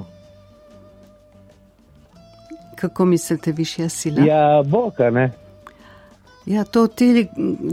[2.80, 4.23] Kako mislite, višja sila?
[4.23, 5.31] Ja, Bog, a ne.
[6.49, 7.26] Ja, to teli,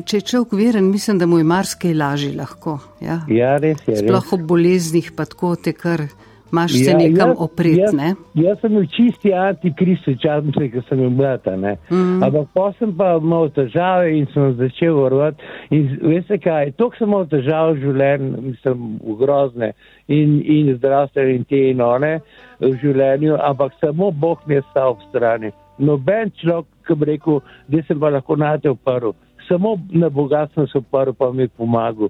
[0.04, 2.78] če je človek veren, mislim, da mu je marsikaj lažje lahko.
[3.00, 3.20] Ja.
[3.30, 4.00] Ja, res je.
[4.02, 4.32] Sploh res.
[4.34, 6.08] ob boleznih, pa tako te kar
[6.52, 7.76] imaš se nekam jaz- opret.
[7.78, 8.14] jaz- Ne?
[8.34, 11.46] Jaz sem bil čisti antikristo, časem se, ko sem bil mlad.
[11.46, 11.76] a ne.
[11.90, 12.22] Mm.
[12.22, 15.42] Ampak pa sem pa imel težave in sem začel vrvati.
[15.70, 18.78] In veste kaj, toliko sem imel težav v življenju, mislim,
[19.18, 19.72] grozne
[20.08, 22.20] in, in zdravstvene in te in one
[22.60, 25.50] v življenju, ampak samo Bog mi je stal ob strani.
[25.78, 29.10] Noben človek, ki bi rekel, da sem pa lahko na te oprl.
[29.48, 32.08] Samo na Boga sem se oprl, pa mi je pomagal.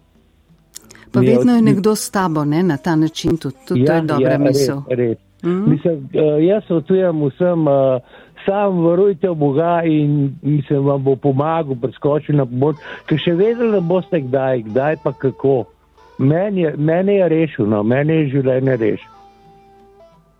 [1.12, 2.62] Pa je vedno je nekdo s tabo, ne?
[2.62, 3.56] na ta način tudi.
[3.68, 4.82] tudi to je dobra ja, misel.
[4.90, 5.18] Res.
[5.42, 5.52] Mhm.
[5.52, 5.70] Mm.
[5.70, 8.00] Mislim, uh, jaz svetujem vsem, uh,
[8.46, 13.70] sam verujte v Boga in mislim, vam bo pomagal, preskočil na pomoč, ker še vedeli
[13.74, 15.64] ne boste kdaj, kdaj pa kako.
[16.18, 19.12] Meni je, mene je rešil, no, mene je življenje rešil.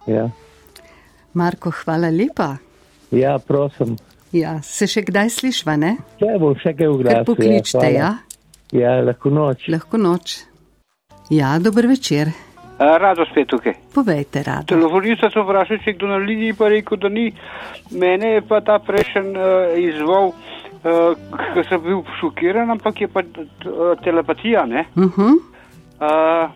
[0.07, 0.29] Ja.
[1.35, 2.57] Marko, hvala lepa.
[3.11, 3.97] ja, prosim.
[4.33, 5.97] Ja, se še kdaj slišva, ne?
[6.21, 7.27] Če bom še kaj v glasu.
[7.29, 8.15] pokličte, ja.
[8.75, 9.69] Ja, lahko noč.
[9.71, 10.41] Lahko noč.
[11.31, 12.29] Ja, dober večer.
[12.79, 13.73] Rado spet tukaj.
[13.95, 14.69] Povejte, rado.
[14.69, 17.31] Telefonista so vprašali, če kdo na liniji, pa rekel, da ni.
[17.91, 23.25] Mene je pa ta prejšen uh, izval, uh, ker sem bil šokiran, ampak je pa
[23.25, 24.85] uh, telepatija, ne?
[24.95, 25.35] Uh -huh.
[25.97, 26.51] Uh,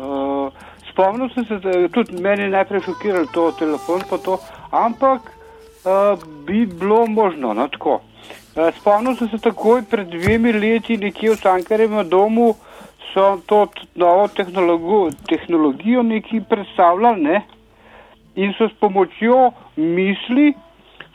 [0.00, 0.52] uh,
[0.90, 4.38] spomnil sem se, da je tudi meni najprej šokiral to telefon, pa to,
[4.70, 5.20] ampak
[5.84, 8.00] uh, bi bilo možno, no tako.
[8.56, 12.54] Uh, spomnil sem se takoj pred dvemi leti nekje v Cankarjevem domu,
[13.14, 17.42] so to novo tehnologijo, tehnologijo neki predstavljali, ne?
[18.34, 20.54] In so s pomočjo misli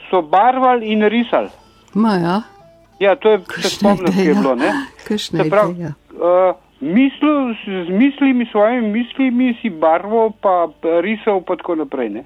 [0.10, 1.50] so barvali in risali.
[1.94, 2.42] Maja,
[3.02, 4.72] Ja, to je se Kakšna spomnim, kaj je bilo, ne?
[5.18, 7.54] Se pravi, uh, mislil,
[7.88, 10.68] z mislimi, svojimi mislimi si barvo, pa
[11.02, 12.10] risal, pa tako naprej.
[12.10, 12.24] Ne?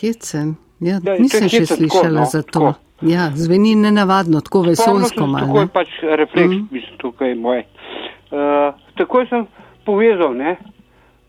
[0.00, 0.54] Hecen.
[0.80, 2.50] Ja, Ja, to nisem je še slišala tako, no, za to.
[2.52, 2.74] tako.
[3.00, 5.08] Ja, zveni nenavadno, tako se malo.
[5.08, 5.68] Takoj ne.
[5.72, 6.68] pač refleks, mm.
[6.70, 7.64] mislim, tukaj moj.
[8.34, 9.46] Uh, takoj sem
[9.86, 10.56] povezal, ne.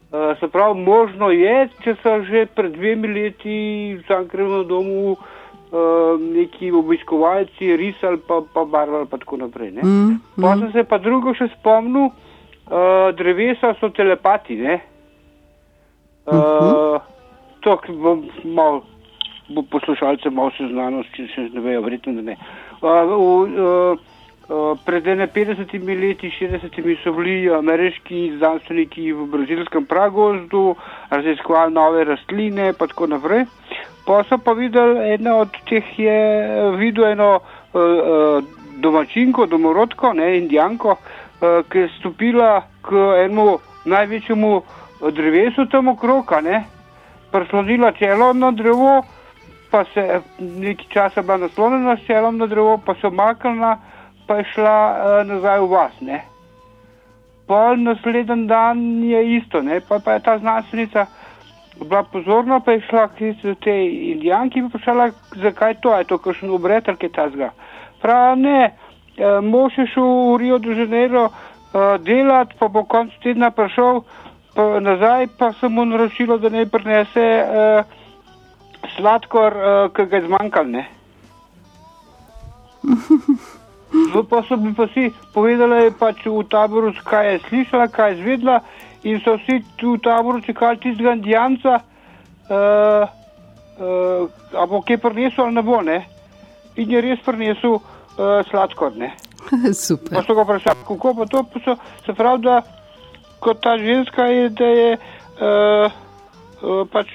[0.10, 3.58] Uh, se pravi, možno je, če so že pred dvemi leti
[3.94, 9.76] v Cankrevem domu uh, neki obiskovalci risali, pa, pa barvali, pa tako naprej.
[9.78, 9.86] Ne.
[9.86, 14.82] Mm, Pa sem se pa drugo še spomnil, uh, drevesa so telepati, ne?
[16.26, 16.98] Uh,
[17.62, 18.26] to ki bom
[18.58, 18.82] mal,
[19.54, 22.36] bo poslušalce malo seznanost, če še ne vejo, verjetno da ne.
[22.82, 24.15] Uh, v, uh,
[24.50, 30.76] uh, pred ene 50 leti, 60 so bili ameriški znanstveniki v brazilskem pragozdu,
[31.10, 33.46] raziskovali nove rastline, pa tako naprej.
[34.06, 38.44] Pa so pa videli, ena od teh je eh, videl eno uh, uh,
[38.78, 42.94] domačinko, domorodko, ne, indijanko, uh, ki je stopila k
[43.26, 44.62] enemu največjemu
[45.12, 46.64] drevesu tam okroka, ne,
[47.32, 49.02] prislonila čelo na drevo,
[49.72, 53.78] pa se nekaj časa bila naslonjena s čelom na drevo, pa se omaknila,
[54.28, 56.24] pa je šla uh, nazaj v vas, ne.
[57.48, 61.06] Pol naslednji dan je isto, ne, pa, pa je ta znanstvenica
[61.80, 63.34] bila pozorna, pa je šla k
[63.64, 67.52] tej indijanki in vprašala, zakaj to, je to kakšen obred ali kaj tasga.
[68.02, 68.72] Prav ne,
[69.18, 74.02] eh, mož je šel v Rio de Janeiro uh, delati, pa bo konc tedna prišel
[74.56, 77.84] pa nazaj, pa sem mu naročilo, da naj prinese uh,
[78.96, 80.86] sladkor, uh, ki ga je zmanjkal, ne.
[84.30, 88.60] pa so mi pa vsi povedali, pač v taboru, kaj je slišala, kaj je zvedla,
[89.04, 91.80] in so vsi tu v taboru čakali tistega indijanca,
[92.50, 93.04] uh,
[93.80, 96.00] uh, a bo kaj prinesel ali ne bo, ne.
[96.76, 99.14] In je res prinesel uh, sladkor, ne.
[99.50, 100.24] Pa Super.
[100.26, 102.62] so ga vprašali, kako pa to, pa so se pravi, da
[103.40, 105.92] kot ta ženska je, da je uh,
[106.64, 107.14] uh, pač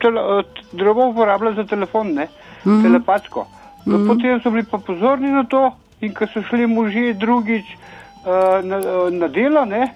[0.00, 2.28] tele, uh, drevo uporabljala za telefon, ne,
[2.64, 2.82] mm.
[2.82, 3.46] telepatsko.
[3.86, 4.06] No, mm.
[4.06, 8.78] Potem so bili pa pozorni na to in ko so šli možje drugič uh, na,
[8.78, 9.88] uh, na delo, ne,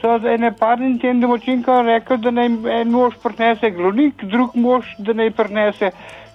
[0.00, 2.46] so za ene parni tem domačinkam rekli, da naj
[2.80, 5.90] en mož prinese glonik, drug mož, da naj prinese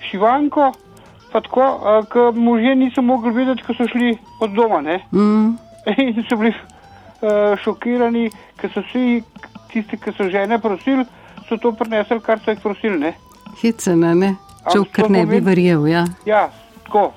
[0.09, 0.71] šivanko,
[1.31, 5.01] pa tako, uh, ker možje niso mogli videti, ko so šli od doma, ne.
[5.11, 5.57] Mm,
[5.97, 8.29] In so bili uh, šokirani,
[8.61, 9.23] ker so vsi
[9.71, 11.05] tisti, ki so žene prosili,
[11.47, 12.99] so to prinesli, kar so jih prosili.
[12.99, 13.13] Ne?
[13.61, 14.35] hecen, a ne?
[14.63, 16.05] A Čov, kar ne bi verjel, ja.
[16.25, 16.49] Ja,
[16.85, 17.11] tako,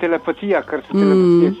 [0.00, 1.00] telepatija, kar se Mm.
[1.00, 1.52] telepatije.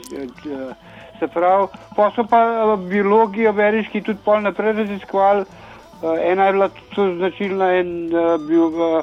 [0.70, 0.74] eh,
[1.18, 5.44] Se pravi, pa so pa eh, biologi ameriški tudi pol naprej raziskovali.
[5.96, 9.02] Uh, ena je bila tudi značilna, en uh,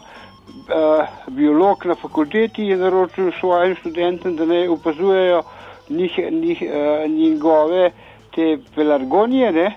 [1.27, 5.41] biolog na fakulteti je naročil svojim študentom, da ne opazujejo
[5.89, 6.63] njih, njih,
[7.09, 7.91] njegove
[8.35, 8.45] te
[8.75, 9.75] pelargonije, ne,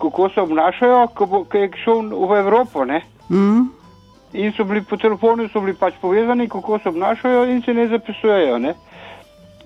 [0.00, 2.84] kako se obnašajo, ko, bo, ko je šel v Evropo.
[2.84, 3.00] Ne.
[3.30, 3.70] Mm,
[4.34, 7.86] in so bili po telefonu, so bili pač povezani, kako se obnašajo in se ne
[7.88, 8.58] zapisujejo.
[8.58, 8.74] Ne?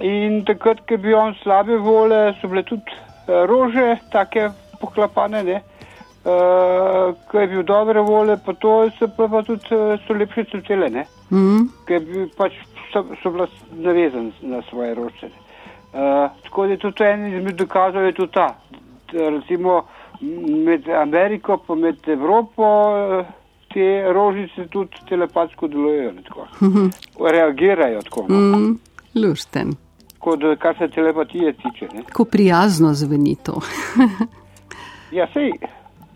[0.01, 4.51] In takrat, ko je bil on slabe vole, so bile tudi uh, rože, take
[4.81, 5.63] poklapane, ne.
[6.29, 10.45] Uh, ko je bil dobre vole, pa to so pa, pa tudi uh, so lepše
[10.53, 11.07] cvetele, ne.
[11.33, 11.71] Mm.
[11.89, 12.61] Ker je bil pač
[12.93, 15.33] so, so bila navezan na svoje rože.
[15.89, 18.53] Uh, tako da je tudi en izmed dokazov je tudi ta.
[19.17, 19.87] Recimo
[20.21, 23.38] med Ameriko pa med Evropo uh,
[23.73, 26.47] te rožice tudi telepatsko delujejo, tako.
[27.31, 28.27] Reagirajo tako.
[28.29, 28.59] No.
[28.59, 28.79] Mm.
[29.15, 29.75] Lušten.
[30.19, 31.89] Kot kar se telepatije tiče.
[31.95, 32.03] Ne.
[32.03, 33.61] Kako prijazno zveni to.
[35.13, 35.53] Ja, sej.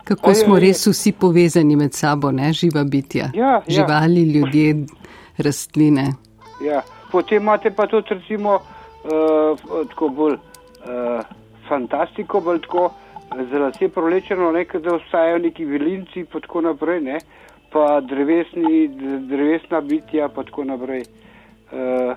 [0.03, 3.29] Kako Ej, smo res vsi povezani med sabo, ne živa bitja.
[3.33, 3.61] Ja, ja.
[3.67, 4.85] Živali, ljudje,
[5.37, 6.13] rastline.
[6.61, 6.81] Ja.
[7.11, 11.25] Potem imate pa tudi recimo uh, tako bolj uh,
[11.69, 12.91] fantastiko, bolj tako
[13.51, 17.17] za lase prolečeno, nekaj, da ostajajo neki vilinci pa tako naprej, ne?
[17.73, 18.87] pa drevesni,
[19.27, 21.03] drevesna bitja pa tako naprej.
[21.71, 22.13] Uh,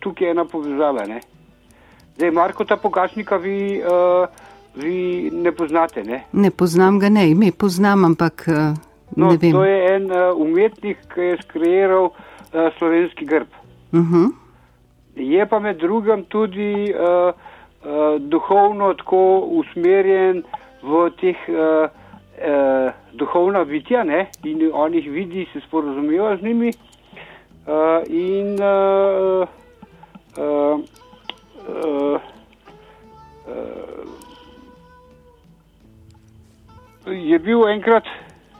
[0.00, 1.06] tukaj je ena povezava.
[1.06, 1.20] Ne?
[2.16, 4.28] Zdaj, Marko, ta pogačnika vi, uh,
[4.74, 6.24] vi ne poznate, ne?
[6.32, 8.74] Ne poznam ga, ne ime poznam, ampak eh,
[9.16, 9.52] No, ne vem.
[9.52, 13.48] to je en uh, umetnik, ki je skreiral uh, slovenski grb.
[13.92, 14.30] Uh -huh.
[15.16, 17.34] Je pa med drugim tudi uh,
[17.84, 20.42] uh, duhovno tako usmerjen
[20.82, 24.26] v teh uh, uh, duhovna bitja ne?
[24.44, 26.72] in on jih vidi, se sporozumejo z njimi.
[27.66, 29.48] Uh, in uh,
[30.38, 30.80] uh,
[31.68, 32.20] uh,
[33.46, 34.04] uh,
[37.06, 38.04] je bil enkrat,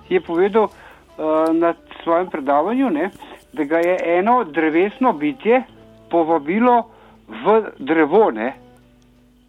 [0.09, 3.11] je povedal uh, na svojem predavanju, ne,
[3.53, 5.63] da ga je eno drevesno bitje
[6.11, 6.83] povabilo
[7.29, 8.53] v drevo, ne,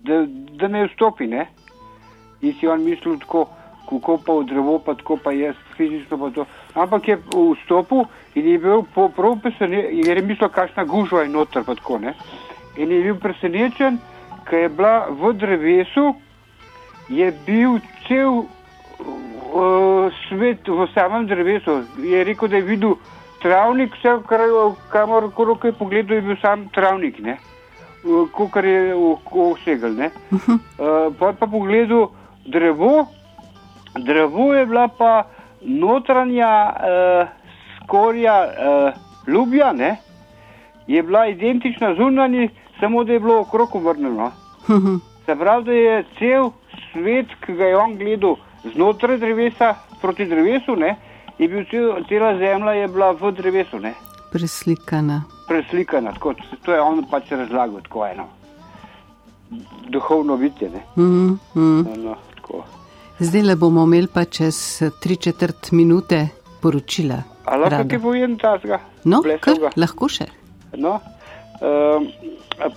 [0.05, 0.25] da,
[0.59, 1.27] da ne vstopi.
[1.27, 1.47] Ne.
[2.41, 3.47] In si on mislil tako,
[3.89, 6.45] kako pa v drevo, pa tako pa jaz fizično pa to.
[6.73, 8.05] Ampak je vstopil
[8.35, 11.99] in je bil prav presenečen, jer je mislil, kakšna gužva je noter pa tako.
[11.99, 12.13] Ne.
[12.77, 13.99] In je bil presenečen,
[14.49, 16.13] ker je bila v drevesu,
[17.09, 21.81] je bil cel uh, svet v samem drevesu.
[22.03, 22.95] Je rekel, da je videl
[23.41, 24.41] travnik, vse, kar,
[24.91, 27.37] kamor koliko je pogledal, je bil sam travnik, ne.
[28.05, 28.93] Uh, kar je
[29.55, 30.11] vsegel, ne.
[30.31, 32.11] Uh, pa pa pogledal
[32.45, 33.07] drevo,
[33.97, 35.23] drevo je bila pa
[35.61, 37.27] notranja uh,
[37.83, 38.93] skorja uh,
[39.33, 39.95] ljubja, ne.
[40.87, 42.49] Je bila identična zunanji,
[42.79, 44.31] samo da je bilo okrog obrnjeno.
[45.25, 46.51] Se pravi, da je cel
[46.91, 48.35] svet, ki ga je on gledal
[48.73, 50.95] znotraj drevesa, proti drevesu, ne,
[51.37, 53.93] je bil cel, cela zemlja je bila v drevesu, ne,
[54.31, 55.23] Preslikana.
[55.47, 56.13] Preslikana.
[56.13, 56.33] Tako,
[56.65, 58.27] to je on pač razlagal, tako eno.
[59.89, 60.81] Duhovno bitje, ne.
[60.95, 61.83] Mm, mm.
[61.83, 62.63] No, no, tako.
[63.19, 66.27] Zdaj le bomo imeli pa čez eh, tri četrt minute
[66.61, 67.21] poročila.
[67.45, 68.79] A lahko kaj povem tazga?
[69.05, 70.25] No, kar, lahko še.
[70.81, 70.97] No,
[71.61, 72.07] um,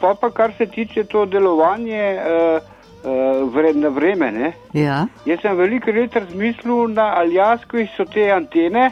[0.01, 2.69] pa, pa kar se tiče to delovanje uh,
[3.03, 4.53] uh, vre, na vreme, ne.
[4.77, 5.07] Ja.
[5.27, 8.91] Jaz sem veliko let razmislil na Aljasku, so te antene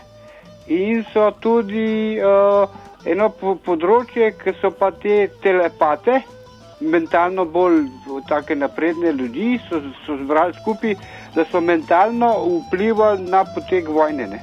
[0.66, 2.66] in so tudi uh,
[3.06, 6.20] eno po področje, ki so pa te telepate,
[6.80, 7.86] mentalno bolj
[8.28, 10.96] take napredne ljudi, so, so zbrali skupaj,
[11.34, 12.32] da so mentalno
[12.66, 14.26] vplivali na potek vojne.
[14.26, 14.42] Ne.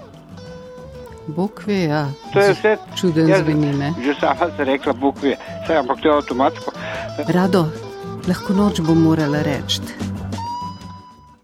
[1.27, 2.07] Bog ve, ja.
[2.33, 2.77] To je vse.
[2.95, 3.93] Čuden Jaz- zveni, ne?
[4.03, 5.37] Že sama sem rekla, Bog ve,
[5.67, 6.71] Saj, ampak to je avtomatsko.
[7.27, 7.67] Rado,
[8.27, 9.79] lahko noč bom morala reči.